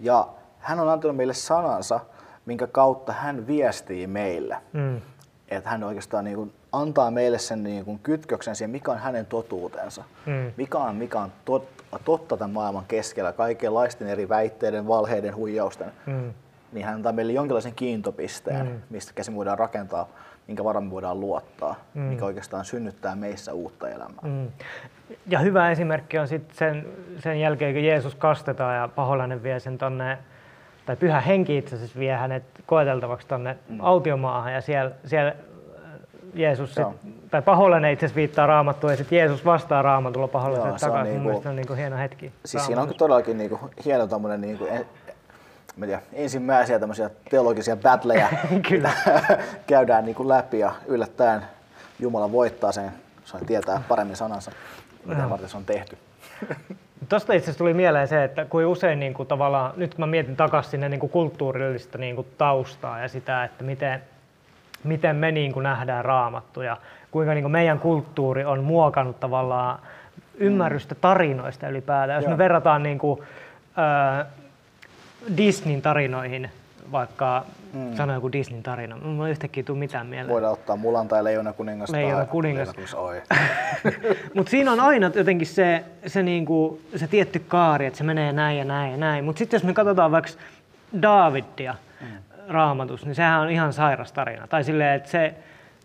Ja 0.00 0.28
hän 0.58 0.80
on 0.80 0.88
antanut 0.88 1.16
meille 1.16 1.34
sanansa, 1.34 2.00
minkä 2.46 2.66
kautta 2.66 3.12
hän 3.12 3.46
viestii 3.46 4.06
meille. 4.06 4.56
Mm. 4.72 5.00
Että 5.48 5.70
hän 5.70 5.84
oikeastaan 5.84 6.24
niin 6.24 6.36
kuin 6.36 6.52
antaa 6.72 7.10
meille 7.10 7.38
sen 7.38 7.62
niin 7.62 7.84
kuin 7.84 7.98
kytköksen 7.98 8.56
siihen, 8.56 8.70
mikä 8.70 8.92
on 8.92 8.98
hänen 8.98 9.26
totuutensa. 9.26 10.04
Mm. 10.26 10.52
Mikä 10.56 10.78
on, 10.78 10.96
mikä 10.96 11.20
on 11.20 11.32
tot, 11.44 11.68
totta 12.04 12.36
tämän 12.36 12.50
maailman 12.50 12.84
keskellä, 12.88 13.32
kaikenlaisten 13.32 14.08
eri 14.08 14.28
väitteiden, 14.28 14.88
valheiden, 14.88 15.36
huijausten. 15.36 15.92
Mm. 16.06 16.32
Niin 16.72 16.86
hän 16.86 16.94
antaa 16.94 17.12
meille 17.12 17.32
jonkinlaisen 17.32 17.74
kiintopisteen, 17.74 18.66
mm. 18.66 18.82
mistä 18.90 19.12
käsin 19.14 19.34
voidaan 19.34 19.58
rakentaa 19.58 20.08
minkä 20.46 20.64
varaan 20.64 20.84
me 20.84 20.90
voidaan 20.90 21.20
luottaa, 21.20 21.74
mm. 21.94 22.00
mikä 22.00 22.24
oikeastaan 22.24 22.64
synnyttää 22.64 23.14
meissä 23.14 23.52
uutta 23.52 23.88
elämää. 23.88 24.22
Mm. 24.22 24.48
Ja 25.26 25.38
hyvä 25.38 25.70
esimerkki 25.70 26.18
on 26.18 26.28
sitten 26.28 26.56
sen, 26.56 26.86
sen 27.18 27.40
jälkeen, 27.40 27.74
kun 27.74 27.84
Jeesus 27.84 28.14
kastetaan 28.14 28.76
ja 28.76 28.88
paholainen 28.88 29.42
vie 29.42 29.60
sen 29.60 29.78
tonne, 29.78 30.18
tai 30.86 30.96
pyhä 30.96 31.20
henki 31.20 31.58
itse 31.58 31.76
asiassa 31.76 31.98
vie 31.98 32.12
hänet 32.12 32.42
koeteltavaksi 32.66 33.26
tonne 33.26 33.56
mm. 33.68 33.78
autiomaahan 33.80 34.52
ja 34.52 34.60
siellä, 34.60 34.90
siellä 35.04 35.34
Jeesus, 36.34 36.74
sit, 36.74 36.86
tai 37.30 37.42
paholainen 37.42 37.92
itse 37.92 38.06
asiassa 38.06 38.16
viittaa 38.16 38.46
raamattua 38.46 38.90
ja 38.90 38.96
sitten 38.96 39.18
Jeesus 39.18 39.44
vastaa 39.44 39.82
raamatulla 39.82 40.28
paholaiselle 40.28 40.78
takaisin. 40.78 41.04
Niinku, 41.04 41.14
Mun 41.14 41.22
mielestä 41.22 41.42
se 41.42 41.48
on 41.48 41.56
niinku 41.56 41.74
hieno 41.74 41.96
hetki. 41.96 42.32
Siis 42.44 42.66
siinä 42.66 42.82
on 42.82 42.94
todellakin 42.98 43.38
niinku 43.38 43.60
hieno 43.84 44.06
tommonen 44.06 44.40
niinku 44.40 44.68
mä 45.76 45.86
tiedän, 45.86 46.02
ensimmäisiä 46.12 46.78
tämmöisiä 46.78 47.10
teologisia 47.30 47.76
battleja 47.76 48.28
käydään 49.66 50.04
niin 50.04 50.14
kuin 50.14 50.28
läpi 50.28 50.58
ja 50.58 50.72
yllättäen 50.86 51.42
Jumala 51.98 52.32
voittaa 52.32 52.72
sen, 52.72 52.92
sai 53.24 53.40
tietää 53.46 53.82
paremmin 53.88 54.16
sanansa, 54.16 54.50
mitä 55.04 55.30
varten 55.30 55.48
se 55.48 55.56
on 55.56 55.64
tehty. 55.64 55.98
Tuosta 57.08 57.32
itse 57.32 57.44
asiassa 57.44 57.58
tuli 57.58 57.74
mieleen 57.74 58.08
se, 58.08 58.24
että 58.24 58.44
kuin 58.44 58.66
usein 58.66 59.00
niin 59.00 59.14
kuin 59.14 59.28
tavallaan, 59.28 59.72
nyt 59.76 59.98
mä 59.98 60.06
mietin 60.06 60.36
takaisin 60.36 60.70
sinne 60.70 60.88
niin 60.88 61.00
kuin 61.00 61.10
kulttuurillista 61.10 61.98
niin 61.98 62.16
kuin 62.16 62.26
taustaa 62.38 63.00
ja 63.00 63.08
sitä, 63.08 63.44
että 63.44 63.64
miten, 63.64 64.02
miten 64.84 65.16
me 65.16 65.32
niin 65.32 65.52
kuin 65.52 65.62
nähdään 65.62 66.04
raamattu 66.04 66.62
ja 66.62 66.76
kuinka 67.10 67.34
niin 67.34 67.44
kuin 67.44 67.52
meidän 67.52 67.78
kulttuuri 67.78 68.44
on 68.44 68.64
muokannut 68.64 69.20
tavallaan 69.20 69.78
ymmärrystä 70.34 70.94
tarinoista 70.94 71.68
ylipäätään. 71.68 72.16
Jos 72.16 72.24
Joo. 72.24 72.30
me 72.30 72.38
verrataan 72.38 72.82
niin 72.82 72.98
kuin, 72.98 73.22
Disneyn 75.36 75.82
tarinoihin, 75.82 76.50
vaikka 76.92 77.44
mm. 77.72 77.96
sanoo 77.96 78.14
joku 78.14 78.32
Disneyn 78.32 78.62
tarina, 78.62 78.96
mulla 78.96 79.26
ei 79.26 79.30
yhtäkkiä 79.30 79.62
tule 79.62 79.78
mitään 79.78 80.06
mieleen. 80.06 80.32
Voidaan 80.32 80.52
ottaa 80.52 80.76
Mulan 80.76 81.08
tai 81.08 81.24
Leijona 81.24 81.52
kuningas. 81.52 81.90
Leijona 81.90 82.24
kuningas. 82.24 82.68
Mutta 84.34 84.50
siinä 84.50 84.72
on 84.72 84.80
aina 84.80 85.10
jotenkin 85.14 85.46
se, 85.46 85.84
se, 86.06 86.22
niinku, 86.22 86.80
se 86.96 87.06
tietty 87.06 87.38
kaari, 87.38 87.86
että 87.86 87.98
se 87.98 88.04
menee 88.04 88.32
näin 88.32 88.58
ja 88.58 88.64
näin 88.64 88.90
ja 88.90 88.96
näin. 88.96 89.24
Mutta 89.24 89.38
sitten 89.38 89.58
jos 89.58 89.64
me 89.64 89.74
katsotaan 89.74 90.10
vaikka 90.10 90.30
Davidia 91.02 91.74
mm. 92.00 92.06
raamatus, 92.48 93.04
niin 93.04 93.14
sehän 93.14 93.40
on 93.40 93.50
ihan 93.50 93.72
sairas 93.72 94.12
tarina. 94.12 94.46
Tai 94.46 94.64
silleen, 94.64 94.94
että 94.94 95.10
se, 95.10 95.34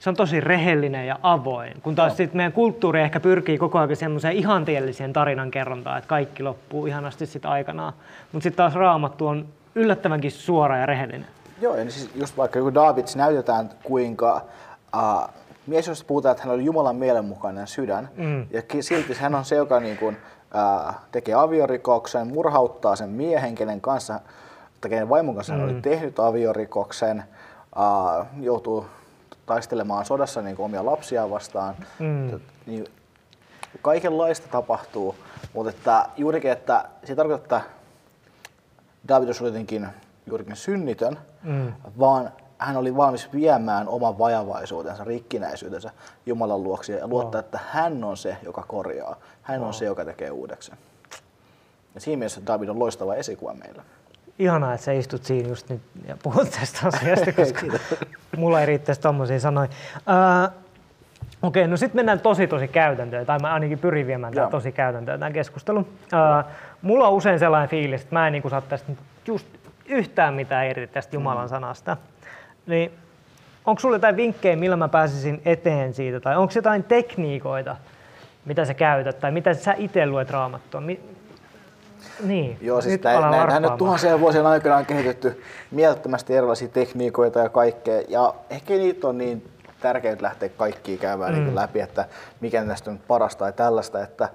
se 0.01 0.09
on 0.09 0.15
tosi 0.15 0.41
rehellinen 0.41 1.07
ja 1.07 1.19
avoin, 1.23 1.73
kun 1.81 1.95
taas 1.95 2.11
no. 2.11 2.15
sitten 2.15 2.37
meidän 2.37 2.51
kulttuuri 2.51 3.01
ehkä 3.01 3.19
pyrkii 3.19 3.57
koko 3.57 3.77
ajan 3.77 3.95
semmoiseen 3.95 4.35
ihanteelliseen 4.35 5.13
tarinankerrontaan, 5.13 5.97
että 5.97 6.07
kaikki 6.07 6.43
loppuu 6.43 6.85
ihanasti 6.85 7.25
sitten 7.25 7.51
aikanaan. 7.51 7.93
Mutta 8.31 8.43
sitten 8.43 8.57
taas 8.57 8.75
raamattu 8.75 9.27
on 9.27 9.45
yllättävänkin 9.75 10.31
suora 10.31 10.77
ja 10.77 10.85
rehellinen. 10.85 11.27
Joo, 11.61 11.75
ja 11.75 11.83
niin 11.83 11.91
siis 11.91 12.09
just 12.15 12.37
vaikka 12.37 12.59
joku 12.59 12.73
David, 12.73 13.05
näytetään 13.15 13.69
kuinka 13.83 14.41
uh, 14.95 15.29
mies, 15.67 15.87
josta 15.87 16.05
puhutaan, 16.07 16.31
että 16.31 16.43
hän 16.43 16.53
oli 16.53 16.65
Jumalan 16.65 16.95
mielenmukainen 16.95 17.67
sydän, 17.67 18.09
mm. 18.17 18.47
ja 18.51 18.61
silti 18.79 19.13
hän 19.13 19.35
on 19.35 19.45
se, 19.45 19.55
joka 19.55 19.79
niin 19.79 19.97
kuin, 19.97 20.17
uh, 20.55 20.93
tekee 21.11 21.35
aviorikoksen, 21.35 22.27
murhauttaa 22.27 22.95
sen 22.95 23.09
miehen, 23.09 23.55
kenen 23.55 23.81
kanssa, 23.81 24.19
tai 24.81 24.89
kenen 24.89 25.09
vaimon 25.09 25.35
kanssa 25.35 25.53
mm. 25.53 25.59
hän 25.59 25.65
oli 25.65 25.75
mm. 25.75 25.81
tehnyt 25.81 26.19
aviorikoksen, 26.19 27.23
uh, 27.75 28.25
joutuu 28.39 28.85
taistelemaan 29.51 30.05
sodassa 30.05 30.41
niin 30.41 30.55
kuin 30.55 30.65
omia 30.65 30.85
lapsia 30.85 31.29
vastaan. 31.29 31.75
Mm. 31.99 32.39
Niin 32.65 32.85
kaikenlaista 33.81 34.47
tapahtuu, 34.47 35.15
mutta 35.53 35.69
että 35.69 36.05
juurikin, 36.17 36.51
että 36.51 36.85
se 37.03 37.15
tarkoittaa, 37.15 37.59
että 37.59 37.71
David 39.07 39.27
oli 39.27 39.47
jotenkin 39.47 39.87
juurikin 40.25 40.55
synnitön, 40.55 41.19
mm. 41.43 41.73
vaan 41.99 42.31
hän 42.57 42.77
oli 42.77 42.95
valmis 42.95 43.33
viemään 43.33 43.87
oman 43.87 44.17
vajavaisuutensa, 44.17 45.03
rikkinäisyytensä 45.03 45.91
Jumalan 46.25 46.63
luoksi 46.63 46.91
ja 46.91 47.07
luottaa, 47.07 47.41
wow. 47.41 47.45
että 47.45 47.59
hän 47.71 48.03
on 48.03 48.17
se, 48.17 48.37
joka 48.43 48.63
korjaa. 48.67 49.15
Hän 49.41 49.59
wow. 49.59 49.67
on 49.67 49.73
se, 49.73 49.85
joka 49.85 50.05
tekee 50.05 50.31
uudeksi. 50.31 50.71
Ja 51.95 52.01
siinä 52.01 52.17
mielessä 52.17 52.41
David 52.47 52.69
on 52.69 52.79
loistava 52.79 53.15
esikuva 53.15 53.53
meillä 53.53 53.83
ihanaa, 54.41 54.73
että 54.73 54.85
sä 54.85 54.91
istut 54.91 55.23
siinä 55.23 55.49
just 55.49 55.69
nyt 55.69 55.81
ja 56.07 56.17
puhut 56.23 56.49
tästä 56.59 56.87
asiasta, 56.87 57.33
koska 57.43 57.61
mulla 58.37 58.59
ei 58.59 58.65
riittäisi 58.65 59.01
tommosia 59.01 59.39
sanoja. 59.39 59.69
Uh, 59.95 60.61
Okei, 61.41 61.61
okay, 61.61 61.71
no 61.71 61.77
sitten 61.77 61.95
mennään 61.95 62.19
tosi 62.19 62.47
tosi 62.47 62.67
käytäntöön, 62.67 63.25
tai 63.25 63.39
mä 63.39 63.53
ainakin 63.53 63.79
pyrin 63.79 64.07
viemään 64.07 64.33
tämän 64.33 64.49
tosi 64.49 64.71
käytäntöön 64.71 65.19
tämän 65.19 65.33
keskustelun. 65.33 65.81
Uh, 65.81 66.51
mulla 66.81 67.07
on 67.07 67.13
usein 67.13 67.39
sellainen 67.39 67.69
fiilis, 67.69 68.01
että 68.01 68.15
mä 68.15 68.27
en 68.27 68.33
niin 68.33 68.49
saa 68.49 68.61
tästä 68.61 68.91
just 69.27 69.47
yhtään 69.85 70.33
mitään 70.33 70.67
irti 70.67 70.87
tästä 70.87 71.15
Jumalan 71.15 71.45
mm. 71.45 71.49
sanasta. 71.49 71.97
Niin 72.65 72.91
onko 73.65 73.79
sulla 73.79 73.95
jotain 73.95 74.17
vinkkejä, 74.17 74.55
millä 74.55 74.75
mä 74.75 74.87
pääsisin 74.87 75.41
eteen 75.45 75.93
siitä, 75.93 76.19
tai 76.19 76.37
onko 76.37 76.53
jotain 76.55 76.83
tekniikoita, 76.83 77.75
mitä 78.45 78.65
sä 78.65 78.73
käytät, 78.73 79.19
tai 79.19 79.31
mitä 79.31 79.53
sä 79.53 79.75
itse 79.77 80.05
luet 80.05 80.29
raamattua? 80.29 80.81
Niin, 82.23 82.57
Joo, 82.61 82.81
siis 82.81 83.01
näin, 83.03 83.31
näinhän 83.31 83.61
nyt 83.61 83.77
tuhansien 83.77 84.19
vuosien 84.19 84.45
aikana 84.45 84.75
on 84.77 84.85
kehitetty 84.85 85.43
mielettömästi 85.71 86.35
erilaisia 86.35 86.67
tekniikoita 86.67 87.39
ja 87.39 87.49
kaikkea. 87.49 88.01
Ja 88.07 88.33
ehkä 88.49 88.73
niitä 88.73 89.07
on 89.07 89.17
niin 89.17 89.51
tärkeää 89.81 90.17
lähteä 90.19 90.49
kaikkia 90.49 90.97
käymään 90.97 91.31
niin 91.31 91.41
mm. 91.41 91.45
niin 91.45 91.55
läpi, 91.55 91.79
että 91.79 92.05
mikä 92.41 92.63
näistä 92.63 92.91
on 92.91 92.99
parasta 93.07 93.39
tai 93.39 93.53
tällaista. 93.53 94.03
Että, 94.03 94.29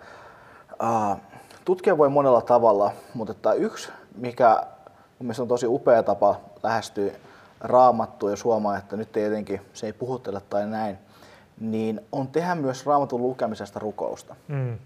uh, 0.82 1.16
tutkia 1.64 1.98
voi 1.98 2.08
monella 2.08 2.42
tavalla, 2.42 2.92
mutta 3.14 3.32
että 3.32 3.52
yksi, 3.52 3.92
mikä 4.16 4.62
mun 5.18 5.26
mielestä 5.26 5.42
on 5.42 5.48
tosi 5.48 5.66
upea 5.66 6.02
tapa 6.02 6.40
lähestyä 6.62 7.12
raamattua 7.60 8.30
ja 8.30 8.36
suomaa, 8.36 8.78
että 8.78 8.96
nyt 8.96 9.16
ei 9.16 9.24
jotenkin, 9.24 9.60
se 9.72 9.86
ei 9.86 9.92
puhuttele 9.92 10.40
tai 10.50 10.66
näin, 10.66 10.98
niin 11.60 12.00
on 12.12 12.28
tehdä 12.28 12.54
myös 12.54 12.86
raamatun 12.86 13.22
lukemisesta 13.22 13.78
rukousta. 13.78 14.36
Mm. 14.48 14.78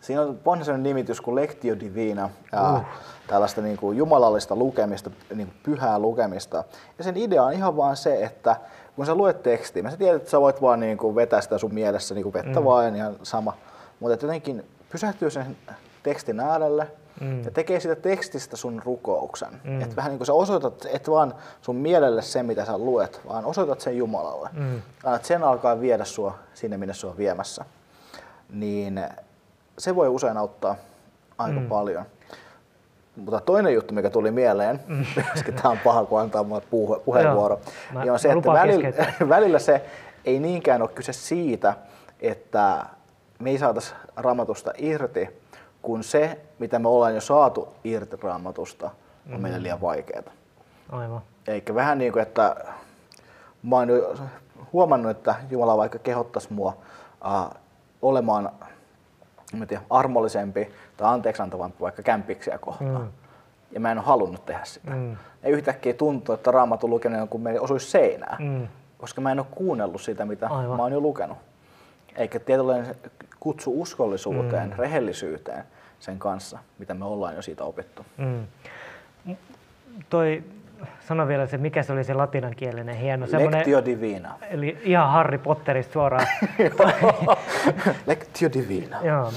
Siinä 0.00 0.22
on 0.22 0.38
sellainen 0.44 0.82
nimitys 0.82 1.20
kuin 1.20 1.34
Lectio 1.34 1.80
Divina, 1.80 2.30
ja 2.52 2.72
uh. 2.72 2.80
tällaista 3.26 3.60
niin 3.60 3.76
kuin 3.76 3.98
jumalallista 3.98 4.56
lukemista, 4.56 5.10
niin 5.34 5.46
kuin 5.46 5.56
pyhää 5.62 5.98
lukemista. 5.98 6.64
Ja 6.98 7.04
sen 7.04 7.16
idea 7.16 7.42
on 7.42 7.52
ihan 7.52 7.76
vaan 7.76 7.96
se, 7.96 8.24
että 8.24 8.56
kun 8.96 9.06
sä 9.06 9.14
luet 9.14 9.42
tekstiä, 9.42 9.82
mä 9.82 9.90
sä 9.90 9.96
tiedät, 9.96 10.16
että 10.16 10.30
sä 10.30 10.40
voit 10.40 10.62
vaan 10.62 10.80
niin 10.80 10.98
kuin 10.98 11.14
vetää 11.14 11.40
sitä 11.40 11.58
sun 11.58 11.74
mielessä 11.74 12.14
niin 12.14 12.22
kuin 12.22 12.32
vettä 12.32 12.60
mm. 12.60 12.64
vaan, 12.64 12.96
ihan 12.96 13.16
sama, 13.22 13.56
mutta 14.00 14.24
jotenkin 14.26 14.64
pysähtyy 14.90 15.30
sen 15.30 15.56
tekstin 16.02 16.40
äärelle 16.40 16.90
mm. 17.20 17.44
ja 17.44 17.50
tekee 17.50 17.80
siitä 17.80 17.96
tekstistä 17.96 18.56
sun 18.56 18.82
rukouksen. 18.84 19.60
Mm. 19.64 19.82
Että 19.82 19.96
vähän 19.96 20.10
niin 20.10 20.18
kuin 20.18 20.26
sä 20.26 20.32
osoitat, 20.32 20.86
et 20.92 21.10
vaan 21.10 21.34
sun 21.62 21.76
mielelle 21.76 22.22
se, 22.22 22.42
mitä 22.42 22.64
sä 22.64 22.78
luet, 22.78 23.20
vaan 23.28 23.44
osoitat 23.44 23.80
sen 23.80 23.96
Jumalalle. 23.96 24.50
Mm. 24.52 24.82
Annat 25.04 25.24
sen 25.24 25.42
alkaa 25.42 25.80
viedä 25.80 26.04
sua 26.04 26.38
sinne, 26.54 26.76
minne 26.76 26.94
se 26.94 27.06
on 27.06 27.16
viemässä. 27.16 27.64
Niin 28.50 29.00
se 29.78 29.94
voi 29.94 30.08
usein 30.08 30.36
auttaa 30.36 30.76
aika 31.38 31.60
mm. 31.60 31.68
paljon. 31.68 32.04
Mutta 33.16 33.40
toinen 33.40 33.74
juttu, 33.74 33.94
mikä 33.94 34.10
tuli 34.10 34.30
mieleen, 34.30 34.80
mm. 34.86 35.04
tämä 35.62 35.70
on 35.70 35.78
paha, 35.84 36.04
kun 36.04 36.20
antaa 36.20 36.44
puhe, 36.70 37.00
puheenvuoro, 37.00 37.60
Joo, 37.92 38.02
niin 38.02 38.12
on 38.12 38.18
se, 38.18 38.32
että 38.32 38.52
välillä, 38.52 38.88
välillä 39.36 39.58
se 39.58 39.84
ei 40.24 40.40
niinkään 40.40 40.82
ole 40.82 40.90
kyse 40.90 41.12
siitä, 41.12 41.74
että 42.20 42.86
me 43.38 43.50
ei 43.50 43.58
saataisi 43.58 43.94
raamatusta 44.16 44.72
irti, 44.76 45.28
kun 45.82 46.04
se, 46.04 46.40
mitä 46.58 46.78
me 46.78 46.88
ollaan 46.88 47.14
jo 47.14 47.20
saatu 47.20 47.68
irti 47.84 48.16
raamatusta, 48.22 48.86
on 48.86 49.36
mm. 49.36 49.40
meille 49.40 49.62
liian 49.62 49.80
vaikeaa. 49.80 50.32
Aivan. 50.90 51.20
Eikä 51.48 51.74
vähän 51.74 51.98
niin 51.98 52.12
kuin, 52.12 52.22
että 52.22 52.56
mä 53.62 53.76
oon 53.76 53.88
huomannut, 54.72 55.10
että 55.10 55.34
Jumala 55.50 55.76
vaikka 55.76 55.98
kehottaisi 55.98 56.52
mua 56.52 56.76
uh, 57.24 57.56
olemaan 58.02 58.50
mä 59.52 59.66
tiedä, 59.66 59.82
armollisempi 59.90 60.68
tai 60.96 61.14
anteeksiantavampi 61.14 61.80
vaikka 61.80 62.02
kämpiksiä 62.02 62.58
kohtaan. 62.58 63.02
Mm. 63.02 63.08
Ja 63.72 63.80
mä 63.80 63.90
en 63.90 63.98
ole 63.98 64.06
halunnut 64.06 64.46
tehdä 64.46 64.64
sitä. 64.64 64.90
Mm. 64.90 65.16
Ja 65.42 65.48
yhtäkkiä 65.48 65.94
tuntuu, 65.94 66.34
että 66.34 66.50
raamatun 66.50 66.90
lukeminen 66.90 67.22
on 67.22 67.28
kuin 67.28 67.42
me 67.42 67.60
osuisi 67.60 67.90
seinään. 67.90 68.36
Mm. 68.42 68.68
Koska 68.98 69.20
mä 69.20 69.32
en 69.32 69.38
ole 69.38 69.46
kuunnellut 69.50 70.02
sitä, 70.02 70.24
mitä 70.24 70.48
Aivan. 70.48 70.76
mä 70.76 70.82
oon 70.82 70.92
jo 70.92 71.00
lukenut. 71.00 71.38
Eikä 72.16 72.38
tietynlainen 72.38 72.94
kutsu 73.40 73.80
uskollisuuteen, 73.80 74.70
mm. 74.70 74.76
rehellisyyteen 74.76 75.64
sen 76.00 76.18
kanssa, 76.18 76.58
mitä 76.78 76.94
me 76.94 77.04
ollaan 77.04 77.36
jo 77.36 77.42
siitä 77.42 77.64
opittu. 77.64 78.06
Mm. 78.16 78.46
Toi, 80.10 80.44
sano 81.00 81.28
vielä 81.28 81.46
se, 81.46 81.58
mikä 81.58 81.82
se 81.82 81.92
oli 81.92 82.04
se 82.04 82.14
latinankielinen 82.14 82.96
hieno. 82.96 83.26
Lectio 83.50 83.84
divina. 83.84 84.34
Eli 84.50 84.78
ihan 84.82 85.10
Harry 85.10 85.38
Potterista 85.38 85.92
suoraan. 85.92 86.26
Lectio 88.06 88.48
divina. 88.52 88.96
Joo, 89.02 89.32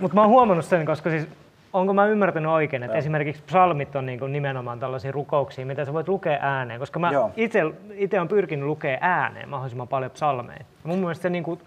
mutta 0.00 0.14
mä 0.14 0.20
oon 0.20 0.30
huomannut 0.30 0.64
sen, 0.64 0.86
koska 0.86 1.10
siis 1.10 1.28
onko 1.72 1.94
mä 1.94 2.06
ymmärtänyt 2.06 2.50
oikein, 2.50 2.82
että 2.82 2.94
Joo. 2.94 2.98
esimerkiksi 2.98 3.42
psalmit 3.46 3.96
on 3.96 4.06
niin 4.06 4.18
kuin 4.18 4.32
nimenomaan 4.32 4.80
tällaisia 4.80 5.12
rukouksia, 5.12 5.66
mitä 5.66 5.84
sä 5.84 5.92
voit 5.92 6.08
lukea 6.08 6.38
ääneen, 6.40 6.80
koska 6.80 6.98
mä 6.98 7.10
itse, 7.36 7.60
itse 7.94 8.18
olen 8.18 8.28
pyrkinyt 8.28 8.66
lukea 8.66 8.98
ääneen 9.00 9.48
mahdollisimman 9.48 9.88
paljon 9.88 10.10
psalmeja. 10.10 10.64
mun 10.84 10.98
mielestä 10.98 11.22
se 11.22 11.30
niin 11.30 11.44
kuin, 11.44 11.60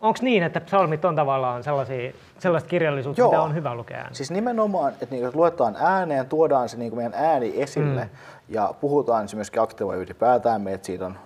onko 0.00 0.18
niin, 0.22 0.42
että 0.42 0.60
psalmit 0.60 1.04
on 1.04 1.16
tavallaan 1.16 1.64
sellaisia, 1.64 2.12
sellaista 2.38 2.68
kirjallisuutta, 2.68 3.20
Joo. 3.20 3.30
mitä 3.30 3.42
on 3.42 3.54
hyvä 3.54 3.74
lukea 3.74 3.96
ääneen? 3.96 4.14
Siis 4.14 4.30
nimenomaan, 4.30 4.92
että 4.92 5.14
niin, 5.14 5.30
luetaan 5.34 5.76
ääneen, 5.78 6.26
tuodaan 6.26 6.68
se 6.68 6.76
niin 6.76 6.90
kuin 6.90 6.98
meidän 6.98 7.14
ääni 7.24 7.52
esille 7.62 8.04
mm. 8.04 8.10
ja 8.48 8.74
puhutaan 8.80 9.28
se 9.28 9.36
myöskin 9.36 9.62
aktiivoi 9.62 9.96
ylipäätään, 9.96 10.68
että 10.68 10.86
siitä 10.86 11.06
on 11.06 11.18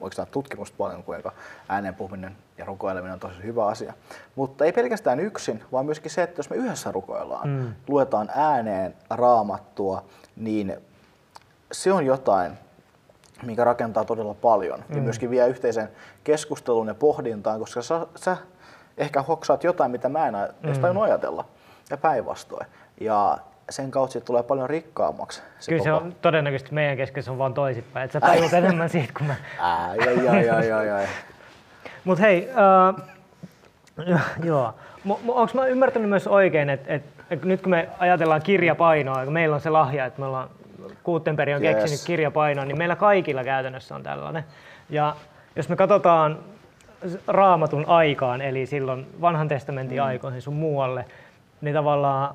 oikeastaan 0.00 0.28
tutkimusta 0.30 0.76
paljon, 0.78 1.02
kuinka 1.02 1.32
ääneen 1.68 1.94
puhuminen 1.94 2.36
ja 2.58 2.64
rukoileminen 2.64 3.12
on 3.12 3.20
tosi 3.20 3.42
hyvä 3.42 3.66
asia. 3.66 3.92
Mutta 4.34 4.64
ei 4.64 4.72
pelkästään 4.72 5.20
yksin, 5.20 5.62
vaan 5.72 5.86
myöskin 5.86 6.10
se, 6.10 6.22
että 6.22 6.38
jos 6.38 6.50
me 6.50 6.56
yhdessä 6.56 6.92
rukoillaan, 6.92 7.48
mm. 7.48 7.74
luetaan 7.88 8.28
ääneen 8.34 8.94
raamattua, 9.10 10.04
niin 10.36 10.76
se 11.72 11.92
on 11.92 12.06
jotain, 12.06 12.52
mikä 13.46 13.64
rakentaa 13.64 14.04
todella 14.04 14.34
paljon. 14.34 14.84
Mm. 14.88 14.96
Ja 14.96 15.02
myöskin 15.02 15.30
vie 15.30 15.48
yhteisen 15.48 15.88
keskustelun 16.24 16.88
ja 16.88 16.94
pohdintaan, 16.94 17.60
koska 17.60 17.82
sä, 17.82 18.06
sä 18.16 18.36
ehkä 18.98 19.22
hoksaat 19.22 19.64
jotain, 19.64 19.90
mitä 19.90 20.08
mä 20.08 20.28
en 20.28 20.34
edes 20.64 20.80
mm. 20.80 21.00
ajatella. 21.00 21.44
Ja 21.90 21.96
päinvastoin. 21.96 22.66
Ja 23.00 23.38
sen 23.70 23.90
kautta 23.90 24.12
siitä 24.12 24.24
tulee 24.24 24.42
paljon 24.42 24.70
rikkaammaksi. 24.70 25.42
Se 25.58 25.70
Kyllä 25.70 25.84
koko... 25.84 25.98
se 25.98 26.04
on 26.04 26.14
todennäköisesti 26.22 26.74
meidän 26.74 26.96
kesken 26.96 27.24
on 27.28 27.38
vaan 27.38 27.54
toisinpäin, 27.54 28.04
että 28.04 28.20
sä 28.20 28.26
tajut 28.26 28.52
enemmän 28.52 28.88
siitä 28.88 29.12
kuin 29.18 29.26
mä. 29.26 29.34
Ai, 29.58 29.98
ai, 29.98 30.28
ai, 30.28 30.50
ai, 30.50 30.72
ai, 30.72 30.90
ai. 30.90 31.06
Mut 32.04 32.20
hei, 32.20 32.48
uh, 32.50 33.00
joo. 34.44 34.74
Onko 35.28 35.52
mä 35.54 35.66
ymmärtänyt 35.66 36.08
myös 36.08 36.26
oikein, 36.26 36.70
että 36.70 36.94
et, 36.94 37.02
et 37.30 37.44
nyt 37.44 37.62
kun 37.62 37.70
me 37.70 37.88
ajatellaan 37.98 38.42
kirjapainoa, 38.42 39.24
kun 39.24 39.32
meillä 39.32 39.54
on 39.54 39.60
se 39.60 39.70
lahja, 39.70 40.04
että 40.04 40.20
me 40.20 40.26
ollaan 40.26 40.48
Gutenberg 41.04 41.56
on 41.56 41.64
yes. 41.64 41.76
keksinyt 41.76 42.00
kirjapainoa, 42.06 42.64
niin 42.64 42.78
meillä 42.78 42.96
kaikilla 42.96 43.44
käytännössä 43.44 43.94
on 43.94 44.02
tällainen. 44.02 44.44
Ja 44.90 45.16
jos 45.56 45.68
me 45.68 45.76
katsotaan 45.76 46.38
raamatun 47.26 47.84
aikaan, 47.88 48.40
eli 48.40 48.66
silloin 48.66 49.06
vanhan 49.20 49.48
testamentin 49.48 49.98
mm. 49.98 50.04
aikoihin 50.04 50.42
sun 50.42 50.54
muualle, 50.54 51.04
niin 51.60 51.74
tavallaan 51.74 52.34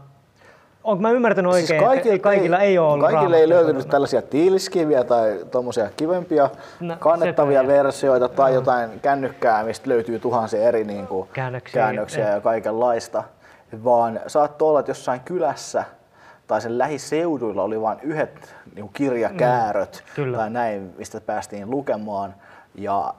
Onko 0.83 1.01
mä 1.01 1.11
ymmärtänyt 1.11 1.53
siis 1.53 1.63
oikein, 1.63 1.79
siis 1.79 1.89
kaikilla, 1.89 2.15
että 2.15 2.23
kaikilla 2.23 2.59
ei, 2.59 2.67
ei 2.67 2.77
ole 2.77 2.93
ollut 2.93 3.11
Kaikilla 3.11 3.37
ei 3.37 3.49
löytynyt 3.49 3.87
tällaisia 3.87 4.21
tiiliskiviä 4.21 5.03
tai 5.03 5.39
tuommoisia 5.51 5.89
kivempia 5.97 6.49
no, 6.79 6.95
kannettavia 6.99 7.67
versioita 7.67 8.29
tai 8.29 8.51
no. 8.51 8.55
jotain 8.55 8.99
kännykkää, 8.99 9.63
mistä 9.63 9.89
löytyy 9.89 10.19
tuhansia 10.19 10.61
eri 10.61 10.83
niin 10.83 11.07
kuin, 11.07 11.29
käännöksiä, 11.33 11.81
käännöksiä 11.81 12.29
ja 12.29 12.41
kaikenlaista. 12.41 13.23
Vaan 13.83 14.19
saattoi 14.27 14.69
olla, 14.69 14.79
että 14.79 14.89
jossain 14.89 15.19
kylässä 15.19 15.83
tai 16.49 16.61
sen 16.61 16.77
lähiseuduilla 16.77 17.63
oli 17.63 17.81
vain 17.81 17.99
yhdet 18.01 18.55
niin 18.75 18.89
kirjakääröt 18.93 20.03
mm, 20.17 20.33
tai 20.33 20.49
näin, 20.49 20.93
mistä 20.97 21.21
päästiin 21.21 21.71
lukemaan. 21.71 22.35
Ja 22.75 23.13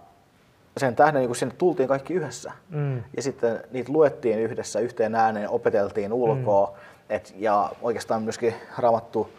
sen 0.76 0.97
tähden 0.97 1.22
niin 1.22 1.37
sinne 1.37 1.55
tultiin 1.59 1.89
kaikki 1.89 2.14
yhdessä. 2.14 2.53
Mm. 2.68 3.03
Ja 3.16 3.22
sitten 3.22 3.61
niitä 3.70 3.93
luettiin 3.93 4.39
yhdessä 4.39 4.81
yhteen 4.81 5.14
ääneen, 5.14 5.51
opeteltiin 5.51 6.12
ulkoa. 6.12 6.66
Mm 6.66 6.91
et, 7.11 7.35
ja 7.37 7.70
oikeastaan 7.83 8.22
myöskin 8.22 8.55
Raamattu 8.78 9.31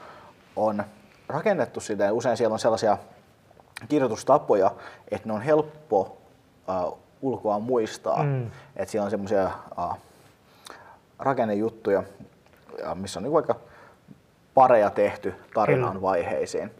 on 0.55 0.83
rakennettu 1.27 1.79
sitä, 1.79 2.13
usein 2.13 2.37
siellä 2.37 2.53
on 2.53 2.59
sellaisia 2.59 2.97
kirjoitustapoja, 3.89 4.71
että 5.11 5.27
ne 5.27 5.33
on 5.33 5.41
helppo 5.41 6.17
uh, 6.67 6.97
ulkoa 7.21 7.59
muistaa. 7.59 8.23
Mm. 8.23 8.51
Että 8.75 8.91
siellä 8.91 9.05
on 9.05 9.11
semmoisia 9.11 9.51
uh, 9.77 9.97
rakennejuttuja, 11.19 12.03
missä 12.95 13.19
on 13.19 13.23
niin 13.23 13.33
vaikka 13.33 13.55
pareja 14.53 14.89
tehty 14.89 15.33
tarinan 15.53 15.89
Kyllä. 15.89 16.01
vaiheisiin. 16.01 16.71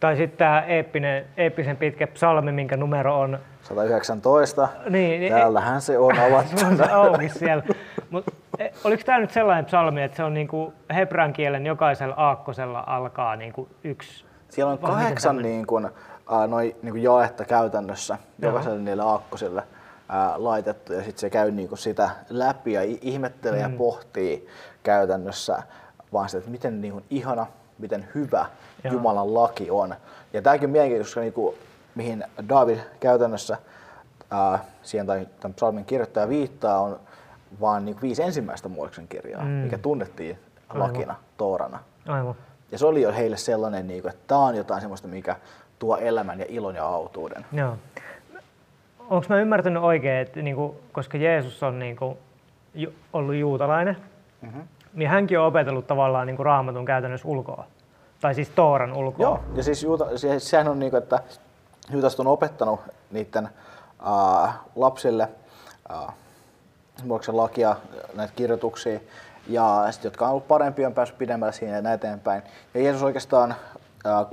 Tai 0.00 0.16
sitten 0.16 0.38
tämä 0.38 0.60
eeppinen, 0.60 1.26
eeppisen 1.36 1.76
pitkä 1.76 2.06
psalmi, 2.06 2.52
minkä 2.52 2.76
numero 2.76 3.20
on 3.20 3.38
119. 3.62 4.68
Niin, 4.88 5.20
niin 5.20 5.32
Täällähän 5.32 5.80
se 5.80 5.98
on 5.98 6.18
avattu. 6.18 6.56
se 6.58 6.66
on 6.66 6.90
auki 6.90 7.28
siellä. 7.28 7.64
Mut, 8.10 8.24
e, 8.58 8.68
oliko 8.84 9.02
tämä 9.06 9.18
nyt 9.18 9.30
sellainen 9.30 9.64
psalmi, 9.64 10.02
että 10.02 10.16
se 10.16 10.24
on 10.24 10.34
niinku 10.34 10.72
hebran 10.94 11.32
kielen 11.32 11.66
jokaisella 11.66 12.14
aakkosella 12.16 12.84
alkaa 12.86 13.36
niinku 13.36 13.68
yksi? 13.84 14.24
Siellä 14.48 14.72
on 14.72 14.78
kahdeksan 14.78 15.36
niin 15.36 15.66
kuin, 15.66 15.86
uh, 15.86 16.48
noi, 16.48 16.76
niin 16.82 16.92
kuin 16.92 17.02
jaetta 17.02 17.44
käytännössä 17.44 18.18
Joo. 18.38 18.50
jokaiselle 18.50 18.78
niille 18.78 19.02
aakkosille 19.02 19.62
uh, 19.62 20.42
laitettu 20.44 20.92
ja 20.92 21.02
sitten 21.02 21.20
se 21.20 21.30
käy 21.30 21.50
niin 21.50 21.68
kuin 21.68 21.78
sitä 21.78 22.10
läpi 22.30 22.72
ja 22.72 22.80
ihmettelee 23.00 23.66
mm. 23.66 23.72
ja 23.72 23.78
pohtii 23.78 24.48
käytännössä 24.82 25.62
vaan 26.12 26.28
sitä, 26.28 26.38
että 26.38 26.50
miten 26.50 26.80
niin 26.80 26.92
kuin 26.92 27.04
ihana, 27.10 27.46
miten 27.78 28.08
hyvä 28.14 28.46
Joo. 28.84 28.92
Jumalan 28.92 29.34
laki 29.34 29.70
on. 29.70 29.94
Ja 30.32 30.42
tämäkin 30.42 30.66
on 30.66 30.70
mielenkiintoista, 30.70 31.20
niin 31.20 31.32
kuin 31.32 31.56
mihin 31.94 32.24
David 32.48 32.78
käytännössä 33.00 33.58
ää, 34.30 34.58
siihen 34.82 35.06
tai 35.06 35.28
tämän 35.40 35.54
psalmin 35.54 35.84
kirjoittaja 35.84 36.28
viittaa, 36.28 36.80
on 36.80 37.00
vaan 37.60 37.84
niin 37.84 37.96
viisi 38.02 38.22
ensimmäistä 38.22 38.68
Mooseksen 38.68 39.08
kirjaa, 39.08 39.44
mm. 39.44 39.48
mikä 39.48 39.78
tunnettiin 39.78 40.38
Aivan. 40.68 40.88
lakina, 40.88 41.14
toorana. 41.36 41.78
Aivan. 42.08 42.34
Ja 42.72 42.78
se 42.78 42.86
oli 42.86 43.02
jo 43.02 43.12
heille 43.12 43.36
sellainen, 43.36 43.86
niin 43.86 44.02
kuin, 44.02 44.10
että 44.12 44.24
tämä 44.26 44.40
on 44.40 44.56
jotain 44.56 44.80
sellaista, 44.80 45.08
mikä 45.08 45.36
tuo 45.78 45.96
elämän 45.96 46.40
ja 46.40 46.46
ilon 46.48 46.74
ja 46.74 46.86
autuuden. 46.86 47.46
Joo. 47.52 47.76
Onko 48.98 49.26
mä 49.28 49.40
ymmärtänyt 49.40 49.82
oikein, 49.82 50.16
että 50.16 50.42
niin 50.42 50.56
kuin, 50.56 50.72
koska 50.92 51.18
Jeesus 51.18 51.62
on 51.62 51.78
niin 51.78 51.96
kuin, 51.96 52.18
ollut 53.12 53.34
juutalainen, 53.34 53.96
mm-hmm. 54.42 54.62
Niin 54.94 55.10
hänkin 55.10 55.38
on 55.38 55.46
opetellut 55.46 55.86
tavallaan 55.86 56.26
niin 56.26 56.36
kuin 56.36 56.46
raamatun 56.46 56.84
käytännössä 56.84 57.28
ulkoa? 57.28 57.64
Tai 58.20 58.34
siis 58.34 58.50
Tooran 58.50 58.92
ulkoa? 58.92 59.22
Joo, 59.26 59.40
ja 59.54 59.62
siis 59.62 59.82
juuta, 59.82 60.06
sehän 60.38 60.68
on 60.68 60.78
niin 60.78 60.90
kuin, 60.90 61.02
että 61.02 61.18
Juutas 61.90 62.20
on 62.20 62.26
opettanut 62.26 62.80
niiden 63.10 63.48
uh, 64.00 64.48
lapsille 64.76 65.28
uh, 65.90 66.14
lakia, 67.32 67.76
näitä 68.14 68.32
kirjoituksia, 68.36 69.00
ja 69.48 69.86
sitten 69.90 70.08
jotka 70.08 70.24
on 70.24 70.30
ollut 70.30 70.48
parempia, 70.48 70.86
on 70.86 70.94
päässyt 70.94 71.18
pidemmälle 71.18 71.52
siinä 71.52 71.78
ja 71.78 71.92
eteenpäin. 71.92 72.42
Ja 72.74 72.82
Jeesus 72.82 73.02
oikeastaan 73.02 73.54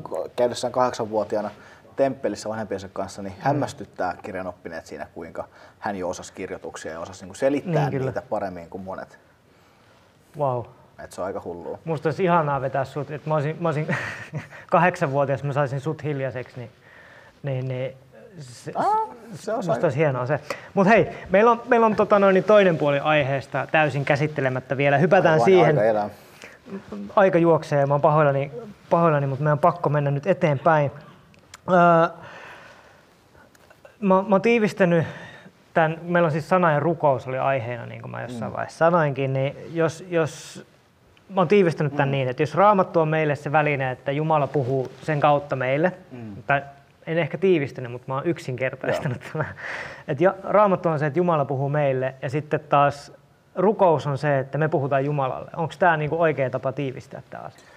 uh, 0.08 0.30
käydessään 0.36 0.74
kahdeksanvuotiaana 0.74 1.50
temppelissä 1.96 2.50
vanhempiensa 2.50 2.90
kanssa, 2.94 3.22
niin 3.22 3.34
mm. 3.34 3.42
hämmästyttää 3.42 4.18
kirjanoppineet 4.24 4.86
siinä, 4.86 5.08
kuinka 5.14 5.48
hän 5.80 5.96
jo 5.96 6.10
osasi 6.10 6.34
kirjoituksia 6.34 6.92
ja 6.92 7.00
osasi 7.00 7.26
niin 7.26 7.36
selittää 7.36 7.90
niin, 7.90 8.02
niitä 8.02 8.22
paremmin 8.22 8.70
kuin 8.70 8.84
monet. 8.84 9.20
Wow. 10.40 10.66
Et 11.04 11.12
se 11.12 11.22
on 11.22 11.28
aika 11.28 11.42
hullua. 11.46 11.80
Musta 11.86 12.10
olisi 12.10 12.24
ihanaa 12.24 12.62
vetää 12.62 12.86
sut, 12.86 13.12
että 13.12 13.30
mä 13.30 13.36
olisin, 13.36 13.58
mä 13.60 13.68
olisin 13.68 13.88
kahdeksanvuotias, 14.72 15.44
mä 15.44 15.54
saisin 15.54 15.80
sut 15.80 16.04
hiljaiseksi, 16.04 16.60
niin 16.60 16.70
niin, 17.44 17.68
niin 17.68 17.94
se, 18.40 18.72
Ah, 18.76 18.88
se 19.34 19.54
on 19.54 19.66
Musta 19.66 19.86
olisi 19.86 19.98
hienoa 19.98 20.26
se. 20.26 20.40
Mutta 20.74 20.90
hei, 20.90 21.08
meillä 21.30 21.52
on, 21.52 21.62
meillä 21.68 21.86
on 21.86 21.96
tota 21.96 22.20
noin, 22.20 22.34
niin 22.34 22.44
toinen 22.44 22.78
puoli 22.78 23.00
aiheesta 23.00 23.68
täysin 23.72 24.06
käsittelemättä 24.06 24.78
vielä. 24.78 24.98
Hypätään 24.98 25.34
Aivan, 25.34 25.46
siihen. 25.46 25.68
aika 25.78 25.84
elää. 25.84 26.10
Aika 27.16 27.38
juoksee 27.38 27.86
mä 27.86 27.94
oon 27.94 28.02
pahoillani, 28.02 28.52
pahoillani 28.90 29.28
mutta 29.28 29.44
meidän 29.44 29.54
on 29.54 29.60
pakko 29.60 29.90
mennä 29.90 30.12
nyt 30.12 30.28
eteenpäin. 30.28 30.92
Öö, 31.70 31.76
mä, 34.00 34.16
mä 34.22 34.28
oon 34.32 34.42
tiivistänyt 34.42 35.06
tämän, 35.74 35.98
meillä 36.02 36.26
on 36.26 36.32
siis 36.32 36.50
sana 36.50 36.72
ja 36.72 36.80
rukous 36.80 37.28
oli 37.28 37.38
aiheena, 37.38 37.86
niin 37.86 38.02
kuin 38.02 38.12
mä 38.12 38.22
jossain 38.22 38.52
mm. 38.52 38.56
vaiheessa 38.56 38.78
sanoinkin, 38.78 39.34
niin 39.34 39.56
jos, 39.74 40.06
jos 40.10 40.66
mä 41.30 41.42
oon 41.42 41.48
tiivistänyt 41.48 41.96
tämän 41.96 42.10
mm. 42.10 42.12
niin, 42.12 42.28
että 42.28 42.44
jos 42.44 42.56
raamattu 42.56 43.00
on 43.00 43.08
meille 43.08 43.36
se 43.36 43.52
väline, 43.52 43.92
että 43.92 44.12
Jumala 44.12 44.48
puhuu 44.48 44.92
sen 45.02 45.20
kautta 45.20 45.56
meille, 45.56 45.92
mm. 46.12 46.44
tai 46.48 46.62
en 47.08 47.18
ehkä 47.18 47.38
tiivistänyt, 47.38 47.92
mutta 47.92 48.06
mä 48.08 48.14
oon 48.14 48.26
yksinkertaistanut 48.26 49.20
tämän. 49.34 49.48
Että 50.08 50.24
ja, 50.24 50.36
raamattu 50.44 50.90
on 50.90 51.00
se, 51.00 51.06
että 51.06 51.20
Jumala 51.20 51.46
puhuu 51.46 51.70
meille, 51.70 52.16
ja 52.22 52.30
sitten 52.30 52.60
taas 52.60 53.12
rukous 53.56 54.08
on 54.08 54.18
se, 54.18 54.40
että 54.40 54.58
me 54.58 54.68
puhutaan 54.68 55.06
Jumalalle. 55.06 55.52
Onko 55.56 55.74
tämä 55.80 55.98
niinku 55.98 56.22
oikea 56.22 56.50
tapa 56.50 56.72
tiivistää 56.72 57.22
tämä 57.30 57.44
asia? 57.44 57.68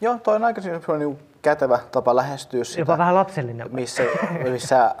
Joo, 0.00 0.18
toi 0.22 0.36
on 0.36 0.44
aika 0.44 0.60
niin 0.98 1.18
kätevä 1.42 1.78
tapa 1.92 2.16
lähestyä 2.16 2.64
sitä. 2.64 2.80
Jopa 2.80 2.98
vähän 2.98 3.14
lapsellinen. 3.14 3.68
Missä, 3.72 4.02
missä 4.50 4.94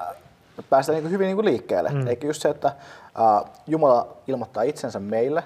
päästään 0.62 0.98
niin 0.98 1.10
hyvin 1.10 1.26
niin 1.26 1.44
liikkeelle. 1.44 1.90
Mm. 1.90 2.06
Eikä 2.06 2.26
just 2.26 2.42
se, 2.42 2.48
että 2.48 2.72
uh, 3.18 3.50
Jumala 3.66 4.16
ilmoittaa 4.26 4.62
itsensä 4.62 5.00
meille 5.00 5.44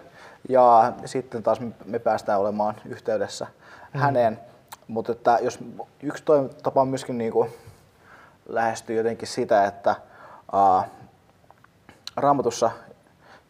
ja 0.49 0.93
sitten 1.05 1.43
taas 1.43 1.61
me, 1.61 1.73
me 1.85 1.99
päästään 1.99 2.41
olemaan 2.41 2.75
yhteydessä 2.85 3.47
mm. 3.95 4.01
häneen. 4.01 4.41
Mutta 4.89 5.13
että 5.13 5.39
jos 5.43 5.59
yksi 6.03 6.25
tapa 6.63 6.81
on 6.81 6.89
myöskin 6.89 7.19
niin 7.19 7.33
kuin 7.33 7.51
lähestyy 8.49 8.97
jotenkin 8.97 9.29
sitä, 9.29 9.65
että 9.65 9.95
uh, 10.53 10.85
raamatussa 12.17 12.71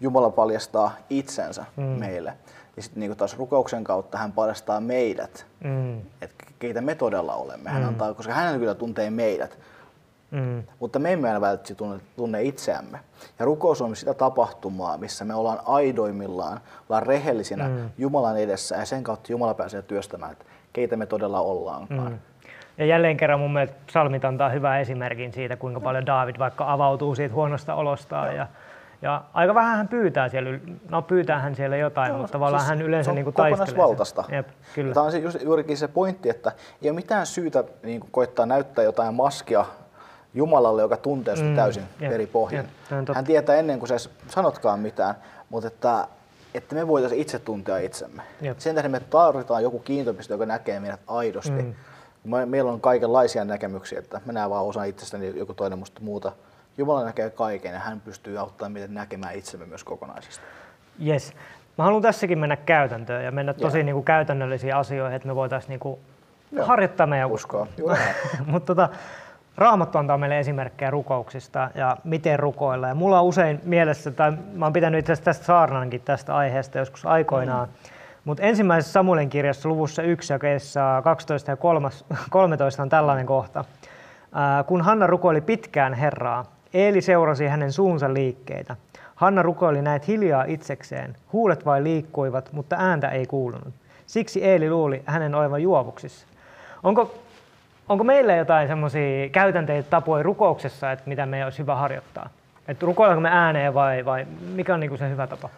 Jumala 0.01 0.31
paljastaa 0.31 0.97
itsensä 1.11 1.65
mm. 1.77 1.83
meille. 1.83 2.35
Ja 2.77 2.83
sitten 2.83 3.01
niin 3.01 3.17
taas 3.17 3.39
rukouksen 3.39 3.85
kautta 3.85 4.19
hän 4.19 4.33
paljastaa 4.33 4.81
meidät, 4.81 5.47
mm. 5.65 5.99
että 5.99 6.45
keitä 6.59 6.81
me 6.81 6.95
todella 6.95 7.35
olemme. 7.35 7.71
Hän 7.71 7.83
mm. 7.83 7.89
antaa, 7.89 8.15
koska 8.15 8.33
hän 8.33 8.59
kyllä 8.59 8.75
tuntee 8.75 9.11
meidät, 9.11 9.59
mm. 10.35 10.63
mutta 10.81 10.99
me 10.99 11.13
emme 11.13 11.41
välttämättä 11.41 11.75
tunne, 11.75 12.01
tunne 12.17 12.43
itseämme. 12.43 12.99
Ja 13.39 13.45
rukous 13.45 13.83
on 13.83 13.97
sitä 13.97 14.15
tapahtumaa, 14.15 14.99
missä 14.99 15.25
me 15.25 15.35
ollaan 15.35 15.59
aidoimmillaan, 15.67 16.61
ollaan 16.89 17.07
rehellisinä 17.07 17.69
mm. 17.69 17.91
Jumalan 17.99 18.39
edessä 18.39 18.77
ja 18.77 18.85
sen 18.85 19.03
kautta 19.05 19.33
Jumala 19.33 19.55
pääsee 19.55 19.83
työstämään, 19.83 20.33
että 20.33 20.45
keitä 20.73 20.97
me 20.97 21.07
todella 21.07 21.41
ollaankaan. 21.41 22.13
Mm. 22.13 22.19
Ja 22.79 22.87
jälleen 22.87 23.17
kerran 23.17 23.41
mun 23.41 23.53
mielestä 23.53 23.77
psalmit 23.87 24.25
antaa 24.25 24.49
hyvän 24.49 24.81
esimerkin 24.81 25.33
siitä, 25.33 25.57
kuinka 25.57 25.81
paljon 25.81 26.07
David 26.07 26.39
vaikka 26.39 26.73
avautuu 26.73 27.15
siitä 27.15 27.35
huonosta 27.35 27.75
olostaan. 27.75 28.37
Ja, 28.37 28.47
ja 29.03 29.23
aika 29.35 29.55
vähän 29.55 29.77
hän 29.77 29.89
pyytää 29.89 30.29
siellä, 30.29 30.59
no 30.89 31.03
pyytää 31.03 31.39
hän 31.39 31.55
siellä 31.55 31.77
jotain, 31.77 32.13
no, 32.13 32.19
mutta 32.19 32.33
tavallaan 32.33 32.61
siis 32.61 32.69
hän 32.69 32.83
yleensä 32.83 33.13
niin 33.13 33.25
kuin 33.25 33.35
taistelee. 33.35 33.77
valtasta. 33.77 34.25
Jep, 34.33 34.49
kyllä. 34.75 34.95
Tämä 34.95 35.07
on 35.07 35.13
siis 35.13 35.39
juurikin 35.43 35.77
se 35.77 35.89
pointti, 35.89 36.29
että 36.29 36.53
ei 36.83 36.91
ole 36.91 36.95
mitään 36.95 37.27
syytä 37.27 37.65
niin 37.83 38.01
kuin 38.01 38.11
koittaa 38.11 38.47
näyttää 38.47 38.85
jotain 38.85 39.15
maskia 39.15 39.65
Jumalalle, 40.35 40.83
joka 40.83 40.97
tuntee 40.97 41.37
sinut 41.37 41.51
mm, 41.51 41.57
täysin 41.57 41.83
jep, 42.01 42.13
eri 42.13 42.27
pohjin. 42.27 42.69
Hän 43.15 43.25
tietää 43.25 43.57
ennen 43.57 43.79
kuin 43.79 43.89
sä 43.89 44.11
sanotkaan 44.29 44.81
mitään, 44.81 45.15
mutta 45.51 45.67
että, 45.67 46.09
että 46.55 46.75
me 46.75 46.89
voitaisiin 46.89 47.21
itse 47.21 47.39
tuntea 47.39 47.79
itsemme. 47.79 48.23
Jep. 48.41 48.59
Sen 48.59 48.75
tähden 48.75 48.91
me 48.91 49.01
tarvitaan 49.01 49.63
joku 49.63 49.79
kiintopiste, 49.79 50.35
joka 50.35 50.47
näkee 50.47 50.81
meidät 50.81 51.01
aidosti. 51.07 51.63
Mm 51.63 51.75
meillä 52.25 52.73
on 52.73 52.81
kaikenlaisia 52.81 53.45
näkemyksiä, 53.45 53.99
että 53.99 54.21
mä 54.25 54.33
näen 54.33 54.51
vaan 54.51 54.65
osa 54.65 54.85
itsestäni, 54.85 55.33
joku 55.37 55.55
toinen 55.55 55.79
musta 55.79 56.01
muuta. 56.01 56.33
Jumala 56.79 57.05
näkee 57.05 57.31
kaiken 57.31 57.73
ja 57.73 57.79
hän 57.79 58.01
pystyy 58.01 58.39
auttamaan 58.39 58.73
meitä 58.73 58.89
näkemään 58.89 59.35
itsemme 59.35 59.67
myös 59.67 59.85
kokonaisesti. 59.85 60.45
Yes. 61.07 61.33
Mä 61.79 61.85
haluan 61.85 62.03
tässäkin 62.03 62.39
mennä 62.39 62.57
käytäntöön 62.57 63.25
ja 63.25 63.33
mennä 63.33 63.55
tosi 63.55 63.83
niin 63.83 63.95
kuin 63.95 64.05
käytännöllisiin 64.05 64.75
asioihin, 64.75 65.17
että 65.17 65.29
me 65.29 65.35
voitaisiin 65.35 65.69
niin 65.69 65.81
kuin 65.81 65.99
harjoittaa 66.63 67.07
meidän 67.07 67.31
uskoa. 67.31 67.67
Mutta 68.47 68.75
tota, 68.75 68.89
Raamattu 69.57 69.99
antaa 69.99 70.19
meille 70.19 70.39
esimerkkejä 70.39 70.91
rukouksista 70.91 71.71
ja 71.75 71.97
miten 72.05 72.39
rukoilla. 72.39 72.89
Ja 72.89 72.95
mulla 72.95 73.21
on 73.21 73.27
usein 73.27 73.61
mielessä, 73.65 74.11
tai 74.11 74.33
mä 74.55 74.67
oon 74.67 74.73
pitänyt 74.73 74.99
itse 74.99 75.13
asiassa 75.13 75.25
tästä 75.25 75.45
saarnankin 75.45 76.01
tästä 76.01 76.37
aiheesta 76.37 76.79
joskus 76.79 77.07
aikoinaan, 77.07 77.69
mm 77.69 77.95
mutta 78.25 78.43
ensimmäisessä 78.43 78.93
Samuelin 78.93 79.31
kirjassa 79.31 79.69
luvussa 79.69 80.03
1 80.03 80.33
jakeessa 80.33 81.01
12 81.05 81.51
ja 81.51 81.57
13 82.31 82.83
on 82.83 82.89
tällainen 82.89 83.27
kohta. 83.27 83.65
Kun 84.67 84.81
Hanna 84.83 85.07
rukoili 85.07 85.41
pitkään 85.41 85.95
Herraa, 85.95 86.45
Eeli 86.75 87.01
seurasi 87.01 87.47
hänen 87.47 87.73
suunsa 87.73 88.15
liikkeitä. 88.15 88.77
Hanna 89.15 89.43
rukoili 89.43 89.83
näet 89.83 90.09
hiljaa 90.09 90.45
itsekseen. 90.45 91.17
Huulet 91.33 91.65
vain 91.65 91.85
liikkuivat, 91.85 92.53
mutta 92.53 92.77
ääntä 92.79 93.09
ei 93.09 93.27
kuulunut. 93.27 93.75
Siksi 94.07 94.45
Eeli 94.45 94.71
luuli 94.71 95.03
hänen 95.07 95.35
olevan 95.35 95.63
juovuksissa. 95.63 96.27
Onko, 96.83 97.15
onko 97.89 98.05
meillä 98.05 98.37
jotain 98.37 98.69
semmoisia 98.69 99.29
käytänteitä, 99.29 99.91
tapoja 99.91 100.23
rukouksessa, 100.23 100.93
että 100.93 101.09
mitä 101.09 101.27
meidän 101.27 101.47
olisi 101.47 101.59
hyvä 101.59 101.75
harjoittaa? 101.75 102.29
Että 102.69 102.87
rukoillaanko 102.87 103.21
me 103.21 103.29
ääneen 103.33 103.75
vai, 103.75 104.05
vai 104.05 104.27
mikä 104.55 104.75
on 104.75 104.81
niinku 104.81 104.97
se 104.97 105.11
hyvä 105.11 105.27
tapa? 105.27 105.49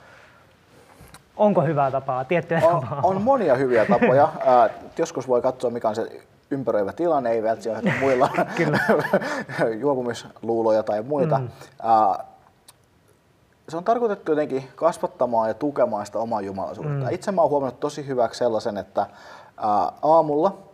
Onko 1.36 1.62
hyvää 1.62 1.90
tapaa, 1.90 2.24
tiettyjä 2.24 2.60
on, 2.64 2.80
tapaa? 2.80 3.00
On 3.02 3.22
monia 3.22 3.54
hyviä 3.54 3.86
tapoja. 3.86 4.28
Äh, 4.64 4.70
joskus 4.98 5.28
voi 5.28 5.42
katsoa, 5.42 5.70
mikä 5.70 5.88
on 5.88 5.94
se 5.94 6.20
ympäröivä 6.50 6.92
tilanne, 6.92 7.30
ei 7.30 7.42
välttämättä 7.42 7.92
muilla 8.00 8.28
juopumisluuloja 9.80 10.82
tai 10.82 11.02
muita. 11.02 11.38
Mm. 11.38 11.48
Äh, 11.84 12.26
se 13.68 13.76
on 13.76 13.84
tarkoitettu 13.84 14.32
jotenkin 14.32 14.68
kasvattamaan 14.74 15.48
ja 15.48 15.54
tukemaan 15.54 16.06
sitä 16.06 16.18
omaa 16.18 16.40
jumalaisuutta. 16.40 16.92
Mm. 16.92 17.10
Itse 17.10 17.32
mä 17.32 17.40
oon 17.40 17.50
huomannut 17.50 17.80
tosi 17.80 18.06
hyväksi 18.06 18.38
sellaisen, 18.38 18.76
että 18.76 19.00
äh, 19.00 19.08
aamulla 20.02 20.65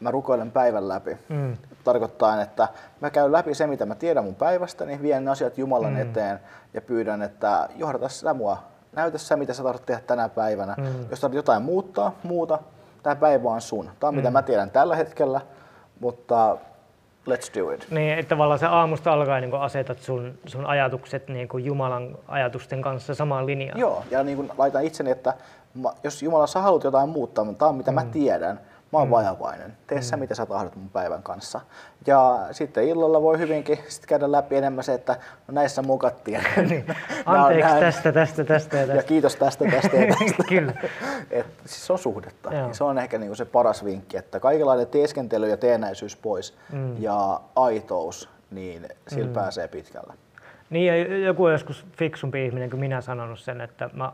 mä 0.00 0.10
rukoilen 0.10 0.50
päivän 0.50 0.88
läpi. 0.88 1.18
Mm. 1.28 1.56
Tarkoittaa, 1.84 2.42
että 2.42 2.68
mä 3.00 3.10
käyn 3.10 3.32
läpi 3.32 3.54
se, 3.54 3.66
mitä 3.66 3.86
mä 3.86 3.94
tiedän 3.94 4.24
mun 4.24 4.34
päivästäni, 4.34 5.02
vien 5.02 5.24
ne 5.24 5.30
asiat 5.30 5.58
Jumalan 5.58 5.92
mm. 5.92 6.00
eteen 6.00 6.40
ja 6.74 6.80
pyydän, 6.80 7.22
että 7.22 7.68
johdata 7.76 8.08
sitä 8.08 8.34
mua 8.34 8.58
näytä 8.92 9.18
sä, 9.18 9.36
mitä 9.36 9.54
sä 9.54 9.62
tarvitset 9.62 9.86
tehdä 9.86 10.00
tänä 10.00 10.28
päivänä. 10.28 10.74
Mm. 10.78 10.84
Jos 11.10 11.20
tarvitset 11.20 11.32
jotain 11.32 11.62
muuttaa, 11.62 12.14
muuta. 12.22 12.58
Tämä 13.02 13.16
päivä 13.16 13.48
on 13.48 13.60
sun. 13.60 13.90
Tämä 14.00 14.08
on 14.08 14.14
mm. 14.14 14.18
mitä 14.18 14.30
mä 14.30 14.42
tiedän 14.42 14.70
tällä 14.70 14.96
hetkellä, 14.96 15.40
mutta 16.00 16.56
let's 17.30 17.58
do 17.58 17.70
it. 17.70 17.86
Niin, 17.90 18.18
että 18.18 18.28
tavallaan 18.28 18.58
se 18.58 18.66
aamusta 18.66 19.12
alkaen 19.12 19.42
niin 19.42 19.54
asetat 19.60 19.98
sun, 19.98 20.38
sun 20.46 20.66
ajatukset 20.66 21.28
niin 21.28 21.48
Jumalan 21.64 22.18
ajatusten 22.28 22.82
kanssa 22.82 23.14
samaan 23.14 23.46
linjaan. 23.46 23.80
Joo, 23.80 24.04
ja 24.10 24.22
niin 24.22 24.50
laitan 24.58 24.84
itseni, 24.84 25.10
että 25.10 25.34
jos 26.04 26.22
Jumala 26.22 26.46
sä 26.46 26.60
haluat 26.60 26.84
jotain 26.84 27.08
muuttaa, 27.08 27.44
mutta 27.44 27.58
tämä 27.58 27.68
on 27.68 27.76
mitä 27.76 27.90
mm. 27.90 27.94
mä 27.94 28.04
tiedän, 28.04 28.60
Mä 28.92 28.98
oon 28.98 29.08
mm. 29.08 29.12
vajavainen. 29.12 29.76
Tee 29.86 29.98
mm. 29.98 30.02
sä 30.02 30.16
mitä 30.16 30.34
sä 30.34 30.46
tahdot 30.46 30.76
mun 30.76 30.88
päivän 30.88 31.22
kanssa. 31.22 31.60
Ja 32.06 32.48
sitten 32.50 32.88
illalla 32.88 33.22
voi 33.22 33.38
hyvinkin 33.38 33.78
sit 33.88 34.06
käydä 34.06 34.32
läpi 34.32 34.56
enemmän 34.56 34.84
se, 34.84 34.94
että 34.94 35.16
no 35.48 35.54
näissä 35.54 35.82
mukattiin. 35.82 36.40
niin. 36.68 36.84
Anteeksi 37.26 37.70
näin. 37.70 37.80
tästä, 37.80 38.12
tästä, 38.12 38.44
tästä 38.44 38.76
ja 38.76 38.86
tästä. 38.86 38.96
Ja 38.96 39.02
kiitos 39.02 39.36
tästä, 39.36 39.64
tästä 39.70 39.96
ja 39.96 40.06
tästä. 40.18 40.44
Kyllä. 40.48 40.72
Et, 41.30 41.46
siis 41.64 41.86
se 41.86 41.92
on 41.92 41.98
suhdetta. 41.98 42.54
Joo. 42.54 42.74
Se 42.74 42.84
on 42.84 42.98
ehkä 42.98 43.18
niinku 43.18 43.34
se 43.34 43.44
paras 43.44 43.84
vinkki, 43.84 44.16
että 44.16 44.40
kaikenlainen 44.40 44.86
teeskentely 44.86 45.48
ja 45.48 45.56
teenäisyys 45.56 46.16
pois 46.16 46.54
mm. 46.72 47.02
ja 47.02 47.40
aitous, 47.56 48.28
niin 48.50 48.88
sillä 49.08 49.26
mm. 49.26 49.32
pääsee 49.32 49.68
pitkällä. 49.68 50.14
Niin 50.70 50.86
ja 50.86 51.18
joku 51.18 51.44
on 51.44 51.52
joskus 51.52 51.86
fiksumpi 51.96 52.46
ihminen 52.46 52.70
kuin 52.70 52.80
minä 52.80 53.00
sanonut 53.00 53.38
sen, 53.38 53.60
että 53.60 53.90
mä 53.92 54.12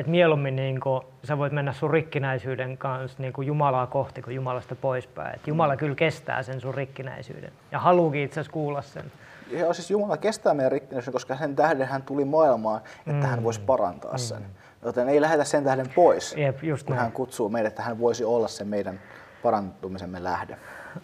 että 0.00 0.10
mieluummin 0.10 0.56
niin 0.56 0.80
kuin, 0.80 1.02
sä 1.24 1.38
voit 1.38 1.52
mennä 1.52 1.72
sun 1.72 1.90
rikkinäisyyden 1.90 2.78
kanssa 2.78 3.16
niin 3.22 3.32
kuin 3.32 3.46
Jumalaa 3.46 3.86
kohti 3.86 4.22
kuin 4.22 4.36
Jumalasta 4.36 4.74
poispäin. 4.74 5.34
Et 5.34 5.46
Jumala 5.46 5.72
mm. 5.72 5.78
kyllä 5.78 5.94
kestää 5.94 6.42
sen 6.42 6.60
sun 6.60 6.74
rikkinäisyyden 6.74 7.52
ja 7.72 7.78
haluukin 7.78 8.22
itse 8.22 8.40
asiassa 8.40 8.52
kuulla 8.52 8.82
sen. 8.82 9.12
Ja 9.50 9.72
siis 9.72 9.90
Jumala 9.90 10.16
kestää 10.16 10.54
meidän 10.54 10.72
rikkinäisyyden, 10.72 11.12
koska 11.12 11.36
sen 11.36 11.56
tähden 11.56 11.86
hän 11.86 12.02
tuli 12.02 12.24
maailmaan, 12.24 12.80
että 12.98 13.12
mm. 13.12 13.22
hän 13.22 13.44
voisi 13.44 13.60
parantaa 13.60 14.12
mm. 14.12 14.18
sen. 14.18 14.42
Joten 14.84 15.08
ei 15.08 15.20
lähetä 15.20 15.44
sen 15.44 15.64
tähden 15.64 15.86
pois, 15.94 16.36
Jep, 16.36 16.64
just 16.64 16.86
kun 16.86 16.96
näin. 16.96 17.02
hän 17.02 17.12
kutsuu 17.12 17.48
meidät, 17.48 17.68
että 17.72 17.82
hän 17.82 17.98
voisi 17.98 18.24
olla 18.24 18.48
se 18.48 18.64
meidän 18.64 19.00
parantumisemme 19.42 20.24
lähde. 20.24 20.56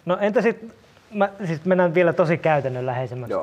No 0.05 0.17
entä 0.21 0.41
sitten 0.41 0.73
Mä, 1.13 1.29
siis 1.45 1.65
mennään 1.65 1.93
vielä 1.93 2.13
tosi 2.13 2.37
käytännönläheisemmäksi. 2.37 3.33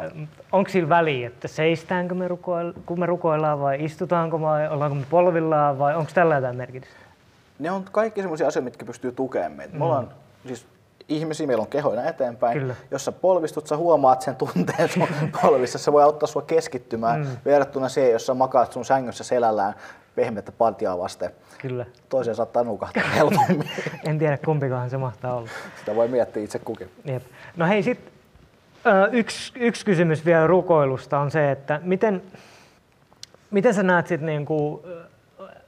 Onko 0.52 0.70
sillä 0.70 0.88
väliä, 0.88 1.26
että 1.26 1.48
seistäänkö 1.48 2.14
me 2.14 2.28
rukoilla, 2.28 2.74
kun 2.86 3.00
me 3.00 3.06
rukoillaan 3.06 3.60
vai 3.60 3.84
istutaanko 3.84 4.40
vai 4.40 4.68
ollaanko 4.68 4.94
me 4.94 5.04
polvillaan 5.10 5.78
vai 5.78 5.94
onko 5.94 6.10
tällä 6.14 6.34
jotain 6.34 6.56
merkitystä? 6.56 6.96
Ne 7.58 7.70
on 7.70 7.84
kaikki 7.92 8.22
sellaisia 8.22 8.46
asioita, 8.46 8.64
mitkä 8.64 8.84
pystyy 8.84 9.12
tukemaan 9.12 9.52
meitä. 9.52 9.72
Mm. 9.72 9.78
Me 9.78 9.84
ollaan 9.84 10.08
siis 10.46 10.66
ihmisiä, 11.08 11.46
meillä 11.46 11.62
on 11.62 11.68
kehoina 11.68 12.04
eteenpäin. 12.04 12.58
Kyllä. 12.58 12.74
Jos 12.90 13.04
sä 13.04 13.12
polvistut, 13.12 13.66
sä 13.66 13.76
huomaat 13.76 14.22
sen 14.22 14.36
tunteen 14.36 14.88
sun 14.88 15.08
polvissa. 15.42 15.78
Se 15.78 15.92
voi 15.92 16.02
auttaa 16.02 16.26
sua 16.26 16.42
keskittymään 16.42 17.20
mm. 17.20 17.26
verrattuna 17.44 17.88
siihen, 17.88 18.12
jos 18.12 18.26
sä 18.26 18.34
makaat 18.34 18.72
sun 18.72 18.84
sängyssä 18.84 19.24
selällään 19.24 19.74
pehmeätä 20.14 20.52
partiaa 20.52 20.98
vasten. 20.98 21.30
Kyllä. 21.68 21.86
Toiseen 22.08 22.36
saattaa 22.36 22.64
nukahtaa 22.64 23.02
helpommin. 23.16 23.70
en 24.04 24.18
tiedä 24.18 24.38
kumpikohan 24.44 24.90
se 24.90 24.96
mahtaa 24.96 25.34
olla. 25.34 25.48
Sitä 25.78 25.94
voi 25.94 26.08
miettiä 26.08 26.42
itse 26.42 26.58
kukin. 26.58 26.90
Jep. 27.04 27.22
No 27.56 27.66
hei, 27.66 27.82
sit 27.82 28.12
yksi, 29.12 29.52
yksi 29.56 29.84
kysymys 29.84 30.24
vielä 30.24 30.46
rukoilusta 30.46 31.18
on 31.18 31.30
se, 31.30 31.50
että 31.50 31.80
miten, 31.84 32.22
miten 33.50 33.74
sä 33.74 33.82
näet 33.82 34.06
sit 34.06 34.20
niinku 34.20 34.84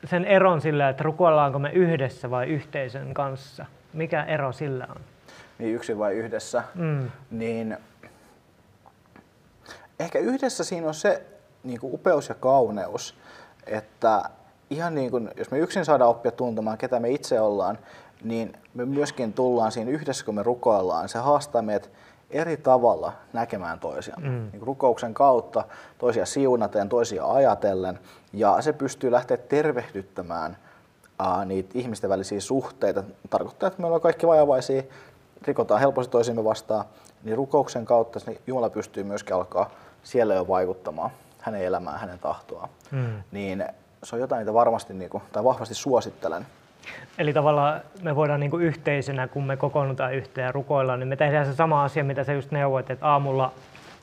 sen 0.04 0.24
eron 0.24 0.60
sillä, 0.60 0.88
että 0.88 1.02
rukoillaanko 1.02 1.58
me 1.58 1.70
yhdessä 1.70 2.30
vai 2.30 2.46
yhteisön 2.46 3.14
kanssa? 3.14 3.66
Mikä 3.92 4.24
ero 4.24 4.52
sillä 4.52 4.86
on? 4.90 5.00
Niin 5.58 5.74
yksin 5.74 5.98
vai 5.98 6.14
yhdessä? 6.14 6.62
Mm. 6.74 7.10
Niin 7.30 7.76
ehkä 10.00 10.18
yhdessä 10.18 10.64
siinä 10.64 10.88
on 10.88 10.94
se 10.94 11.22
niin 11.64 11.80
kuin 11.80 11.94
upeus 11.94 12.28
ja 12.28 12.34
kauneus, 12.34 13.18
että 13.66 14.22
ihan 14.70 14.94
niin 14.94 15.10
kuin, 15.10 15.30
jos 15.36 15.50
me 15.50 15.58
yksin 15.58 15.84
saadaan 15.84 16.10
oppia 16.10 16.32
tuntemaan, 16.32 16.78
ketä 16.78 17.00
me 17.00 17.10
itse 17.10 17.40
ollaan, 17.40 17.78
niin 18.24 18.52
me 18.74 18.84
myöskin 18.84 19.32
tullaan 19.32 19.72
siinä 19.72 19.90
yhdessä, 19.90 20.24
kun 20.24 20.34
me 20.34 20.42
rukoillaan. 20.42 21.08
Se 21.08 21.18
haastaa 21.18 21.62
meidät 21.62 21.90
eri 22.30 22.56
tavalla 22.56 23.12
näkemään 23.32 23.80
toisiaan. 23.80 24.22
Mm. 24.22 24.48
Niin 24.52 24.62
rukouksen 24.62 25.14
kautta, 25.14 25.64
toisia 25.98 26.26
siunaten, 26.26 26.88
toisia 26.88 27.26
ajatellen. 27.26 27.98
Ja 28.32 28.62
se 28.62 28.72
pystyy 28.72 29.10
lähteä 29.10 29.36
tervehdyttämään 29.36 30.56
ää, 31.18 31.44
niitä 31.44 31.70
ihmisten 31.74 32.10
välisiä 32.10 32.40
suhteita. 32.40 33.04
Tarkoittaa, 33.30 33.66
että 33.66 33.80
me 33.80 33.86
ollaan 33.86 34.02
kaikki 34.02 34.26
vajavaisia, 34.26 34.82
rikotaan 35.42 35.80
helposti 35.80 36.10
toisimme 36.10 36.44
vastaan. 36.44 36.84
Niin 37.24 37.36
rukouksen 37.36 37.84
kautta 37.84 38.20
niin 38.26 38.40
Jumala 38.46 38.70
pystyy 38.70 39.04
myöskin 39.04 39.36
alkaa 39.36 39.70
siellä 40.02 40.34
jo 40.34 40.48
vaikuttamaan 40.48 41.10
hänen 41.38 41.62
elämään, 41.62 42.00
hänen 42.00 42.18
tahtoaan. 42.18 42.68
Mm. 42.90 43.22
Niin 43.30 43.64
se 44.02 44.16
on 44.16 44.20
jotain, 44.20 44.40
mitä 44.40 44.54
varmasti 44.54 44.94
niin 44.94 45.10
kuin, 45.10 45.22
tai 45.32 45.44
vahvasti 45.44 45.74
suosittelen. 45.74 46.46
Eli 47.18 47.32
tavallaan 47.32 47.80
me 48.02 48.16
voidaan 48.16 48.40
niin 48.40 48.50
kuin 48.50 48.62
yhteisönä, 48.62 49.28
kun 49.28 49.44
me 49.44 49.56
kokoonnutaan 49.56 50.14
yhteen 50.14 50.44
ja 50.44 50.52
rukoillaan, 50.52 51.00
niin 51.00 51.08
me 51.08 51.16
tehdään 51.16 51.46
se 51.46 51.54
sama 51.54 51.84
asia, 51.84 52.04
mitä 52.04 52.24
sä 52.24 52.32
just 52.32 52.50
neuvoit, 52.50 52.90
että 52.90 53.06
aamulla 53.06 53.52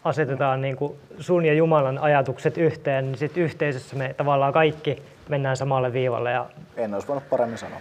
asetetaan 0.04 0.62
niin 0.62 0.76
kuin 0.76 0.96
sun 1.20 1.46
ja 1.46 1.54
Jumalan 1.54 1.98
ajatukset 1.98 2.58
yhteen, 2.58 3.06
niin 3.06 3.18
sitten 3.18 3.44
yhteisössä 3.44 3.96
me 3.96 4.14
tavallaan 4.18 4.54
kaikki 4.54 5.04
mennään 5.30 5.58
samalle 5.58 5.94
viivalle. 5.94 6.32
Ja... 6.32 6.46
En 6.78 6.94
olisi 6.94 7.08
voinut 7.08 7.30
paremmin 7.30 7.58
sanoa. 7.58 7.80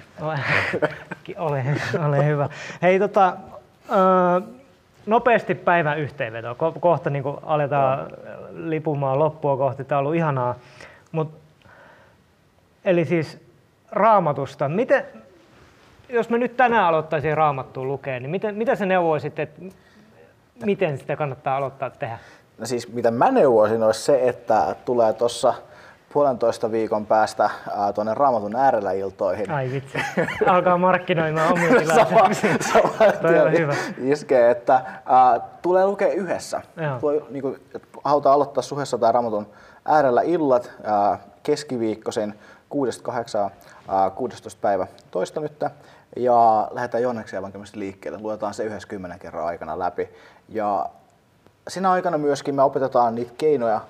ole, 1.38 1.64
ole 2.08 2.26
hyvä. 2.26 2.48
Hei, 2.82 2.98
tota, 2.98 3.36
nopeasti 5.06 5.54
päivän 5.54 5.98
yhteenveto. 5.98 6.52
Ko- 6.52 6.80
kohta 6.80 7.10
niin 7.10 7.22
kuin 7.22 7.36
aletaan 7.42 8.10
lipumaan 8.52 9.18
loppua 9.18 9.56
kohti. 9.56 9.84
Tämä 9.84 9.98
on 9.98 10.04
ollut 10.04 10.16
ihanaa. 10.16 10.54
Mut, 11.12 11.41
eli 12.84 13.04
siis 13.04 13.38
raamatusta. 13.92 14.68
Miten, 14.68 15.04
jos 16.08 16.30
mä 16.30 16.38
nyt 16.38 16.56
tänään 16.56 16.84
aloittaisin 16.84 17.36
raamattua 17.36 17.84
lukea, 17.84 18.20
niin 18.20 18.30
miten, 18.30 18.54
mitä 18.54 18.76
sä 18.76 18.86
neuvoisit, 18.86 19.38
että 19.38 19.60
miten 20.64 20.98
sitä 20.98 21.16
kannattaa 21.16 21.56
aloittaa 21.56 21.90
tehdä? 21.90 22.18
No 22.58 22.66
siis 22.66 22.92
mitä 22.92 23.10
mä 23.10 23.30
neuvoisin 23.30 23.82
olisi 23.82 24.00
se, 24.00 24.28
että 24.28 24.76
tulee 24.84 25.12
tuossa 25.12 25.54
puolentoista 26.12 26.70
viikon 26.72 27.06
päästä 27.06 27.50
tuonne 27.94 28.14
Raamatun 28.14 28.56
äärellä 28.56 28.92
iltoihin. 28.92 29.50
Ai 29.50 29.70
vitsi, 29.72 29.98
alkaa 30.46 30.78
markkinoimaan 30.78 31.52
omia 31.52 31.68
tilaisuuksia. 31.80 32.56
sama, 32.72 32.92
sama 33.22 33.50
hyvä. 33.58 33.74
Iskee, 33.98 34.50
että 34.50 34.80
ää, 35.06 35.40
tulee 35.62 35.86
lukea 35.86 36.12
yhdessä. 36.12 36.62
Tulee, 37.00 37.20
niin 37.30 37.42
kuin, 37.42 37.60
halutaan 38.04 38.34
aloittaa 38.34 38.62
suhessa 38.62 38.98
tai 38.98 39.12
Raamatun 39.12 39.46
äärellä 39.84 40.22
illat 40.22 40.72
ää, 40.84 41.18
keskiviikkoisin 41.42 42.34
6-8, 42.72 43.50
16. 44.14 44.60
päivä 44.60 44.86
toista 45.10 45.40
nyt. 45.40 45.64
Ja 46.16 46.68
lähdetään 46.70 47.02
jonneksi 47.02 47.36
evankeliumista 47.36 47.78
liikkeelle. 47.78 48.18
Luetaan 48.18 48.54
se 48.54 48.64
yhdessä 48.64 48.88
kymmenen 48.88 49.18
kerran 49.18 49.46
aikana 49.46 49.78
läpi. 49.78 50.08
Ja 50.48 50.86
siinä 51.68 51.90
aikana 51.90 52.18
myöskin 52.18 52.54
me 52.54 52.62
opetetaan 52.62 53.14
niitä 53.14 53.32
keinoja, 53.38 53.80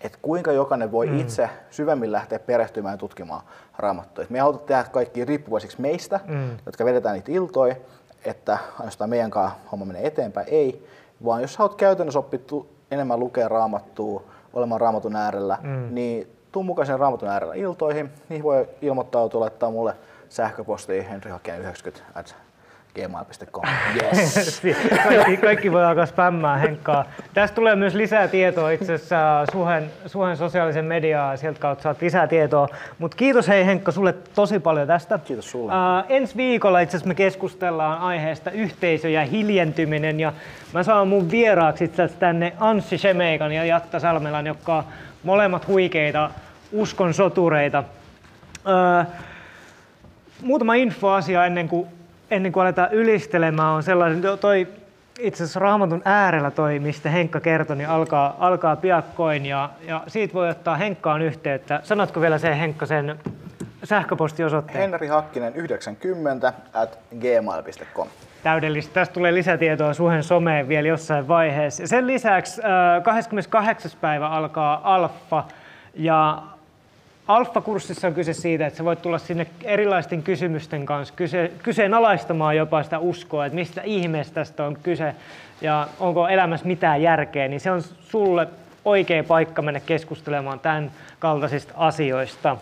että 0.00 0.18
kuinka 0.22 0.52
jokainen 0.52 0.92
voi 0.92 1.06
mm. 1.06 1.18
itse 1.18 1.50
syvemmin 1.70 2.12
lähteä 2.12 2.38
perehtymään 2.38 2.94
ja 2.94 2.98
tutkimaan 2.98 3.42
raamattua. 3.78 4.24
Me 4.28 4.38
ei 4.38 4.40
haluta 4.40 4.66
tehdä 4.66 4.84
kaikki 4.84 5.24
riippuvaisiksi 5.24 5.80
meistä, 5.80 6.20
mm. 6.26 6.50
jotka 6.66 6.84
vedetään 6.84 7.14
niitä 7.14 7.32
iltoja, 7.32 7.76
että 8.24 8.58
ainoastaan 8.78 9.10
meidän 9.10 9.30
kanssa 9.30 9.58
homma 9.72 9.84
menee 9.84 10.06
eteenpäin. 10.06 10.48
Ei, 10.48 10.86
vaan 11.24 11.42
jos 11.42 11.56
haluat 11.56 11.74
käytännössä 11.74 12.18
oppia 12.18 12.40
enemmän 12.90 13.20
lukea 13.20 13.48
raamattua, 13.48 14.22
olemaan 14.52 14.80
raamatun 14.80 15.16
äärellä, 15.16 15.58
mm. 15.62 15.94
niin 15.94 16.35
tuu 16.52 16.62
mukaan 16.62 16.86
sen 16.86 16.98
raamatun 16.98 17.28
äärellä 17.28 17.54
iltoihin. 17.54 18.10
Niihin 18.28 18.44
voi 18.44 18.68
ilmoittautua, 18.82 19.40
laittaa 19.40 19.70
mulle 19.70 19.94
sähköpostiin 20.28 21.06
henrihakeen90 21.06 22.34
gmail.com. 22.96 23.64
Yes. 24.02 24.62
kaikki, 25.04 25.36
kaikki 25.36 25.72
voi 25.72 25.84
alkaa 25.84 26.06
spämmää 26.06 26.56
Henkkaa. 26.56 27.04
Tästä 27.34 27.54
tulee 27.54 27.76
myös 27.76 27.94
lisää 27.94 28.28
tietoa 28.28 28.70
itse 28.70 28.94
asiassa 28.94 29.44
Suhen, 29.52 29.90
Suhen 30.06 30.36
sosiaalisen 30.36 30.84
mediaa, 30.84 31.36
sieltä 31.36 31.60
kautta 31.60 31.82
saat 31.82 32.02
lisää 32.02 32.26
tietoa. 32.26 32.68
Mutta 32.98 33.16
kiitos 33.16 33.48
hei 33.48 33.66
Henkka 33.66 33.92
sulle 33.92 34.14
tosi 34.34 34.58
paljon 34.58 34.86
tästä. 34.86 35.18
Kiitos 35.24 35.50
sulle. 35.50 35.72
Uh, 35.72 36.04
ensi 36.08 36.36
viikolla 36.36 36.80
itse 36.80 36.96
asiassa 36.96 37.08
me 37.08 37.14
keskustellaan 37.14 38.00
aiheesta 38.00 38.50
yhteisö 38.50 39.08
ja 39.08 39.24
hiljentyminen 39.24 40.20
ja 40.20 40.32
mä 40.72 40.82
saan 40.82 41.08
mun 41.08 41.30
vieraaksi 41.30 41.84
itse 41.84 42.08
tänne 42.08 42.52
Anssi 42.60 42.98
Shemeikan 42.98 43.52
ja 43.52 43.64
Jatta 43.64 44.00
Salmelan, 44.00 44.46
jotka 44.46 44.76
on 44.76 44.84
molemmat 45.26 45.66
huikeita 45.66 46.30
uskon 46.72 47.14
sotureita. 47.14 47.84
Uh, 48.56 49.12
muutama 50.42 50.74
infoasia 50.74 51.46
ennen 51.46 51.68
kuin 51.68 51.88
ennen 52.30 52.52
kuin 52.52 52.62
aletaan 52.62 52.92
ylistelemään, 52.92 53.68
on 53.68 53.82
sellainen, 53.82 54.22
toi 54.40 54.68
itse 55.18 55.44
asiassa 55.44 55.60
Raamatun 55.60 56.02
äärellä 56.04 56.50
toi, 56.50 56.78
mistä 56.78 57.10
Henkka 57.10 57.40
kertoi, 57.40 57.76
niin 57.76 57.88
alkaa, 57.88 58.36
alkaa 58.38 58.76
piakkoin 58.76 59.46
ja, 59.46 59.70
ja 59.86 60.02
siitä 60.06 60.34
voi 60.34 60.48
ottaa 60.48 60.76
Henkkaan 60.76 61.22
yhteyttä. 61.22 61.80
Sanotko 61.82 62.20
vielä 62.20 62.38
se 62.38 62.58
Henkka 62.58 62.86
sen 62.86 63.18
sähköpostiosoitteen? 63.84 64.78
Henri 64.78 65.06
Hakkinen 65.06 65.54
90 65.54 66.52
at 66.72 66.98
gmail.com. 67.20 68.08
Täydellistä. 68.46 68.94
Tästä 68.94 69.12
tulee 69.12 69.34
lisätietoa 69.34 69.94
Suhen 69.94 70.22
someen 70.22 70.68
vielä 70.68 70.88
jossain 70.88 71.28
vaiheessa. 71.28 71.86
Sen 71.86 72.06
lisäksi 72.06 72.62
28. 73.02 73.90
päivä 74.00 74.28
alkaa 74.28 74.80
Alfa 74.94 75.44
ja 75.94 76.42
Alfa-kurssissa 77.28 78.06
on 78.06 78.14
kyse 78.14 78.32
siitä, 78.32 78.66
että 78.66 78.76
sä 78.76 78.84
voit 78.84 79.02
tulla 79.02 79.18
sinne 79.18 79.46
erilaisten 79.64 80.22
kysymysten 80.22 80.86
kanssa 80.86 81.14
kyse, 81.14 81.52
kyseenalaistamaan 81.62 82.56
jopa 82.56 82.82
sitä 82.82 82.98
uskoa, 82.98 83.46
että 83.46 83.54
mistä 83.56 83.82
ihmeestä 83.82 84.34
tästä 84.34 84.64
on 84.64 84.78
kyse 84.82 85.14
ja 85.60 85.88
onko 86.00 86.28
elämässä 86.28 86.66
mitään 86.66 87.02
järkeä, 87.02 87.48
niin 87.48 87.60
se 87.60 87.70
on 87.70 87.82
sulle 87.82 88.48
oikea 88.84 89.24
paikka 89.24 89.62
mennä 89.62 89.80
keskustelemaan 89.80 90.60
tämän 90.60 90.90
kaltaisista 91.18 91.74
asioista. 91.76 92.56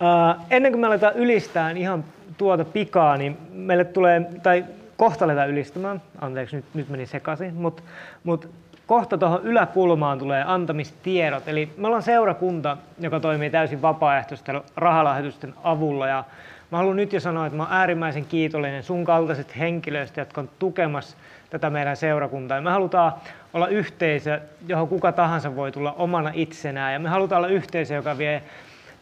Ää, 0.00 0.34
ennen 0.50 0.72
kuin 0.72 0.80
me 0.80 0.86
aletaan 0.86 1.14
ylistää 1.14 1.70
ihan 1.70 2.04
tuota 2.38 2.64
pikaa, 2.64 3.16
niin 3.16 3.38
meille 3.52 3.84
tulee, 3.84 4.30
tai 4.42 4.64
kohta 4.96 5.24
aletaan 5.24 5.50
ylistämään, 5.50 6.02
anteeksi 6.20 6.56
nyt, 6.56 6.64
nyt 6.74 6.88
meni 6.88 7.06
sekaisin, 7.06 7.54
mutta 7.54 7.82
mut 8.24 8.48
kohta 8.86 9.18
tuohon 9.18 9.40
yläkulmaan 9.42 10.18
tulee 10.18 10.44
antamistiedot. 10.46 11.48
Eli 11.48 11.72
me 11.76 11.86
ollaan 11.86 12.02
seurakunta, 12.02 12.76
joka 13.00 13.20
toimii 13.20 13.50
täysin 13.50 13.82
vapaaehtoisten 13.82 14.60
rahalahjoitusten 14.76 15.54
avulla. 15.64 16.08
Ja 16.08 16.24
mä 16.70 16.78
haluan 16.78 16.96
nyt 16.96 17.12
jo 17.12 17.20
sanoa, 17.20 17.46
että 17.46 17.56
mä 17.56 17.62
oon 17.62 17.72
äärimmäisen 17.72 18.24
kiitollinen 18.24 18.82
sun 18.82 19.04
kaltaiset 19.04 19.58
henkilöistä, 19.58 20.20
jotka 20.20 20.40
on 20.40 20.50
tukemassa 20.58 21.16
tätä 21.50 21.70
meidän 21.70 21.96
seurakuntaa. 21.96 22.56
Ja 22.56 22.62
me 22.62 22.70
halutaan 22.70 23.12
olla 23.54 23.68
yhteisö, 23.68 24.40
johon 24.66 24.88
kuka 24.88 25.12
tahansa 25.12 25.56
voi 25.56 25.72
tulla 25.72 25.92
omana 25.92 26.30
itsenään. 26.34 26.92
Ja 26.92 26.98
me 26.98 27.08
halutaan 27.08 27.38
olla 27.38 27.48
yhteisö, 27.48 27.94
joka 27.94 28.18
vie 28.18 28.42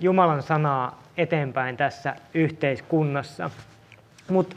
Jumalan 0.01 0.43
sanaa 0.43 1.06
eteenpäin 1.17 1.77
tässä 1.77 2.17
yhteiskunnassa. 2.35 3.51
Mutta 4.31 4.57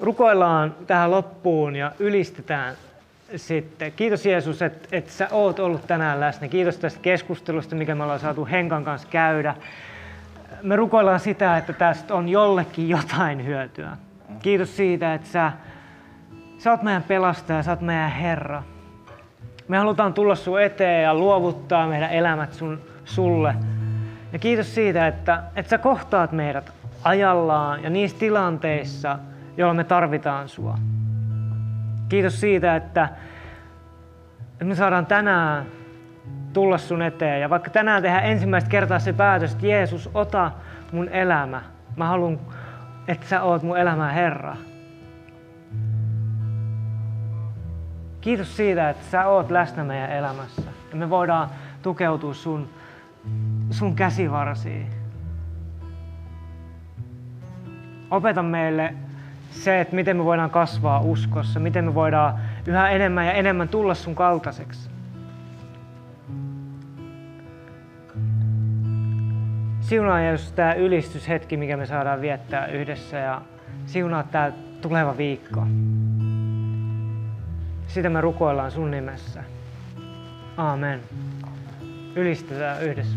rukoillaan 0.00 0.74
tähän 0.86 1.10
loppuun 1.10 1.76
ja 1.76 1.92
ylistetään 1.98 2.74
sitten. 3.36 3.92
Kiitos 3.92 4.26
Jeesus, 4.26 4.62
että, 4.62 4.88
että 4.92 5.12
sä 5.12 5.28
oot 5.30 5.58
ollut 5.58 5.86
tänään 5.86 6.20
läsnä. 6.20 6.48
Kiitos 6.48 6.76
tästä 6.76 7.00
keskustelusta, 7.00 7.76
mikä 7.76 7.94
me 7.94 8.02
ollaan 8.02 8.20
saatu 8.20 8.46
Henkan 8.50 8.84
kanssa 8.84 9.08
käydä. 9.08 9.54
Me 10.62 10.76
rukoillaan 10.76 11.20
sitä, 11.20 11.56
että 11.56 11.72
tästä 11.72 12.14
on 12.14 12.28
jollekin 12.28 12.88
jotain 12.88 13.46
hyötyä. 13.46 13.96
Kiitos 14.42 14.76
siitä, 14.76 15.14
että 15.14 15.28
sä, 15.28 15.52
sä 16.58 16.70
oot 16.70 16.82
meidän 16.82 17.02
pelastaja, 17.02 17.62
sä 17.62 17.70
oot 17.70 17.80
meidän 17.80 18.10
Herra. 18.10 18.62
Me 19.68 19.78
halutaan 19.78 20.14
tulla 20.14 20.34
sun 20.34 20.62
eteen 20.62 21.02
ja 21.02 21.14
luovuttaa 21.14 21.86
meidän 21.86 22.10
elämät 22.10 22.52
sun, 22.52 22.80
sulle. 23.04 23.54
Ja 24.36 24.40
kiitos 24.40 24.74
siitä, 24.74 25.06
että, 25.06 25.42
että 25.56 25.70
sä 25.70 25.78
kohtaat 25.78 26.32
meidät 26.32 26.72
ajallaan 27.04 27.82
ja 27.82 27.90
niissä 27.90 28.18
tilanteissa, 28.18 29.18
joilla 29.56 29.74
me 29.74 29.84
tarvitaan 29.84 30.48
sua. 30.48 30.78
Kiitos 32.08 32.40
siitä, 32.40 32.76
että 32.76 33.08
me 34.62 34.74
saadaan 34.74 35.06
tänään 35.06 35.66
tulla 36.52 36.78
sun 36.78 37.02
eteen. 37.02 37.40
Ja 37.40 37.50
vaikka 37.50 37.70
tänään 37.70 38.02
tehdään 38.02 38.24
ensimmäistä 38.24 38.70
kertaa 38.70 38.98
se 38.98 39.12
päätös, 39.12 39.52
että 39.52 39.66
Jeesus, 39.66 40.10
ota 40.14 40.50
mun 40.92 41.08
elämä. 41.08 41.62
Mä 41.96 42.06
haluan, 42.06 42.40
että 43.08 43.26
sä 43.26 43.42
oot 43.42 43.62
mun 43.62 43.78
elämän 43.78 44.14
Herra. 44.14 44.56
Kiitos 48.20 48.56
siitä, 48.56 48.90
että 48.90 49.04
sä 49.10 49.26
oot 49.26 49.50
läsnä 49.50 49.84
meidän 49.84 50.10
elämässä. 50.10 50.62
Ja 50.90 50.96
me 50.96 51.10
voidaan 51.10 51.48
tukeutua 51.82 52.34
sun, 52.34 52.68
sun 53.70 53.94
käsivarsiin. 53.94 54.86
Opeta 58.10 58.42
meille 58.42 58.94
se, 59.50 59.80
että 59.80 59.96
miten 59.96 60.16
me 60.16 60.24
voidaan 60.24 60.50
kasvaa 60.50 61.00
uskossa, 61.00 61.60
miten 61.60 61.84
me 61.84 61.94
voidaan 61.94 62.40
yhä 62.66 62.90
enemmän 62.90 63.26
ja 63.26 63.32
enemmän 63.32 63.68
tulla 63.68 63.94
sun 63.94 64.14
kaltaiseksi. 64.14 64.90
Siunaa 69.80 70.20
Jeesus 70.20 70.52
tämä 70.52 70.74
ylistyshetki, 70.74 71.56
mikä 71.56 71.76
me 71.76 71.86
saadaan 71.86 72.20
viettää 72.20 72.66
yhdessä 72.66 73.16
ja 73.16 73.42
siunaa 73.86 74.22
tämä 74.22 74.52
tuleva 74.80 75.16
viikko. 75.16 75.66
Sitä 77.86 78.10
me 78.10 78.20
rukoillaan 78.20 78.70
sun 78.70 78.90
nimessä. 78.90 79.44
Aamen. 80.56 81.00
Ylistetään 82.16 82.82
yhdessä. 82.82 83.16